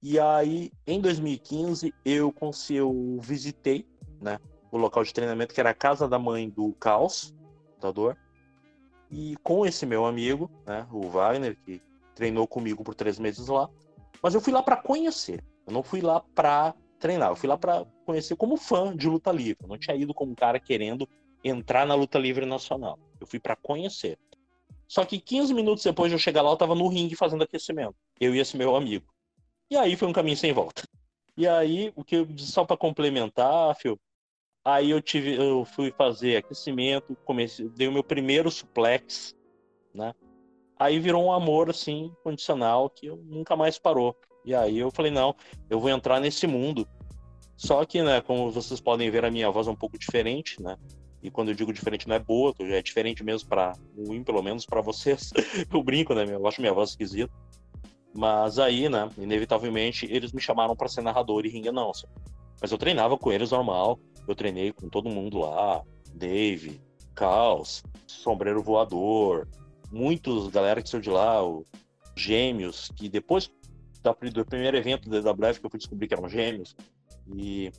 E 0.00 0.20
aí, 0.20 0.70
em 0.86 1.00
2015, 1.00 1.92
eu, 2.04 2.32
eu 2.70 3.18
visitei, 3.20 3.84
né, 4.20 4.38
o 4.70 4.78
local 4.78 5.02
de 5.02 5.12
treinamento 5.12 5.52
que 5.52 5.58
era 5.58 5.70
a 5.70 5.74
casa 5.74 6.06
da 6.06 6.16
mãe 6.16 6.48
do 6.48 6.72
Caos, 6.74 7.34
lutador. 7.74 8.16
E 9.10 9.36
com 9.42 9.64
esse 9.64 9.86
meu 9.86 10.04
amigo, 10.04 10.50
né, 10.66 10.86
o 10.90 11.08
Wagner, 11.08 11.56
que 11.64 11.80
treinou 12.14 12.46
comigo 12.46 12.82
por 12.82 12.94
três 12.94 13.18
meses 13.18 13.46
lá. 13.48 13.68
Mas 14.22 14.34
eu 14.34 14.40
fui 14.40 14.52
lá 14.52 14.62
para 14.62 14.76
conhecer. 14.76 15.44
Eu 15.66 15.72
não 15.72 15.82
fui 15.82 16.00
lá 16.00 16.20
para 16.34 16.74
treinar. 16.98 17.30
Eu 17.30 17.36
fui 17.36 17.48
lá 17.48 17.56
para 17.56 17.84
conhecer 18.04 18.36
como 18.36 18.56
fã 18.56 18.96
de 18.96 19.08
luta 19.08 19.30
livre. 19.30 19.58
Eu 19.62 19.68
não 19.68 19.78
tinha 19.78 19.96
ido 19.96 20.14
como 20.14 20.32
um 20.32 20.34
cara 20.34 20.58
querendo 20.58 21.08
entrar 21.44 21.86
na 21.86 21.94
luta 21.94 22.18
livre 22.18 22.46
nacional. 22.46 22.98
Eu 23.20 23.26
fui 23.26 23.38
para 23.38 23.54
conhecer. 23.54 24.18
Só 24.88 25.04
que 25.04 25.18
15 25.18 25.52
minutos 25.52 25.84
depois 25.84 26.10
de 26.10 26.14
eu 26.14 26.18
chegar 26.18 26.42
lá, 26.42 26.50
eu 26.50 26.56
tava 26.56 26.74
no 26.74 26.88
ringue 26.88 27.16
fazendo 27.16 27.42
aquecimento. 27.42 27.94
Eu 28.20 28.34
e 28.34 28.38
esse 28.38 28.56
meu 28.56 28.76
amigo. 28.76 29.06
E 29.70 29.76
aí 29.76 29.96
foi 29.96 30.08
um 30.08 30.12
caminho 30.12 30.36
sem 30.36 30.52
volta. 30.52 30.82
E 31.36 31.46
aí, 31.46 31.92
o 31.94 32.02
que 32.02 32.16
eu 32.16 32.28
só 32.38 32.64
para 32.64 32.76
complementar, 32.76 33.74
Phil, 33.76 33.98
aí 34.66 34.90
eu 34.90 35.00
tive, 35.00 35.36
eu 35.36 35.64
fui 35.64 35.92
fazer 35.96 36.38
aquecimento, 36.38 37.16
comecei, 37.24 37.68
dei 37.68 37.86
o 37.86 37.92
meu 37.92 38.02
primeiro 38.02 38.50
suplex, 38.50 39.32
né? 39.94 40.12
Aí 40.76 40.98
virou 40.98 41.24
um 41.24 41.32
amor 41.32 41.70
assim, 41.70 42.12
condicional 42.24 42.90
que 42.90 43.06
eu 43.06 43.16
nunca 43.16 43.54
mais 43.54 43.78
parou. 43.78 44.16
E 44.44 44.52
aí 44.52 44.76
eu 44.76 44.90
falei, 44.90 45.12
não, 45.12 45.36
eu 45.70 45.78
vou 45.78 45.88
entrar 45.88 46.20
nesse 46.20 46.48
mundo. 46.48 46.86
Só 47.56 47.84
que, 47.84 48.02
né, 48.02 48.20
como 48.20 48.50
vocês 48.50 48.80
podem 48.80 49.08
ver, 49.08 49.24
a 49.24 49.30
minha 49.30 49.50
voz 49.50 49.68
é 49.68 49.70
um 49.70 49.76
pouco 49.76 49.96
diferente, 49.96 50.60
né? 50.60 50.76
E 51.22 51.30
quando 51.30 51.48
eu 51.48 51.54
digo 51.54 51.72
diferente, 51.72 52.08
não 52.08 52.16
é 52.16 52.18
boa, 52.18 52.52
é 52.58 52.82
diferente 52.82 53.22
mesmo 53.22 53.48
para 53.48 53.72
ruim, 53.96 54.22
pelo 54.22 54.42
menos 54.42 54.66
para 54.66 54.82
vocês. 54.82 55.32
eu 55.72 55.82
brinco, 55.82 56.12
né? 56.12 56.26
Eu 56.28 56.46
acho 56.46 56.60
minha 56.60 56.74
voz 56.74 56.90
esquisita. 56.90 57.32
Mas 58.12 58.58
aí, 58.58 58.88
né, 58.88 59.08
inevitavelmente, 59.16 60.06
eles 60.10 60.32
me 60.32 60.40
chamaram 60.40 60.74
para 60.74 60.88
ser 60.88 61.02
narrador 61.02 61.46
e 61.46 61.48
ring 61.48 61.68
announcer. 61.68 62.08
Mas 62.60 62.72
eu 62.72 62.78
treinava 62.78 63.16
com 63.18 63.32
eles 63.32 63.50
normal. 63.50 63.98
Eu 64.26 64.34
treinei 64.34 64.72
com 64.72 64.88
todo 64.88 65.08
mundo 65.08 65.38
lá. 65.38 65.82
Dave, 66.14 66.80
Caos, 67.14 67.82
Sombreiro 68.06 68.62
Voador, 68.62 69.48
muitos 69.90 70.48
galera 70.48 70.82
que 70.82 70.88
saiu 70.88 71.00
de 71.00 71.10
lá, 71.10 71.44
o 71.46 71.64
Gêmeos, 72.16 72.90
que 72.96 73.08
depois 73.08 73.50
do 74.32 74.44
primeiro 74.44 74.76
evento 74.76 75.10
da 75.10 75.30
WF 75.32 75.60
que 75.60 75.66
eu 75.66 75.70
fui 75.70 75.78
descobrir 75.78 76.06
que 76.06 76.14
eram 76.14 76.28
gêmeos. 76.28 76.76
E 77.36 77.72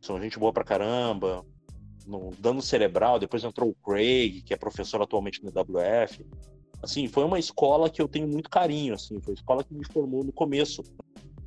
são 0.00 0.20
gente 0.20 0.38
boa 0.38 0.52
pra 0.52 0.64
caramba. 0.64 1.44
No 2.06 2.30
dano 2.38 2.60
cerebral, 2.60 3.18
depois 3.18 3.44
entrou 3.44 3.70
o 3.70 3.74
Craig, 3.74 4.42
que 4.42 4.52
é 4.52 4.56
professor 4.56 5.00
atualmente 5.00 5.42
no 5.42 5.50
WF. 5.50 6.26
Assim, 6.82 7.06
foi 7.08 7.24
uma 7.24 7.38
escola 7.38 7.90
que 7.90 8.00
eu 8.00 8.08
tenho 8.08 8.26
muito 8.26 8.48
carinho, 8.48 8.94
assim, 8.94 9.20
foi 9.20 9.32
a 9.32 9.34
escola 9.34 9.62
que 9.62 9.74
me 9.74 9.84
formou 9.84 10.24
no 10.24 10.32
começo 10.32 10.82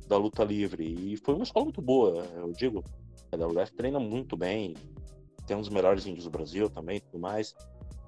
da 0.06 0.16
luta 0.16 0.44
livre. 0.44 0.84
E 0.84 1.16
foi 1.16 1.34
uma 1.34 1.44
escola 1.44 1.64
muito 1.64 1.82
boa, 1.82 2.24
eu 2.36 2.52
digo. 2.52 2.84
A 3.32 3.36
WF 3.36 3.72
treina 3.72 3.98
muito 3.98 4.36
bem, 4.36 4.74
tem 5.46 5.56
um 5.56 5.60
dos 5.60 5.68
melhores 5.68 6.06
índios 6.06 6.24
do 6.24 6.30
Brasil 6.30 6.68
também 6.70 7.00
tudo 7.00 7.18
mais. 7.18 7.54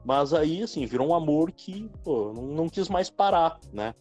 Mas 0.04 0.32
aí, 0.32 0.62
assim, 0.62 0.86
virou 0.86 1.08
um 1.08 1.14
amor 1.14 1.50
que, 1.50 1.90
pô, 2.04 2.32
não, 2.32 2.44
não 2.44 2.68
quis 2.68 2.88
mais 2.88 3.10
parar, 3.10 3.58
né? 3.72 3.94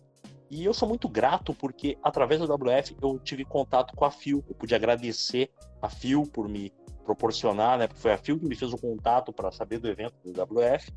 E 0.49 0.63
eu 0.63 0.73
sou 0.73 0.87
muito 0.87 1.09
grato 1.09 1.53
porque, 1.53 1.97
através 2.03 2.39
da 2.39 2.53
WF, 2.53 2.95
eu 3.01 3.19
tive 3.19 3.43
contato 3.43 3.95
com 3.95 4.05
a 4.05 4.11
FIO. 4.11 4.43
Eu 4.47 4.53
pude 4.53 4.75
agradecer 4.75 5.49
a 5.81 5.89
FIO 5.89 6.27
por 6.27 6.47
me 6.47 6.71
proporcionar, 7.03 7.79
né? 7.79 7.87
Porque 7.87 8.01
foi 8.01 8.13
a 8.13 8.17
FIO 8.17 8.39
que 8.39 8.45
me 8.45 8.55
fez 8.55 8.71
o 8.71 8.77
contato 8.77 9.33
para 9.33 9.51
saber 9.51 9.79
do 9.79 9.87
evento 9.87 10.13
do 10.23 10.29
WF. 10.31 10.93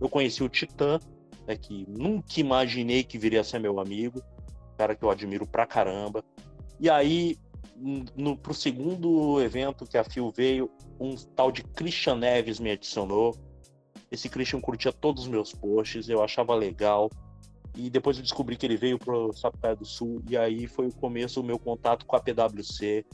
Eu 0.00 0.08
conheci 0.08 0.42
o 0.42 0.48
Titã, 0.48 0.98
né, 1.46 1.56
que 1.56 1.84
nunca 1.88 2.40
imaginei 2.40 3.04
que 3.04 3.18
viria 3.18 3.42
a 3.42 3.44
ser 3.44 3.58
meu 3.58 3.78
amigo, 3.78 4.22
cara 4.80 4.96
que 4.96 5.04
eu 5.04 5.10
admiro 5.10 5.46
pra 5.46 5.66
caramba. 5.66 6.24
E 6.78 6.88
aí, 6.88 7.36
no, 8.16 8.34
pro 8.34 8.54
segundo 8.54 9.38
evento 9.42 9.84
que 9.84 9.98
a 9.98 10.04
FIO 10.04 10.30
veio, 10.30 10.70
um 10.98 11.14
tal 11.36 11.52
de 11.52 11.62
Christian 11.62 12.16
Neves 12.16 12.58
me 12.58 12.70
adicionou. 12.70 13.36
Esse 14.10 14.30
Christian 14.30 14.58
curtia 14.58 14.90
todos 14.90 15.24
os 15.24 15.28
meus 15.28 15.52
posts, 15.52 16.08
eu 16.08 16.24
achava 16.24 16.54
legal. 16.54 17.10
E 17.76 17.90
depois 17.90 18.16
eu 18.16 18.22
descobri 18.22 18.56
que 18.56 18.64
ele 18.64 18.78
veio 18.78 18.98
pro 18.98 19.34
Sapucaia 19.34 19.76
do 19.76 19.84
Sul, 19.84 20.22
e 20.26 20.34
aí 20.34 20.66
foi 20.66 20.86
o 20.86 20.94
começo 20.94 21.42
do 21.42 21.46
meu 21.46 21.58
contato 21.58 22.06
com 22.06 22.16
a 22.16 22.20
PwC. 22.20 23.04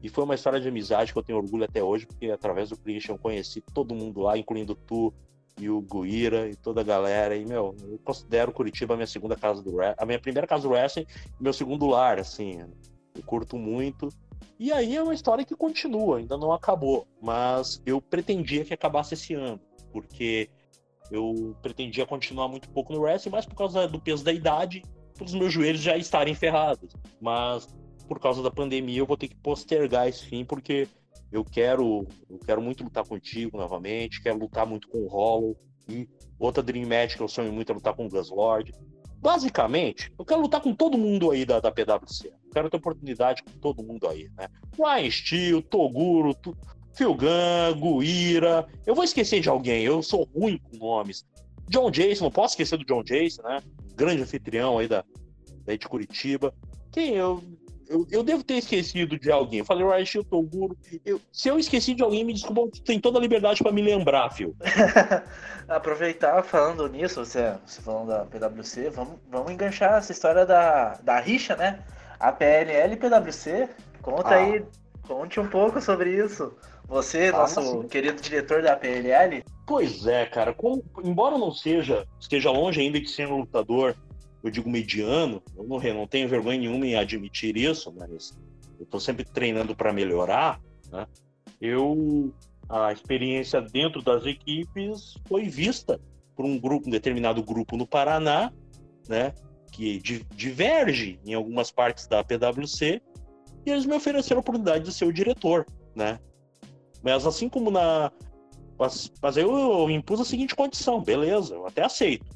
E 0.00 0.08
foi 0.08 0.22
uma 0.22 0.36
história 0.36 0.60
de 0.60 0.68
amizade 0.68 1.12
que 1.12 1.18
eu 1.18 1.24
tenho 1.24 1.38
orgulho 1.38 1.64
até 1.64 1.82
hoje, 1.82 2.06
porque 2.06 2.30
através 2.30 2.68
do 2.68 2.76
Christian 2.76 3.14
eu 3.14 3.18
conheci 3.18 3.60
todo 3.74 3.96
mundo 3.96 4.20
lá, 4.20 4.38
incluindo 4.38 4.76
tu 4.76 5.12
e 5.58 5.70
o 5.70 5.80
Guira 5.80 6.48
e 6.48 6.54
toda 6.54 6.80
a 6.80 6.84
galera. 6.84 7.36
E, 7.36 7.44
meu, 7.44 7.74
eu 7.82 7.98
considero 8.04 8.52
Curitiba 8.52 8.94
a 8.94 8.96
minha 8.96 9.06
segunda 9.06 9.36
casa 9.36 9.62
do 9.62 9.76
a 9.80 10.06
minha 10.06 10.18
primeira 10.18 10.46
casa 10.46 10.64
do 10.64 10.70
wrestling 10.70 11.06
meu 11.40 11.52
segundo 11.52 11.86
lar, 11.86 12.18
assim. 12.18 12.60
Eu 13.14 13.22
curto 13.24 13.56
muito. 13.56 14.08
E 14.58 14.72
aí 14.72 14.96
é 14.96 15.02
uma 15.02 15.14
história 15.14 15.44
que 15.44 15.54
continua, 15.54 16.18
ainda 16.18 16.36
não 16.36 16.52
acabou. 16.52 17.06
Mas 17.20 17.82
eu 17.86 18.00
pretendia 18.00 18.64
que 18.64 18.74
acabasse 18.74 19.14
esse 19.14 19.34
ano, 19.34 19.60
porque 19.92 20.50
eu 21.10 21.54
pretendia 21.62 22.06
continuar 22.06 22.48
muito 22.48 22.68
pouco 22.70 22.92
no 22.92 23.00
wrestling, 23.00 23.32
mas 23.32 23.46
por 23.46 23.54
causa 23.54 23.86
do 23.86 24.00
peso 24.00 24.24
da 24.24 24.32
idade, 24.32 24.82
os 25.20 25.34
meus 25.34 25.52
joelhos 25.52 25.80
já 25.80 25.96
estarem 25.96 26.34
ferrados. 26.34 26.94
Mas 27.20 27.68
por 28.06 28.20
causa 28.20 28.42
da 28.42 28.50
pandemia 28.50 28.98
eu 28.98 29.06
vou 29.06 29.16
ter 29.16 29.28
que 29.28 29.36
postergar 29.36 30.08
esse 30.08 30.24
fim, 30.24 30.44
porque 30.44 30.88
eu 31.30 31.44
quero, 31.44 32.06
eu 32.28 32.38
quero 32.38 32.62
muito 32.62 32.84
lutar 32.84 33.04
contigo 33.04 33.56
novamente, 33.56 34.22
quero 34.22 34.38
lutar 34.38 34.66
muito 34.66 34.88
com 34.88 34.98
o 34.98 35.08
Hollow. 35.08 35.56
E 35.88 36.08
outra 36.38 36.62
Dream 36.62 36.88
Match 36.88 37.16
que 37.16 37.22
eu 37.22 37.28
sonho 37.28 37.52
muito 37.52 37.70
é 37.70 37.74
lutar 37.74 37.94
com 37.94 38.06
o 38.06 38.08
Gus 38.08 38.30
Lord. 38.30 38.72
Basicamente, 39.18 40.12
eu 40.18 40.24
quero 40.24 40.40
lutar 40.40 40.60
com 40.60 40.74
todo 40.74 40.98
mundo 40.98 41.30
aí 41.30 41.44
da, 41.44 41.58
da 41.58 41.70
PWC. 41.70 42.28
Eu 42.28 42.50
quero 42.52 42.70
ter 42.70 42.76
oportunidade 42.76 43.42
com 43.42 43.50
todo 43.58 43.82
mundo 43.82 44.06
aí, 44.08 44.28
né? 44.36 44.48
Ryan 44.78 45.10
Steel, 45.10 45.62
Toguro, 45.62 46.34
tu, 46.34 46.56
Filgan, 46.94 47.74
Guira. 48.00 48.66
Eu 48.86 48.94
vou 48.94 49.04
esquecer 49.04 49.40
de 49.40 49.48
alguém, 49.48 49.84
eu 49.84 50.02
sou 50.02 50.28
ruim 50.34 50.58
com 50.58 50.76
nomes. 50.76 51.26
John 51.68 51.90
Jason, 51.90 52.24
não 52.24 52.30
posso 52.30 52.52
esquecer 52.52 52.78
do 52.78 52.84
John 52.84 53.02
Jason, 53.02 53.42
né? 53.42 53.60
Grande 53.94 54.22
anfitrião 54.22 54.78
aí 54.78 54.86
da, 54.86 55.04
daí 55.64 55.76
de 55.76 55.88
Curitiba. 55.88 56.54
Quem 56.92 57.14
eu 57.14 57.42
eu, 57.88 58.06
eu, 58.10 58.22
devo 58.22 58.42
ter 58.42 58.54
esquecido 58.54 59.18
de 59.18 59.30
alguém. 59.30 59.60
Eu 59.60 59.64
falei, 59.64 59.86
Raishi 59.86 60.22
Toguro. 60.24 60.76
Eu, 61.04 61.20
se 61.32 61.48
eu 61.48 61.58
esqueci 61.58 61.94
de 61.94 62.02
alguém, 62.02 62.24
me 62.24 62.32
desculpa, 62.32 62.76
tem 62.84 63.00
toda 63.00 63.18
a 63.18 63.20
liberdade 63.20 63.62
para 63.62 63.72
me 63.72 63.82
lembrar, 63.82 64.30
Phil. 64.30 64.54
Aproveitar 65.68 66.42
falando 66.42 66.88
nisso, 66.88 67.24
você, 67.24 67.54
você 67.64 67.80
falando 67.80 68.08
da 68.08 68.24
PwC, 68.24 68.90
vamos, 68.90 69.14
vamos 69.30 69.52
enganchar 69.52 69.98
essa 69.98 70.12
história 70.12 70.46
da, 70.46 70.94
da 71.02 71.18
rixa, 71.20 71.56
né? 71.56 71.80
A 72.18 72.32
PLL 72.32 72.94
e 72.94 72.96
PwC. 72.96 73.68
Conta 74.02 74.30
ah. 74.30 74.38
aí, 74.38 74.64
conte 75.06 75.40
um 75.40 75.48
pouco 75.48 75.80
sobre 75.80 76.10
isso. 76.10 76.52
Você, 76.88 77.28
ah, 77.28 77.38
nosso 77.38 77.60
sim. 77.60 77.88
querido 77.88 78.20
diretor 78.22 78.62
da 78.62 78.76
PLL. 78.76 79.44
Pois 79.66 80.06
é, 80.06 80.26
cara. 80.26 80.54
Como, 80.54 80.84
embora 81.02 81.36
não 81.36 81.50
seja, 81.50 82.06
esteja 82.20 82.50
longe 82.50 82.80
ainda 82.80 83.00
de 83.00 83.08
ser 83.08 83.26
um 83.26 83.38
lutador 83.38 83.96
eu 84.46 84.50
digo 84.50 84.70
mediano, 84.70 85.42
eu 85.56 85.64
não, 85.64 85.78
não 85.78 86.06
tenho 86.06 86.28
vergonha 86.28 86.58
nenhuma 86.58 86.86
em 86.86 86.94
admitir 86.94 87.56
isso, 87.56 87.92
mas 87.96 88.32
eu 88.78 88.84
estou 88.84 89.00
sempre 89.00 89.24
treinando 89.24 89.74
para 89.74 89.92
melhorar, 89.92 90.60
né? 90.90 91.06
Eu 91.60 92.32
a 92.68 92.92
experiência 92.92 93.60
dentro 93.60 94.02
das 94.02 94.24
equipes 94.24 95.14
foi 95.28 95.44
vista 95.48 96.00
por 96.34 96.44
um 96.44 96.58
grupo, 96.58 96.88
um 96.88 96.90
determinado 96.90 97.42
grupo 97.42 97.76
no 97.76 97.86
Paraná, 97.86 98.52
né? 99.08 99.34
Que 99.72 100.00
diverge 100.34 101.18
em 101.24 101.34
algumas 101.34 101.72
partes 101.72 102.06
da 102.06 102.22
PwC 102.22 103.02
e 103.64 103.70
eles 103.70 103.84
me 103.84 103.94
ofereceram 103.94 104.38
a 104.38 104.40
oportunidade 104.40 104.84
de 104.84 104.92
ser 104.92 105.06
o 105.06 105.12
diretor, 105.12 105.66
né? 105.94 106.20
Mas 107.02 107.26
assim 107.26 107.48
como 107.48 107.70
na 107.70 108.12
mas, 108.78 109.10
mas 109.20 109.36
eu, 109.38 109.56
eu 109.58 109.90
impus 109.90 110.20
a 110.20 110.24
seguinte 110.24 110.54
condição, 110.54 111.02
beleza, 111.02 111.54
eu 111.54 111.66
até 111.66 111.82
aceito 111.82 112.35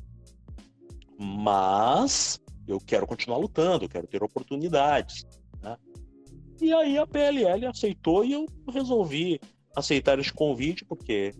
mas 1.22 2.40
eu 2.66 2.80
quero 2.80 3.06
continuar 3.06 3.36
lutando, 3.36 3.88
quero 3.88 4.06
ter 4.06 4.22
oportunidades. 4.22 5.26
Né? 5.62 5.76
E 6.62 6.72
aí 6.72 6.96
a 6.96 7.06
PLL 7.06 7.66
aceitou 7.66 8.24
e 8.24 8.32
eu 8.32 8.46
resolvi 8.72 9.38
aceitar 9.76 10.18
este 10.18 10.32
convite, 10.32 10.82
porque 10.84 11.34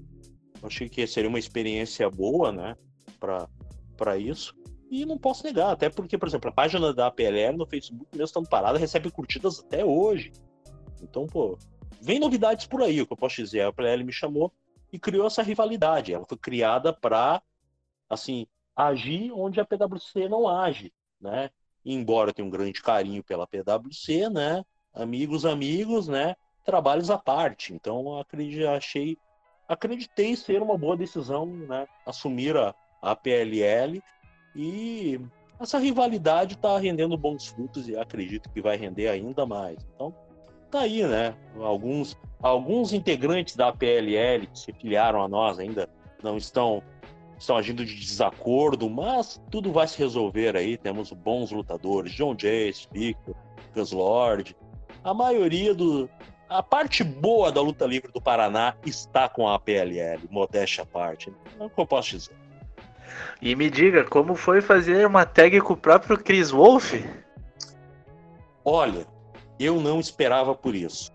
achei 0.62 0.88
que 0.88 1.06
seria 1.06 1.30
uma 1.30 1.38
experiência 1.38 2.10
boa, 2.10 2.52
né, 2.52 2.76
para 3.96 4.18
isso. 4.18 4.54
E 4.90 5.06
não 5.06 5.16
posso 5.16 5.44
negar, 5.44 5.70
até 5.70 5.88
porque, 5.88 6.18
por 6.18 6.28
exemplo, 6.28 6.50
a 6.50 6.52
página 6.52 6.92
da 6.92 7.06
APLL 7.06 7.56
no 7.56 7.66
Facebook, 7.66 8.06
mesmo 8.12 8.24
estando 8.24 8.48
parada, 8.48 8.78
recebe 8.78 9.10
curtidas 9.10 9.60
até 9.60 9.84
hoje. 9.84 10.32
Então, 11.00 11.26
pô, 11.26 11.56
vem 12.02 12.18
novidades 12.18 12.66
por 12.66 12.82
aí, 12.82 13.00
o 13.00 13.06
que 13.06 13.12
eu 13.12 13.16
posso 13.16 13.36
dizer. 13.36 13.62
A 13.62 13.68
APLL 13.68 14.04
me 14.04 14.12
chamou 14.12 14.52
e 14.92 14.98
criou 14.98 15.26
essa 15.26 15.42
rivalidade. 15.42 16.12
Ela 16.12 16.26
foi 16.28 16.36
criada 16.36 16.92
para, 16.92 17.40
assim, 18.08 18.46
agir 18.76 19.32
onde 19.32 19.60
a 19.60 19.64
PwC 19.64 20.28
não 20.28 20.48
age, 20.48 20.92
né? 21.20 21.50
Embora 21.84 22.30
eu 22.30 22.34
tenha 22.34 22.46
um 22.46 22.50
grande 22.50 22.82
carinho 22.82 23.22
pela 23.22 23.46
PwC, 23.46 24.28
né? 24.28 24.64
Amigos, 24.92 25.44
amigos, 25.44 26.08
né? 26.08 26.36
Trabalhos 26.64 27.10
à 27.10 27.18
parte. 27.18 27.72
Então, 27.72 28.18
acreditei, 28.18 28.66
achei, 28.66 29.18
acreditei 29.68 30.36
ser 30.36 30.62
uma 30.62 30.76
boa 30.76 30.96
decisão, 30.96 31.46
né? 31.46 31.86
Assumir 32.04 32.56
a, 32.56 32.74
a 33.00 33.16
PLL 33.16 34.02
e 34.54 35.20
essa 35.58 35.78
rivalidade 35.78 36.54
está 36.54 36.78
rendendo 36.78 37.16
bons 37.16 37.48
frutos 37.48 37.88
e 37.88 37.96
acredito 37.96 38.50
que 38.50 38.62
vai 38.62 38.76
render 38.76 39.08
ainda 39.08 39.44
mais. 39.46 39.78
Então, 39.94 40.14
tá 40.70 40.80
aí, 40.80 41.06
né? 41.06 41.34
Alguns, 41.58 42.16
alguns 42.42 42.92
integrantes 42.92 43.56
da 43.56 43.72
PLL 43.72 44.46
que 44.46 44.58
se 44.58 44.72
filiaram 44.72 45.22
a 45.22 45.28
nós 45.28 45.58
ainda 45.58 45.88
não 46.22 46.36
estão 46.36 46.82
estão 47.40 47.56
agindo 47.56 47.84
de 47.84 47.94
desacordo, 47.94 48.88
mas 48.88 49.40
tudo 49.50 49.72
vai 49.72 49.88
se 49.88 49.98
resolver 49.98 50.56
aí. 50.56 50.76
Temos 50.76 51.10
bons 51.10 51.50
lutadores, 51.50 52.12
John 52.12 52.34
Jace, 52.34 52.86
Victor, 52.92 53.34
Gus 53.74 53.92
Lord. 53.92 54.54
A 55.02 55.14
maioria 55.14 55.74
do. 55.74 56.08
A 56.48 56.62
parte 56.62 57.02
boa 57.02 57.50
da 57.50 57.60
luta 57.60 57.86
livre 57.86 58.10
do 58.12 58.20
Paraná 58.20 58.74
está 58.84 59.28
com 59.28 59.48
a 59.48 59.58
PLL, 59.58 60.20
modéstia 60.30 60.82
à 60.82 60.86
parte. 60.86 61.32
É 61.58 61.64
o 61.64 61.70
que 61.70 61.80
eu 61.80 61.86
posso 61.86 62.10
dizer. 62.10 62.36
E 63.40 63.54
me 63.54 63.70
diga, 63.70 64.04
como 64.04 64.34
foi 64.34 64.60
fazer 64.60 65.06
uma 65.06 65.24
tag 65.24 65.60
com 65.60 65.72
o 65.72 65.76
próprio 65.76 66.18
Chris 66.18 66.50
Wolf? 66.50 66.94
Olha, 68.64 69.06
eu 69.58 69.80
não 69.80 70.00
esperava 70.00 70.54
por 70.54 70.74
isso. 70.74 71.12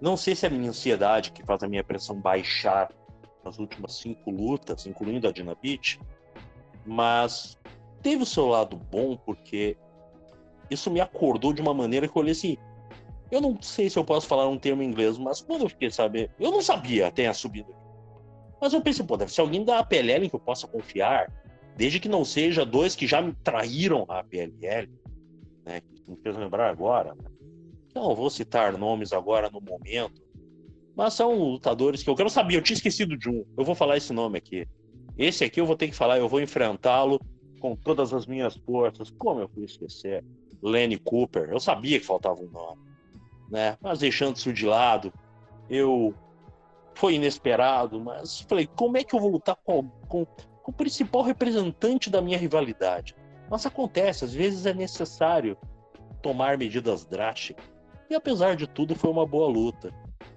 Não 0.00 0.16
sei 0.16 0.34
se 0.34 0.46
é 0.46 0.48
a 0.48 0.52
minha 0.52 0.70
ansiedade 0.70 1.32
que 1.32 1.44
faz 1.44 1.62
a 1.62 1.68
minha 1.68 1.84
pressão 1.84 2.16
baixar 2.16 2.88
nas 3.44 3.58
últimas 3.58 3.94
cinco 3.94 4.30
lutas, 4.30 4.86
incluindo 4.86 5.26
a 5.26 5.32
Dinamite, 5.32 6.00
mas 6.84 7.58
teve 8.02 8.22
o 8.22 8.26
seu 8.26 8.46
lado 8.46 8.76
bom 8.76 9.16
porque 9.16 9.76
isso 10.70 10.90
me 10.90 11.00
acordou 11.00 11.52
de 11.52 11.60
uma 11.60 11.74
maneira 11.74 12.06
que 12.06 12.16
eu 12.16 12.22
olhei 12.22 12.32
assim. 12.32 12.56
Eu 13.30 13.40
não 13.40 13.60
sei 13.60 13.88
se 13.88 13.98
eu 13.98 14.04
posso 14.04 14.26
falar 14.26 14.48
um 14.48 14.58
termo 14.58 14.82
em 14.82 14.86
inglês, 14.86 15.16
mas 15.16 15.40
quando 15.40 15.62
eu 15.62 15.68
fiquei 15.68 15.90
sabendo, 15.90 16.30
eu 16.38 16.50
não 16.50 16.60
sabia 16.60 17.06
até 17.06 17.26
a 17.26 17.34
subida. 17.34 17.72
Mas 18.60 18.72
eu 18.72 18.80
pensei, 18.80 19.04
pô, 19.04 19.16
deve 19.16 19.32
ser 19.32 19.40
alguém 19.40 19.64
da 19.64 19.78
APLL 19.78 20.28
que 20.28 20.34
eu 20.34 20.40
possa 20.40 20.66
confiar, 20.66 21.32
desde 21.76 21.98
que 21.98 22.08
não 22.08 22.24
seja 22.24 22.64
dois 22.64 22.94
que 22.94 23.06
já 23.06 23.22
me 23.22 23.32
traíram 23.32 24.04
a 24.08 24.18
APLL, 24.20 24.88
né? 25.64 25.80
Que 25.80 26.10
me 26.10 26.16
fez 26.16 26.36
lembrar 26.36 26.68
agora. 26.68 27.14
Né? 27.14 27.24
Não 27.94 28.14
vou 28.14 28.28
citar 28.28 28.76
nomes 28.76 29.12
agora 29.12 29.48
no 29.48 29.60
momento, 29.60 30.22
mas 31.00 31.14
são 31.14 31.34
lutadores 31.34 32.02
que 32.02 32.10
eu 32.10 32.14
quero 32.14 32.28
saber. 32.28 32.56
Eu 32.56 32.62
tinha 32.62 32.76
esquecido 32.76 33.16
de 33.16 33.26
um. 33.30 33.42
Eu 33.56 33.64
vou 33.64 33.74
falar 33.74 33.96
esse 33.96 34.12
nome 34.12 34.36
aqui. 34.36 34.68
Esse 35.16 35.42
aqui 35.42 35.58
eu 35.58 35.64
vou 35.64 35.74
ter 35.74 35.88
que 35.88 35.96
falar. 35.96 36.18
Eu 36.18 36.28
vou 36.28 36.42
enfrentá-lo 36.42 37.18
com 37.58 37.74
todas 37.74 38.12
as 38.12 38.26
minhas 38.26 38.54
forças. 38.66 39.10
Como 39.12 39.40
eu 39.40 39.48
fui 39.48 39.64
esquecer? 39.64 40.22
Lenny 40.62 40.98
Cooper. 40.98 41.48
Eu 41.50 41.58
sabia 41.58 41.98
que 41.98 42.04
faltava 42.04 42.42
um 42.42 42.50
nome. 42.50 42.82
Né? 43.50 43.78
Mas 43.80 44.00
deixando 44.00 44.36
isso 44.36 44.52
de 44.52 44.66
lado, 44.66 45.10
eu. 45.70 46.14
Foi 46.94 47.14
inesperado, 47.14 47.98
mas 47.98 48.42
falei: 48.42 48.66
como 48.66 48.98
é 48.98 49.02
que 49.02 49.14
eu 49.14 49.20
vou 49.20 49.30
lutar 49.30 49.56
com, 49.56 49.88
com, 50.06 50.26
com 50.26 50.70
o 50.70 50.74
principal 50.74 51.22
representante 51.22 52.10
da 52.10 52.20
minha 52.20 52.36
rivalidade? 52.36 53.16
Mas 53.48 53.64
acontece, 53.64 54.26
às 54.26 54.34
vezes 54.34 54.66
é 54.66 54.74
necessário 54.74 55.56
tomar 56.20 56.58
medidas 56.58 57.06
drásticas. 57.06 57.64
E 58.10 58.14
apesar 58.14 58.54
de 58.54 58.66
tudo, 58.66 58.94
foi 58.94 59.08
uma 59.08 59.26
boa 59.26 59.48
luta. 59.48 59.90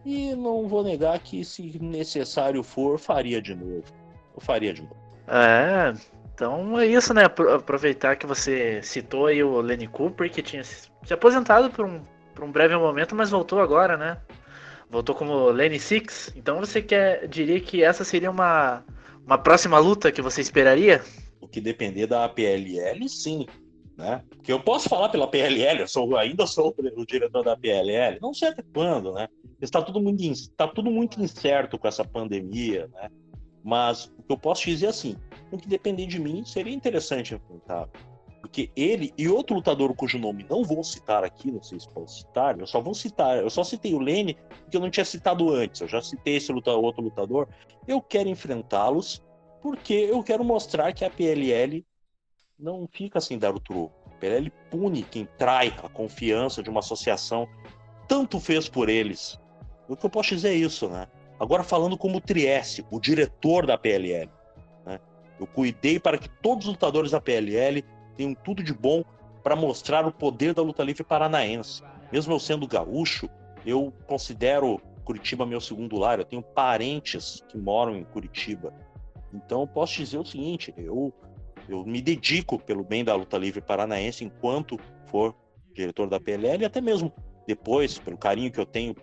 E 0.06 0.36
não 0.36 0.68
vou 0.68 0.84
negar 0.84 1.18
que, 1.20 1.44
se 1.46 1.80
necessário 1.80 2.62
for, 2.62 3.00
faria 3.00 3.42
de 3.42 3.56
novo. 3.56 3.84
Eu 4.36 4.42
faria 4.42 4.74
de 4.74 4.82
novo. 4.82 4.96
É, 5.28 5.94
então 6.34 6.80
é 6.80 6.86
isso, 6.86 7.14
né? 7.14 7.24
Aproveitar 7.26 8.16
que 8.16 8.26
você 8.26 8.82
citou 8.82 9.28
aí 9.28 9.44
o 9.44 9.62
Lenny 9.62 9.88
Cooper, 9.88 10.30
que 10.30 10.42
tinha 10.42 10.64
se 10.64 10.90
aposentado 11.12 11.70
por 11.70 11.86
um, 11.86 12.02
por 12.36 12.44
um 12.44 12.52
breve 12.52 12.76
momento, 12.76 13.16
mas 13.16 13.30
voltou 13.30 13.62
agora, 13.62 13.96
né? 13.96 14.18
Voltou 14.90 15.16
como 15.16 15.50
Lenny 15.50 15.80
Six. 15.80 16.34
Então 16.36 16.60
você 16.60 16.82
quer, 16.82 17.28
diria 17.28 17.60
que 17.60 17.84
essa 17.84 18.04
seria 18.04 18.30
uma, 18.30 18.84
uma 19.26 19.38
próxima 19.38 19.80
luta 19.80 20.12
que 20.12 20.22
você 20.22 20.42
esperaria? 20.42 21.02
O 21.40 21.48
que 21.48 21.62
depender 21.62 22.08
da 22.08 22.26
APLL, 22.26 23.08
sim 23.08 23.48
né? 23.98 24.24
Porque 24.30 24.52
eu 24.52 24.60
posso 24.60 24.90
falar 24.90 25.10
pela 25.10 25.28
PLL, 25.28 25.82
eu 25.82 25.88
sou, 25.88 26.16
ainda 26.18 26.46
sou 26.48 26.74
o 26.78 27.06
diretor 27.06 27.44
da 27.44 27.56
PLL, 27.56 28.20
não 28.22 28.34
sei 28.34 28.50
até 28.50 28.64
quando, 28.74 29.14
né? 29.14 29.28
Está 29.62 29.82
tudo 29.82 30.02
muito, 30.02 30.24
está 30.24 30.68
tudo 30.68 30.90
muito 30.90 31.22
incerto 31.22 31.78
com 31.78 31.88
essa 31.88 32.04
pandemia, 32.04 32.90
né? 32.94 33.10
Mas 33.64 34.12
o 34.18 34.24
que 34.24 34.32
eu 34.32 34.38
posso 34.38 34.66
dizer 34.66 34.88
é 34.88 34.90
assim, 34.90 35.16
o 35.52 35.58
que 35.58 35.68
depender 35.68 36.06
de 36.06 36.20
mim 36.20 36.44
seria 36.44 36.74
interessante 36.74 37.34
enfrentar. 37.34 37.88
Porque 38.42 38.70
ele 38.76 39.14
e 39.18 39.30
outro 39.30 39.56
lutador 39.56 39.96
cujo 39.96 40.20
nome 40.20 40.46
não 40.50 40.66
vou 40.66 40.84
citar 40.84 41.24
aqui, 41.24 41.50
não 41.50 41.64
sei 41.64 41.80
se 41.80 41.88
posso 41.90 42.20
citar, 42.20 42.60
eu 42.60 42.68
só 42.68 42.82
vou 42.82 42.94
citar, 42.94 43.38
eu 43.38 43.50
só 43.50 43.64
citei 43.64 43.94
o 43.94 44.00
Lene, 44.00 44.38
porque 44.64 44.76
eu 44.76 44.82
não 44.82 44.90
tinha 44.90 45.06
citado 45.06 45.50
antes, 45.50 45.80
eu 45.80 45.88
já 45.88 46.02
citei 46.02 46.36
esse 46.36 46.52
lutador, 46.52 46.84
outro 46.84 47.02
lutador. 47.02 47.48
Eu 47.88 48.02
quero 48.02 48.28
enfrentá-los 48.28 49.24
porque 49.62 49.94
eu 49.94 50.22
quero 50.22 50.44
mostrar 50.44 50.92
que 50.92 51.06
a 51.06 51.10
PLL 51.10 51.86
não 52.60 52.88
fica 52.92 53.20
sem 53.20 53.38
dar 53.38 53.56
o 53.56 53.60
troco. 53.60 53.94
Ele 54.22 54.52
pune 54.72 55.04
quem 55.04 55.28
trai 55.38 55.74
a 55.84 55.90
confiança 55.90 56.64
de 56.64 56.70
uma 56.70 56.80
associação. 56.80 57.48
Tanto 58.08 58.40
fez 58.40 58.70
por 58.70 58.88
eles. 58.88 59.38
O 59.88 59.98
que 59.98 60.06
eu 60.06 60.10
posso 60.10 60.30
dizer 60.30 60.50
é 60.50 60.54
isso, 60.54 60.88
né? 60.88 61.08
Agora 61.38 61.62
falando 61.62 61.98
como 61.98 62.22
Trieste, 62.22 62.86
o 62.90 63.02
diretor 63.02 63.66
da 63.66 63.78
PLL. 63.78 64.32
Né? 64.86 65.00
Eu 65.38 65.46
cuidei 65.46 66.00
para 66.00 66.18
que 66.18 66.30
todos 66.30 66.66
os 66.66 66.72
lutadores 66.72 67.12
da 67.12 67.20
PLL 67.20 67.84
tenham 68.16 68.34
tudo 68.34 68.64
de 68.64 68.74
bom 68.74 69.04
para 69.44 69.58
mostrar 69.58 70.08
o 70.08 70.12
poder 70.12 70.54
da 70.54 70.62
luta 70.62 70.84
livre 70.84 71.04
paranaense. 71.04 71.84
Mesmo 72.12 72.34
eu 72.34 72.40
sendo 72.40 72.66
gaúcho, 72.66 73.30
eu 73.66 73.92
considero 74.08 74.80
Curitiba 75.04 75.46
meu 75.46 75.60
segundo 75.60 75.98
lar. 75.98 76.20
Eu 76.20 76.26
tenho 76.26 76.42
parentes 76.42 77.44
que 77.50 77.58
moram 77.58 77.98
em 77.98 78.06
Curitiba. 78.06 78.74
Então 79.34 79.68
posso 79.68 79.98
dizer 79.98 80.20
o 80.20 80.26
seguinte: 80.26 80.74
eu 80.78 81.14
eu 81.68 81.86
me 81.86 82.02
dedico 82.02 82.60
pelo 82.60 82.84
bem 82.84 83.04
da 83.04 83.16
luta 83.16 83.38
livre 83.38 83.62
paranaense 83.62 84.24
enquanto 84.24 84.80
for 85.08 85.36
diretor 85.74 86.10
da 86.10 86.20
PLL 86.20 86.64
e 86.64 86.66
até 86.66 86.82
mesmo 86.82 87.12
depois, 87.48 87.98
pelo 87.98 88.18
carinho 88.18 88.52
que 88.52 88.60
eu 88.60 88.66
tenho 88.66 88.96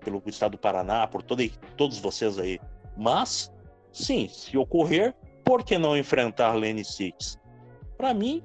pelo 0.00 0.22
estado 0.26 0.52
do 0.52 0.58
Paraná, 0.58 1.06
por 1.06 1.22
todo, 1.22 1.46
todos 1.76 1.98
vocês 1.98 2.38
aí. 2.38 2.58
Mas, 2.96 3.52
sim, 3.92 4.28
se 4.28 4.56
ocorrer, 4.56 5.14
por 5.44 5.64
que 5.64 5.78
não 5.78 5.96
enfrentar 5.96 6.54
Lenny 6.54 6.84
Six? 6.84 7.38
Para 7.96 8.14
mim, 8.14 8.42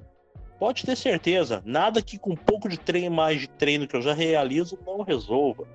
pode 0.60 0.86
ter 0.86 0.96
certeza, 0.96 1.62
nada 1.66 2.02
que 2.02 2.18
com 2.18 2.32
um 2.32 2.36
pouco 2.36 2.68
de 2.68 2.78
treino 2.78 3.16
mais 3.16 3.42
de 3.42 3.48
treino 3.48 3.88
que 3.88 3.96
eu 3.96 4.02
já 4.02 4.14
realizo 4.14 4.78
não 4.86 5.02
resolva, 5.02 5.66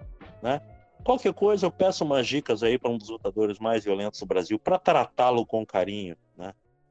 né? 0.43 0.61
Qualquer 1.03 1.33
coisa 1.33 1.65
eu 1.65 1.71
peço 1.71 2.05
umas 2.05 2.27
dicas 2.27 2.63
aí 2.63 2.79
para 2.79 2.91
um 2.91 2.99
dos 2.99 3.09
lutadores 3.09 3.59
mais 3.59 3.85
violentos 3.85 4.21
do 4.21 4.27
Brasil 4.27 4.59
para 4.59 4.79
tratá-lo 4.79 5.47
com 5.47 5.65
carinho? 5.65 6.15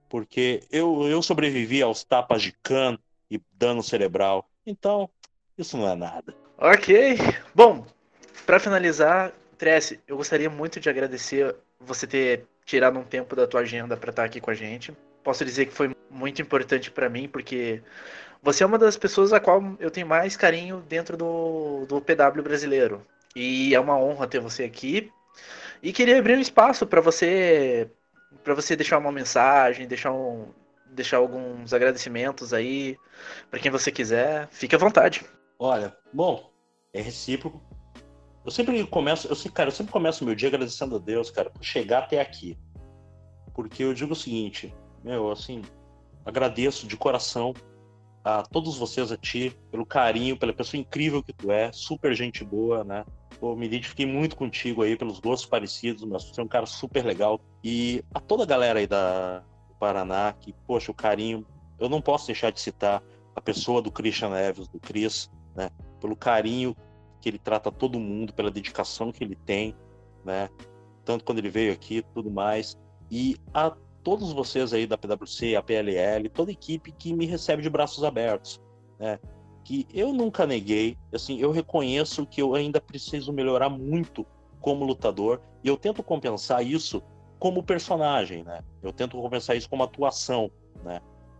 Porque 0.10 0.62
eu, 0.72 1.08
eu 1.08 1.22
sobrevivi 1.22 1.82
aos 1.82 2.04
tapas 2.04 2.42
de 2.42 2.52
cano 2.52 3.00
e 3.30 3.40
dano 3.54 3.84
cerebral. 3.84 4.50
Então, 4.66 5.10
isso 5.58 5.78
não 5.78 5.88
é 5.88 5.96
nada. 5.96 6.36
Ok. 6.58 7.18
Bom, 7.54 7.86
para 8.46 8.60
finalizar, 8.60 9.32
Tress, 9.58 10.00
eu 10.08 10.18
gostaria 10.18 10.50
muito 10.50 10.80
de 10.80 10.90
agradecer 10.90 11.56
você 11.80 12.08
ter 12.08 12.46
tirado 12.66 13.00
um 13.00 13.04
tempo 13.04 13.36
da 13.36 13.48
tua 13.48 13.62
agenda 13.62 13.96
para 13.96 14.10
estar 14.10 14.24
aqui 14.24 14.42
com 14.42 14.52
a 14.52 14.54
gente. 14.54 14.94
Posso 15.24 15.46
dizer 15.46 15.68
que 15.68 15.74
foi 15.74 15.96
muito 16.10 16.42
importante 16.42 16.90
para 16.90 17.10
mim, 17.10 17.28
porque 17.28 17.82
você 18.42 18.64
é 18.64 18.66
uma 18.66 18.78
das 18.78 18.98
pessoas 18.98 19.32
a 19.34 19.40
qual 19.40 19.76
eu 19.80 19.92
tenho 19.92 20.08
mais 20.08 20.36
carinho 20.36 20.84
dentro 20.88 21.16
do, 21.16 21.86
do 21.88 22.02
PW 22.02 22.42
brasileiro. 22.42 23.06
E 23.36 23.76
é 23.76 23.80
uma 23.80 23.98
honra 23.98 24.28
ter 24.28 24.40
você 24.40 24.64
aqui. 24.64 25.12
E 25.82 25.94
queria 25.94 26.20
abrir 26.20 26.38
um 26.38 26.42
espaço 26.42 26.86
para 26.86 27.02
você 27.02 27.90
para 28.44 28.54
você 28.54 28.76
deixar 28.76 28.98
uma 28.98 29.12
mensagem, 29.12 29.88
deixar, 29.88 30.12
um, 30.12 30.48
deixar 30.92 31.18
alguns 31.18 31.74
agradecimentos 31.74 32.54
aí 32.54 32.98
para 33.50 33.60
quem 33.60 33.72
você 33.72 33.92
quiser. 33.92 34.48
Fique 34.52 34.76
à 34.76 34.78
vontade. 34.78 35.26
Olha, 35.58 35.96
bom, 36.14 36.52
é 36.94 37.02
recíproco. 37.02 37.62
Eu 38.46 38.52
sempre 38.52 38.86
começo, 38.88 39.28
eu 39.28 39.36
sei, 39.36 39.52
cara, 39.52 39.70
eu 39.70 39.74
sempre 39.74 39.92
começo 39.92 40.24
meu 40.24 40.34
dia 40.34 40.48
agradecendo 40.48 40.96
a 40.96 41.00
Deus, 41.00 41.30
cara, 41.30 41.50
por 41.50 41.64
chegar 41.64 42.00
até 42.00 42.22
aqui. 42.22 42.58
Porque 43.54 43.84
eu 43.84 43.94
digo 43.94 44.14
o 44.14 44.16
seguinte, 44.16 44.74
meu, 45.04 45.30
assim, 45.30 45.62
agradeço 46.26 46.88
de 46.88 46.96
coração 46.96 47.54
a 48.24 48.44
todos 48.44 48.78
vocês, 48.78 49.12
a 49.12 49.18
ti, 49.18 49.56
pelo 49.72 49.86
carinho, 49.86 50.38
pela 50.38 50.54
pessoa 50.54 50.80
incrível 50.80 51.24
que 51.24 51.34
tu 51.34 51.52
é, 51.52 51.72
super 51.72 52.14
gente 52.16 52.44
boa, 52.44 52.84
né? 52.84 53.06
Pô, 53.40 53.56
me 53.56 53.66
identifiquei 53.66 54.06
muito 54.06 54.36
contigo 54.36 54.84
aí 54.84 54.98
pelos 54.98 55.20
gostos 55.20 55.50
parecidos, 55.50 56.04
mas 56.04 56.24
você 56.24 56.42
é 56.42 56.44
um 56.44 56.48
cara 56.48 56.66
super 56.66 57.06
legal. 57.06 57.40
E 57.64 58.04
a 58.14 58.20
toda 58.20 58.44
a 58.44 58.46
galera 58.46 58.80
aí 58.80 58.88
da 58.88 59.40
do 59.70 59.76
Paraná, 59.80 60.34
que, 60.34 60.54
poxa, 60.68 60.92
o 60.92 60.96
carinho. 60.96 61.46
Eu 61.80 61.88
não 61.88 62.02
posso 62.02 62.28
deixar 62.28 62.52
de 62.52 62.60
citar 62.60 63.02
a 63.36 63.40
pessoa 63.40 63.82
do 63.82 63.92
Christian 63.92 64.32
Neves, 64.32 64.68
do 64.68 64.80
Cris, 64.80 65.32
né? 65.56 65.70
Pelo 66.02 66.16
carinho 66.16 66.76
que 67.22 67.30
ele 67.30 67.40
trata 67.40 67.72
todo 67.72 68.00
mundo, 68.00 68.34
pela 68.34 68.52
dedicação 68.52 69.12
que 69.12 69.24
ele 69.24 69.36
tem, 69.36 69.76
né? 70.26 70.50
Tanto 71.06 71.24
quando 71.24 71.40
ele 71.40 71.50
veio 71.50 71.72
aqui, 71.72 72.04
tudo 72.14 72.30
mais. 72.30 72.78
E 73.10 73.38
a 73.54 73.76
todos 74.04 74.32
vocês 74.32 74.74
aí 74.74 74.86
da 74.88 74.98
PwC, 74.98 75.56
a 75.56 75.62
PLL, 75.62 76.30
toda 76.30 76.52
a 76.52 76.54
equipe 76.54 76.92
que 76.92 77.14
me 77.14 77.26
recebe 77.26 77.62
de 77.62 77.70
braços 77.70 78.04
abertos, 78.04 78.62
né? 78.98 79.20
que 79.64 79.88
eu 79.94 80.12
nunca 80.14 80.48
neguei. 80.48 80.98
Assim, 81.14 81.40
eu 81.40 81.52
reconheço 81.52 82.26
que 82.26 82.42
eu 82.42 82.56
ainda 82.56 82.82
preciso 82.82 83.32
melhorar 83.32 83.70
muito 83.70 84.26
como 84.60 84.84
lutador 84.84 85.42
e 85.64 85.68
eu 85.68 85.78
tento 85.78 86.02
compensar 86.02 86.66
isso 86.66 87.04
como 87.38 87.64
personagem, 87.64 88.44
né? 88.44 88.64
Eu 88.82 88.92
tento 88.92 89.16
compensar 89.22 89.56
isso 89.56 89.70
como 89.70 89.84
atuação, 89.84 90.52
né? 90.84 91.00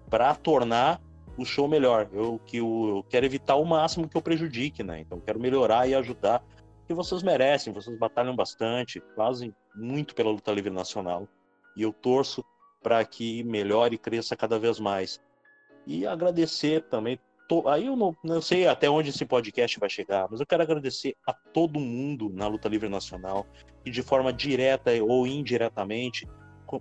Para 0.10 0.34
tornar 0.36 1.02
o 1.38 1.44
show 1.44 1.68
melhor. 1.68 2.08
Eu 2.14 2.40
que 2.46 2.58
eu, 2.58 2.86
eu, 2.98 3.06
quero 3.10 3.26
evitar 3.26 3.56
o 3.56 3.66
máximo 3.66 4.08
que 4.08 4.16
eu 4.16 4.22
prejudique, 4.22 4.84
né? 4.84 5.00
Então 5.00 5.20
quero 5.20 5.40
melhorar 5.40 5.88
e 5.88 5.96
ajudar 5.96 6.44
que 6.86 6.94
vocês 6.94 7.24
merecem. 7.24 7.74
Vocês 7.74 7.98
batalham 7.98 8.36
bastante, 8.36 9.02
fazem 9.16 9.54
muito 9.76 10.14
pela 10.14 10.30
luta 10.30 10.52
livre 10.52 10.72
nacional 10.72 11.28
e 11.80 11.82
eu 11.82 11.94
torço 11.94 12.44
para 12.84 13.04
que 13.06 13.44
melhore 13.46 13.96
e 13.96 13.98
cresça 13.98 14.36
cada 14.36 14.60
vez 14.60 14.80
mais. 14.80 15.20
E 15.88 16.06
agradecer 16.06 16.84
também 16.84 17.18
aí 17.68 17.88
eu 17.88 17.96
não, 17.96 18.16
não 18.24 18.42
sei 18.42 18.68
até 18.68 18.88
onde 18.88 19.10
esse 19.10 19.26
podcast 19.26 19.80
vai 19.80 19.90
chegar, 19.90 20.28
mas 20.30 20.40
eu 20.40 20.46
quero 20.46 20.62
agradecer 20.62 21.16
a 21.26 21.34
todo 21.34 21.80
mundo 21.80 22.30
na 22.30 22.48
luta 22.48 22.70
livre 22.70 22.88
nacional 22.88 23.44
que 23.84 23.90
de 23.90 24.04
forma 24.04 24.32
direta 24.32 24.92
ou 25.04 25.26
indiretamente 25.26 26.28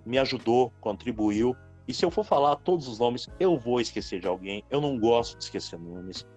me 0.05 0.19
ajudou, 0.19 0.71
contribuiu. 0.79 1.55
E 1.87 1.93
se 1.93 2.05
eu 2.05 2.11
for 2.11 2.23
falar 2.23 2.55
todos 2.57 2.87
os 2.87 2.99
nomes, 2.99 3.27
eu 3.39 3.57
vou 3.57 3.81
esquecer 3.81 4.19
de 4.19 4.27
alguém. 4.27 4.63
Eu 4.69 4.79
não 4.79 4.99
gosto 4.99 5.35
de 5.39 5.45
esquecer 5.45 5.79
nomes, 5.79 6.27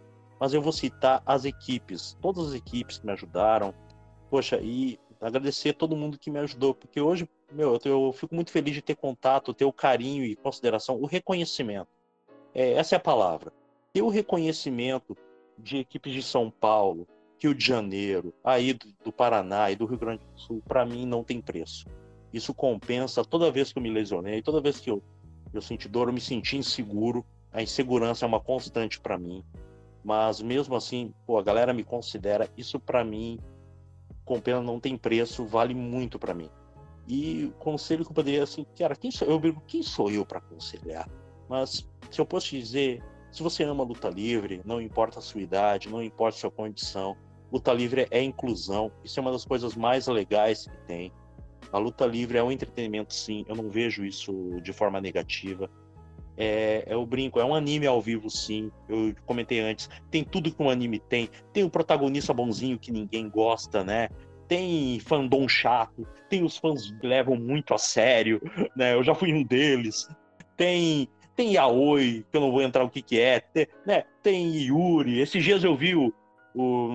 mas 0.40 0.54
eu 0.54 0.62
vou 0.62 0.72
citar 0.72 1.22
as 1.26 1.44
equipes, 1.44 2.16
todas 2.22 2.48
as 2.48 2.54
equipes 2.54 2.98
que 2.98 3.04
me 3.04 3.12
ajudaram. 3.12 3.74
Poxa, 4.30 4.58
e 4.62 4.98
agradecer 5.20 5.74
todo 5.74 5.96
mundo 5.96 6.18
que 6.18 6.30
me 6.30 6.38
ajudou, 6.38 6.74
porque 6.74 7.00
hoje, 7.00 7.28
meu, 7.52 7.78
eu, 7.84 8.12
fico 8.12 8.34
muito 8.34 8.50
feliz 8.50 8.74
de 8.74 8.82
ter 8.82 8.96
contato, 8.96 9.54
ter 9.54 9.64
o 9.64 9.72
carinho 9.72 10.24
e 10.24 10.36
consideração, 10.36 11.00
o 11.00 11.06
reconhecimento. 11.06 11.88
É, 12.54 12.72
essa 12.72 12.94
é 12.94 12.98
a 12.98 13.00
palavra 13.00 13.52
ter 13.92 14.02
o 14.02 14.08
reconhecimento 14.08 15.16
de 15.58 15.78
equipes 15.78 16.12
de 16.12 16.22
São 16.22 16.50
Paulo, 16.50 17.06
Rio 17.38 17.54
de 17.54 17.64
Janeiro, 17.64 18.32
aí 18.42 18.72
do, 18.72 18.86
do 19.04 19.12
Paraná 19.12 19.70
e 19.70 19.76
do 19.76 19.84
Rio 19.84 19.98
Grande 19.98 20.24
do 20.24 20.40
Sul, 20.40 20.62
para 20.66 20.86
mim 20.86 21.04
não 21.06 21.22
tem 21.22 21.40
preço. 21.40 21.86
Isso 22.32 22.54
compensa 22.54 23.24
toda 23.24 23.50
vez 23.50 23.72
que 23.72 23.78
eu 23.78 23.82
me 23.82 23.90
lesionei, 23.90 24.40
toda 24.40 24.60
vez 24.60 24.80
que 24.80 24.90
eu, 24.90 25.02
eu 25.52 25.60
senti 25.60 25.88
dor, 25.88 26.08
eu 26.08 26.14
me 26.14 26.20
senti 26.20 26.56
inseguro. 26.56 27.24
A 27.52 27.62
insegurança 27.62 28.24
é 28.24 28.28
uma 28.28 28.40
constante 28.40 28.98
para 28.98 29.18
mim. 29.18 29.44
Mas 30.02 30.40
mesmo 30.40 30.74
assim, 30.74 31.12
pô, 31.26 31.38
a 31.38 31.42
galera 31.42 31.74
me 31.74 31.84
considera, 31.84 32.48
isso 32.56 32.80
para 32.80 33.04
mim, 33.04 33.38
compensa, 34.24 34.62
não 34.62 34.80
tem 34.80 34.96
preço, 34.96 35.44
vale 35.44 35.74
muito 35.74 36.18
para 36.18 36.32
mim. 36.32 36.48
E 37.06 37.46
o 37.46 37.52
conselho 37.52 38.04
que 38.04 38.10
eu 38.10 38.14
poderia, 38.14 38.42
assim, 38.42 38.64
cara, 38.78 38.94
quem 38.94 39.10
sou 39.10 39.28
eu? 39.28 39.40
Quem 39.66 39.82
sou 39.82 40.10
eu 40.10 40.24
para 40.24 40.38
aconselhar? 40.38 41.08
Mas 41.48 41.88
se 42.10 42.20
eu 42.20 42.26
posso 42.26 42.48
te 42.48 42.58
dizer, 42.58 43.02
se 43.30 43.42
você 43.42 43.64
ama 43.64 43.82
luta 43.82 44.08
livre, 44.08 44.60
não 44.64 44.80
importa 44.80 45.18
a 45.18 45.22
sua 45.22 45.40
idade, 45.40 45.88
não 45.88 46.02
importa 46.02 46.36
a 46.36 46.40
sua 46.40 46.50
condição, 46.50 47.16
luta 47.50 47.72
livre 47.72 48.06
é 48.10 48.22
inclusão. 48.22 48.92
Isso 49.04 49.18
é 49.18 49.22
uma 49.22 49.32
das 49.32 49.44
coisas 49.44 49.74
mais 49.74 50.06
legais 50.06 50.66
que 50.66 50.76
tem. 50.86 51.12
A 51.72 51.78
luta 51.78 52.06
livre 52.06 52.38
é 52.38 52.42
um 52.42 52.52
entretenimento, 52.52 53.14
sim. 53.14 53.44
Eu 53.48 53.56
não 53.56 53.70
vejo 53.70 54.04
isso 54.04 54.60
de 54.62 54.72
forma 54.72 55.00
negativa. 55.00 55.70
É, 56.36 56.84
é 56.86 56.96
o 56.96 57.04
brinco, 57.04 57.40
é 57.40 57.44
um 57.44 57.54
anime 57.54 57.86
ao 57.86 58.00
vivo, 58.00 58.28
sim. 58.30 58.70
Eu 58.88 59.14
comentei 59.24 59.60
antes. 59.60 59.88
Tem 60.10 60.22
tudo 60.22 60.52
que 60.52 60.62
um 60.62 60.68
anime 60.68 60.98
tem. 60.98 61.30
Tem 61.52 61.64
o 61.64 61.70
protagonista 61.70 62.32
bonzinho 62.32 62.78
que 62.78 62.92
ninguém 62.92 63.28
gosta, 63.28 63.82
né? 63.82 64.08
Tem 64.52 65.00
fandom 65.00 65.48
chato. 65.48 66.06
Tem 66.28 66.44
os 66.44 66.58
fãs 66.58 66.90
que 66.90 67.06
levam 67.06 67.36
muito 67.36 67.72
a 67.72 67.78
sério, 67.78 68.38
né? 68.76 68.92
Eu 68.92 69.02
já 69.02 69.14
fui 69.14 69.32
um 69.32 69.42
deles. 69.42 70.06
Tem 70.58 71.08
tem 71.34 71.54
Yaoi, 71.54 72.26
que 72.30 72.36
eu 72.36 72.40
não 72.42 72.52
vou 72.52 72.60
entrar 72.60 72.84
o 72.84 72.90
que 72.90 73.00
que 73.00 73.18
é, 73.18 73.40
tem, 73.40 73.66
né? 73.86 74.04
tem 74.22 74.54
Yuri. 74.54 75.20
Esses 75.20 75.42
dias 75.42 75.64
eu 75.64 75.74
vi 75.74 75.96
o, 75.96 76.12
o 76.54 76.90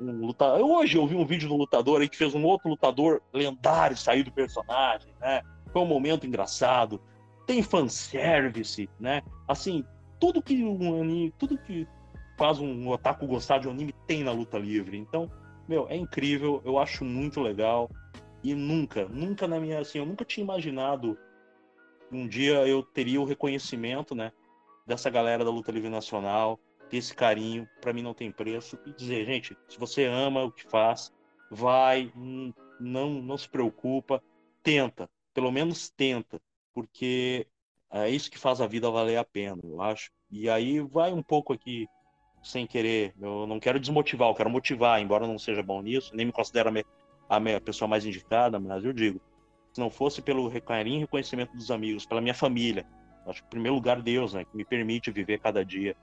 um 0.00 0.12
lutador. 0.26 0.62
Hoje 0.62 0.96
eu 0.96 1.06
vi 1.06 1.14
um 1.14 1.26
vídeo 1.26 1.46
do 1.46 1.58
lutador 1.58 2.00
aí 2.00 2.08
que 2.08 2.16
fez 2.16 2.34
um 2.34 2.42
outro 2.42 2.70
lutador 2.70 3.20
lendário 3.34 3.94
sair 3.94 4.22
do 4.22 4.32
personagem, 4.32 5.12
né? 5.20 5.42
Foi 5.70 5.82
um 5.82 5.86
momento 5.86 6.26
engraçado. 6.26 7.02
Tem 7.46 7.62
fanservice, 7.62 8.88
né? 8.98 9.20
Assim, 9.46 9.84
tudo 10.18 10.40
que 10.40 10.64
um 10.64 11.02
anime, 11.02 11.34
tudo 11.36 11.58
que 11.58 11.86
faz 12.38 12.58
um 12.58 12.88
otaku 12.88 13.26
gostar 13.26 13.58
de 13.58 13.68
um 13.68 13.72
anime 13.72 13.94
tem 14.06 14.24
na 14.24 14.32
luta 14.32 14.56
livre. 14.58 14.96
Então, 14.96 15.30
meu, 15.68 15.86
é 15.88 15.96
incrível, 15.96 16.62
eu 16.64 16.78
acho 16.78 17.04
muito 17.04 17.40
legal. 17.40 17.90
E 18.42 18.54
nunca, 18.54 19.06
nunca 19.08 19.46
na 19.48 19.58
minha, 19.60 19.80
assim, 19.80 19.98
eu 19.98 20.06
nunca 20.06 20.24
tinha 20.24 20.44
imaginado 20.44 21.18
um 22.10 22.26
dia 22.26 22.66
eu 22.66 22.82
teria 22.82 23.20
o 23.20 23.24
reconhecimento, 23.24 24.14
né, 24.14 24.32
dessa 24.86 25.10
galera 25.10 25.44
da 25.44 25.50
luta 25.50 25.70
livre 25.70 25.90
nacional, 25.90 26.58
ter 26.88 26.96
esse 26.96 27.14
carinho, 27.14 27.68
para 27.80 27.92
mim 27.92 28.02
não 28.02 28.14
tem 28.14 28.32
preço 28.32 28.78
e 28.86 28.92
dizer, 28.92 29.26
gente, 29.26 29.56
se 29.68 29.78
você 29.78 30.06
ama 30.06 30.44
o 30.44 30.52
que 30.52 30.64
faz, 30.64 31.12
vai, 31.50 32.10
não 32.80 33.20
não 33.20 33.36
se 33.36 33.48
preocupa, 33.48 34.22
tenta, 34.62 35.10
pelo 35.34 35.50
menos 35.50 35.90
tenta, 35.90 36.40
porque 36.72 37.46
é 37.90 38.08
isso 38.08 38.30
que 38.30 38.38
faz 38.38 38.60
a 38.60 38.66
vida 38.66 38.90
valer 38.90 39.16
a 39.16 39.24
pena, 39.24 39.60
eu 39.62 39.80
acho. 39.80 40.10
E 40.30 40.48
aí 40.48 40.80
vai 40.80 41.12
um 41.12 41.22
pouco 41.22 41.52
aqui 41.52 41.86
sem 42.42 42.66
querer, 42.66 43.14
eu 43.20 43.46
não 43.46 43.58
quero 43.60 43.80
desmotivar, 43.80 44.28
eu 44.28 44.34
quero 44.34 44.50
motivar, 44.50 45.00
embora 45.00 45.26
não 45.26 45.38
seja 45.38 45.62
bom 45.62 45.82
nisso, 45.82 46.14
nem 46.14 46.26
me 46.26 46.32
considero 46.32 46.70
a, 47.28 47.40
me, 47.40 47.54
a 47.54 47.60
pessoa 47.60 47.88
mais 47.88 48.04
indicada, 48.06 48.58
mas 48.58 48.84
eu 48.84 48.92
digo, 48.92 49.20
se 49.72 49.80
não 49.80 49.90
fosse 49.90 50.22
pelo 50.22 50.50
carinho 50.60 50.96
e 50.96 51.00
reconhecimento 51.00 51.56
dos 51.56 51.70
amigos, 51.70 52.06
pela 52.06 52.20
minha 52.20 52.34
família, 52.34 52.86
acho 53.26 53.40
que 53.42 53.46
em 53.46 53.50
primeiro 53.50 53.74
lugar 53.74 54.00
Deus, 54.00 54.34
né, 54.34 54.44
que 54.44 54.56
me 54.56 54.64
permite 54.64 55.10
viver 55.10 55.38
cada 55.38 55.64
dia. 55.64 55.96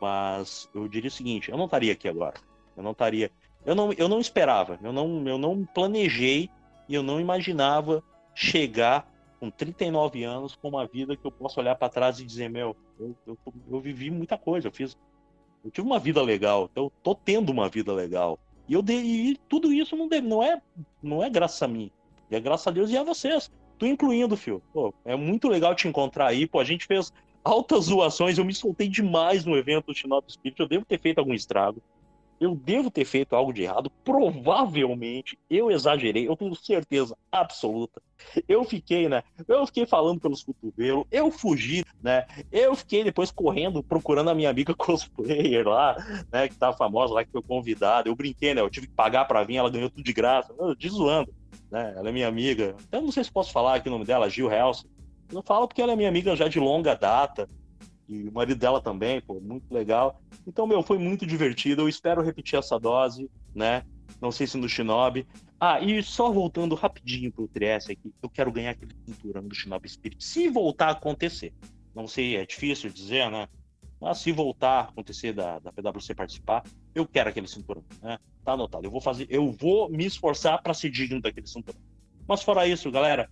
Mas 0.00 0.68
eu 0.74 0.86
diria 0.88 1.08
o 1.08 1.12
seguinte, 1.12 1.50
eu 1.50 1.56
não 1.56 1.64
estaria 1.64 1.92
aqui 1.92 2.08
agora. 2.08 2.34
Eu 2.76 2.82
não 2.82 2.92
estaria, 2.92 3.32
eu 3.66 3.74
não, 3.74 3.92
eu 3.92 4.08
não 4.08 4.20
esperava, 4.20 4.78
eu 4.82 4.92
não, 4.92 5.26
eu 5.26 5.36
não 5.36 5.64
planejei 5.64 6.48
e 6.88 6.94
eu 6.94 7.02
não 7.02 7.20
imaginava 7.20 8.02
chegar 8.34 9.10
com 9.40 9.50
39 9.50 10.22
anos 10.24 10.54
com 10.54 10.68
uma 10.68 10.86
vida 10.86 11.16
que 11.16 11.24
eu 11.24 11.32
posso 11.32 11.60
olhar 11.60 11.74
para 11.74 11.88
trás 11.88 12.18
e 12.20 12.24
dizer, 12.24 12.48
meu, 12.48 12.76
eu, 12.98 13.16
eu, 13.26 13.38
eu, 13.70 13.80
vivi 13.80 14.10
muita 14.10 14.38
coisa, 14.38 14.68
eu 14.68 14.72
fiz 14.72 14.96
eu 15.64 15.70
tive 15.70 15.86
uma 15.86 15.98
vida 15.98 16.22
legal, 16.22 16.68
então 16.70 16.90
tô 17.02 17.14
tendo 17.14 17.50
uma 17.50 17.68
vida 17.68 17.92
legal. 17.92 18.38
E 18.68 18.74
eu 18.74 18.82
dei, 18.82 18.98
e 18.98 19.36
tudo 19.48 19.72
isso 19.72 19.96
não, 19.96 20.08
deve, 20.08 20.26
não 20.26 20.42
é 20.42 20.60
não 21.02 21.22
é 21.22 21.30
graças 21.30 21.62
a 21.62 21.68
mim. 21.68 21.90
É 22.30 22.38
graças 22.38 22.66
a 22.66 22.70
Deus 22.70 22.90
e 22.90 22.96
a 22.96 23.02
vocês. 23.02 23.50
Tu 23.78 23.86
incluindo, 23.86 24.36
Fio. 24.36 24.62
Pô, 24.72 24.92
é 25.04 25.16
muito 25.16 25.48
legal 25.48 25.74
te 25.74 25.88
encontrar 25.88 26.26
aí. 26.26 26.46
Pô, 26.46 26.60
a 26.60 26.64
gente 26.64 26.86
fez 26.86 27.12
altas 27.42 27.84
zoações. 27.84 28.36
Eu 28.36 28.44
me 28.44 28.52
soltei 28.52 28.88
demais 28.88 29.44
no 29.44 29.56
evento 29.56 29.86
do 29.86 29.94
Shinobi 29.94 30.30
Spirit. 30.30 30.60
Eu 30.60 30.68
devo 30.68 30.84
ter 30.84 31.00
feito 31.00 31.18
algum 31.18 31.32
estrago. 31.32 31.80
Eu 32.40 32.54
devo 32.54 32.90
ter 32.90 33.04
feito 33.04 33.34
algo 33.34 33.52
de 33.52 33.62
errado. 33.62 33.90
Provavelmente 34.04 35.38
eu 35.48 35.70
exagerei. 35.70 36.28
Eu 36.28 36.36
tenho 36.36 36.54
certeza 36.54 37.16
absoluta. 37.30 38.00
Eu 38.48 38.64
fiquei, 38.64 39.08
né? 39.08 39.22
Eu 39.46 39.66
fiquei 39.66 39.86
falando 39.86 40.20
pelos 40.20 40.42
cotovelos. 40.42 41.04
Eu 41.10 41.30
fugi, 41.30 41.84
né? 42.02 42.26
Eu 42.50 42.74
fiquei 42.74 43.04
depois 43.04 43.30
correndo, 43.30 43.82
procurando 43.82 44.30
a 44.30 44.34
minha 44.34 44.50
amiga 44.50 44.74
cosplayer 44.76 45.66
lá, 45.66 45.96
né? 46.32 46.48
Que 46.48 46.56
tá 46.56 46.72
famosa 46.72 47.14
lá, 47.14 47.24
que 47.24 47.32
foi 47.32 47.42
convidada. 47.42 48.08
Eu 48.08 48.16
brinquei, 48.16 48.54
né? 48.54 48.60
Eu 48.60 48.70
tive 48.70 48.86
que 48.86 48.94
pagar 48.94 49.24
pra 49.26 49.44
vir. 49.44 49.56
Ela 49.56 49.70
ganhou 49.70 49.90
tudo 49.90 50.02
de 50.02 50.12
graça. 50.12 50.54
Eu, 50.58 50.74
de 50.74 50.88
zoando 50.88 51.32
né? 51.70 51.94
Ela 51.96 52.08
é 52.08 52.12
minha 52.12 52.28
amiga. 52.28 52.74
Eu 52.90 53.02
não 53.02 53.12
sei 53.12 53.24
se 53.24 53.32
posso 53.32 53.52
falar 53.52 53.76
aqui 53.76 53.88
o 53.88 53.92
nome 53.92 54.04
dela, 54.04 54.28
Gil 54.28 54.50
Helson. 54.50 54.86
Eu 55.28 55.34
não 55.34 55.42
falo 55.42 55.68
porque 55.68 55.82
ela 55.82 55.92
é 55.92 55.96
minha 55.96 56.08
amiga 56.08 56.34
já 56.34 56.48
de 56.48 56.58
longa 56.58 56.94
data. 56.94 57.48
E 58.08 58.26
o 58.26 58.32
marido 58.32 58.58
dela 58.58 58.80
também, 58.80 59.20
pô, 59.20 59.38
muito 59.38 59.72
legal. 59.72 60.20
Então, 60.46 60.66
meu, 60.66 60.82
foi 60.82 60.96
muito 60.98 61.26
divertido. 61.26 61.82
Eu 61.82 61.88
espero 61.88 62.22
repetir 62.22 62.58
essa 62.58 62.78
dose, 62.78 63.30
né? 63.54 63.82
Não 64.20 64.32
sei 64.32 64.46
se 64.46 64.56
no 64.56 64.68
Shinobi. 64.68 65.26
Ah, 65.60 65.80
e 65.80 66.02
só 66.02 66.30
voltando 66.30 66.74
rapidinho 66.74 67.30
pro 67.30 67.48
Trieste 67.48 67.92
aqui, 67.92 68.12
eu 68.22 68.30
quero 68.30 68.50
ganhar 68.50 68.70
aquele 68.70 68.92
cinturão 69.04 69.46
do 69.46 69.54
Shinobi 69.54 69.88
Spirit. 69.88 70.24
Se 70.24 70.48
voltar 70.48 70.88
a 70.88 70.92
acontecer. 70.92 71.52
Não 71.94 72.06
sei, 72.06 72.36
é 72.36 72.46
difícil 72.46 72.90
dizer, 72.90 73.30
né? 73.30 73.46
Mas 74.00 74.18
se 74.18 74.32
voltar 74.32 74.70
a 74.70 74.80
acontecer 74.82 75.32
da, 75.32 75.58
da 75.58 75.72
PwC 75.72 76.14
participar, 76.14 76.62
eu 76.94 77.06
quero 77.06 77.28
aquele 77.28 77.48
cinturão, 77.48 77.84
né? 78.00 78.18
Tá 78.44 78.52
anotado. 78.52 78.86
Eu 78.86 78.90
vou 78.90 79.00
fazer, 79.00 79.26
eu 79.28 79.50
vou 79.50 79.90
me 79.90 80.06
esforçar 80.06 80.62
para 80.62 80.72
ser 80.72 80.90
digno 80.90 81.20
daquele 81.20 81.46
cinturão. 81.46 81.80
Mas 82.26 82.42
fora 82.42 82.66
isso, 82.66 82.90
galera, 82.90 83.28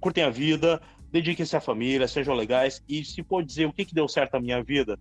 curtem 0.00 0.24
a 0.24 0.30
vida, 0.30 0.80
dediquem-se 1.14 1.56
à 1.56 1.60
família, 1.60 2.08
sejam 2.08 2.34
legais 2.34 2.82
e 2.88 3.04
se 3.04 3.22
for 3.22 3.44
dizer 3.44 3.66
o 3.66 3.72
que, 3.72 3.84
que 3.84 3.94
deu 3.94 4.08
certo 4.08 4.32
na 4.32 4.40
minha 4.40 4.60
vida, 4.64 4.98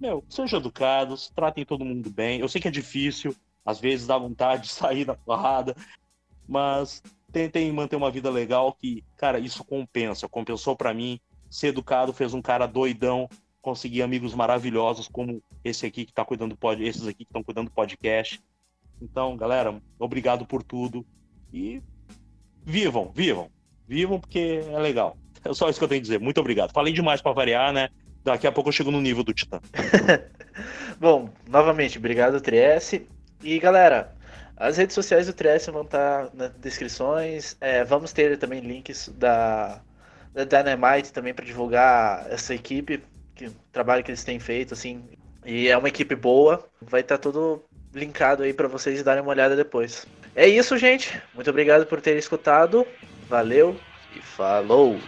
meu, 0.00 0.24
sejam 0.26 0.58
educados, 0.58 1.30
tratem 1.36 1.66
todo 1.66 1.84
mundo 1.84 2.08
bem. 2.08 2.40
Eu 2.40 2.48
sei 2.48 2.62
que 2.62 2.68
é 2.68 2.70
difícil, 2.70 3.36
às 3.62 3.78
vezes 3.78 4.06
dá 4.06 4.16
vontade 4.16 4.62
de 4.62 4.68
sair 4.72 5.06
na 5.06 5.14
porrada, 5.14 5.76
mas 6.48 7.02
tentem 7.30 7.70
manter 7.70 7.96
uma 7.96 8.10
vida 8.10 8.30
legal 8.30 8.72
que, 8.72 9.04
cara, 9.18 9.38
isso 9.38 9.62
compensa. 9.62 10.26
Compensou 10.26 10.74
para 10.74 10.94
mim. 10.94 11.20
Ser 11.50 11.66
educado 11.66 12.14
fez 12.14 12.32
um 12.32 12.40
cara 12.40 12.66
doidão, 12.66 13.28
conseguir 13.60 14.00
amigos 14.00 14.34
maravilhosos 14.34 15.08
como 15.08 15.42
esse 15.62 15.84
aqui 15.84 16.06
que 16.06 16.12
tá 16.12 16.24
cuidando 16.24 16.56
esses 16.78 17.06
aqui 17.06 17.18
que 17.18 17.24
estão 17.24 17.44
cuidando 17.44 17.66
do 17.66 17.74
podcast. 17.74 18.42
Então, 19.02 19.36
galera, 19.36 19.78
obrigado 19.98 20.46
por 20.46 20.62
tudo 20.62 21.04
e 21.52 21.82
vivam, 22.64 23.12
vivam, 23.14 23.50
vivam 23.86 24.18
porque 24.18 24.62
é 24.66 24.78
legal. 24.78 25.18
É 25.44 25.52
só 25.54 25.68
isso 25.68 25.78
que 25.78 25.84
eu 25.84 25.88
tenho 25.88 26.00
a 26.00 26.02
dizer. 26.02 26.20
Muito 26.20 26.40
obrigado. 26.40 26.72
Falei 26.72 26.92
demais 26.92 27.20
para 27.20 27.32
variar, 27.32 27.72
né? 27.72 27.88
Daqui 28.24 28.46
a 28.46 28.52
pouco 28.52 28.68
eu 28.68 28.72
chego 28.72 28.90
no 28.90 29.00
nível 29.00 29.24
do 29.24 29.32
Titã. 29.32 29.60
Bom, 31.00 31.30
novamente, 31.48 31.98
obrigado, 31.98 32.40
Trieste. 32.40 33.06
E 33.42 33.58
galera, 33.58 34.14
as 34.56 34.76
redes 34.76 34.94
sociais 34.94 35.26
do 35.26 35.32
Trieste 35.32 35.70
vão 35.70 35.82
estar 35.82 36.28
nas 36.34 36.52
descrições. 36.54 37.56
É, 37.60 37.82
vamos 37.82 38.12
ter 38.12 38.36
também 38.36 38.60
links 38.60 39.08
da, 39.16 39.80
da 40.34 40.44
Dynamite 40.44 41.12
também 41.12 41.32
para 41.32 41.46
divulgar 41.46 42.26
essa 42.30 42.54
equipe, 42.54 43.02
que, 43.34 43.46
o 43.46 43.54
trabalho 43.72 44.04
que 44.04 44.10
eles 44.10 44.22
têm 44.22 44.38
feito, 44.38 44.74
assim. 44.74 45.02
E 45.46 45.68
é 45.68 45.78
uma 45.78 45.88
equipe 45.88 46.14
boa. 46.14 46.62
Vai 46.82 47.00
estar 47.00 47.16
tudo 47.16 47.64
linkado 47.94 48.42
aí 48.42 48.52
para 48.52 48.68
vocês 48.68 49.02
darem 49.02 49.22
uma 49.22 49.30
olhada 49.30 49.56
depois. 49.56 50.06
É 50.36 50.46
isso, 50.46 50.76
gente. 50.76 51.20
Muito 51.34 51.48
obrigado 51.48 51.86
por 51.86 52.00
terem 52.00 52.18
escutado. 52.18 52.86
Valeu 53.28 53.74
e 54.14 54.20
falou! 54.20 55.00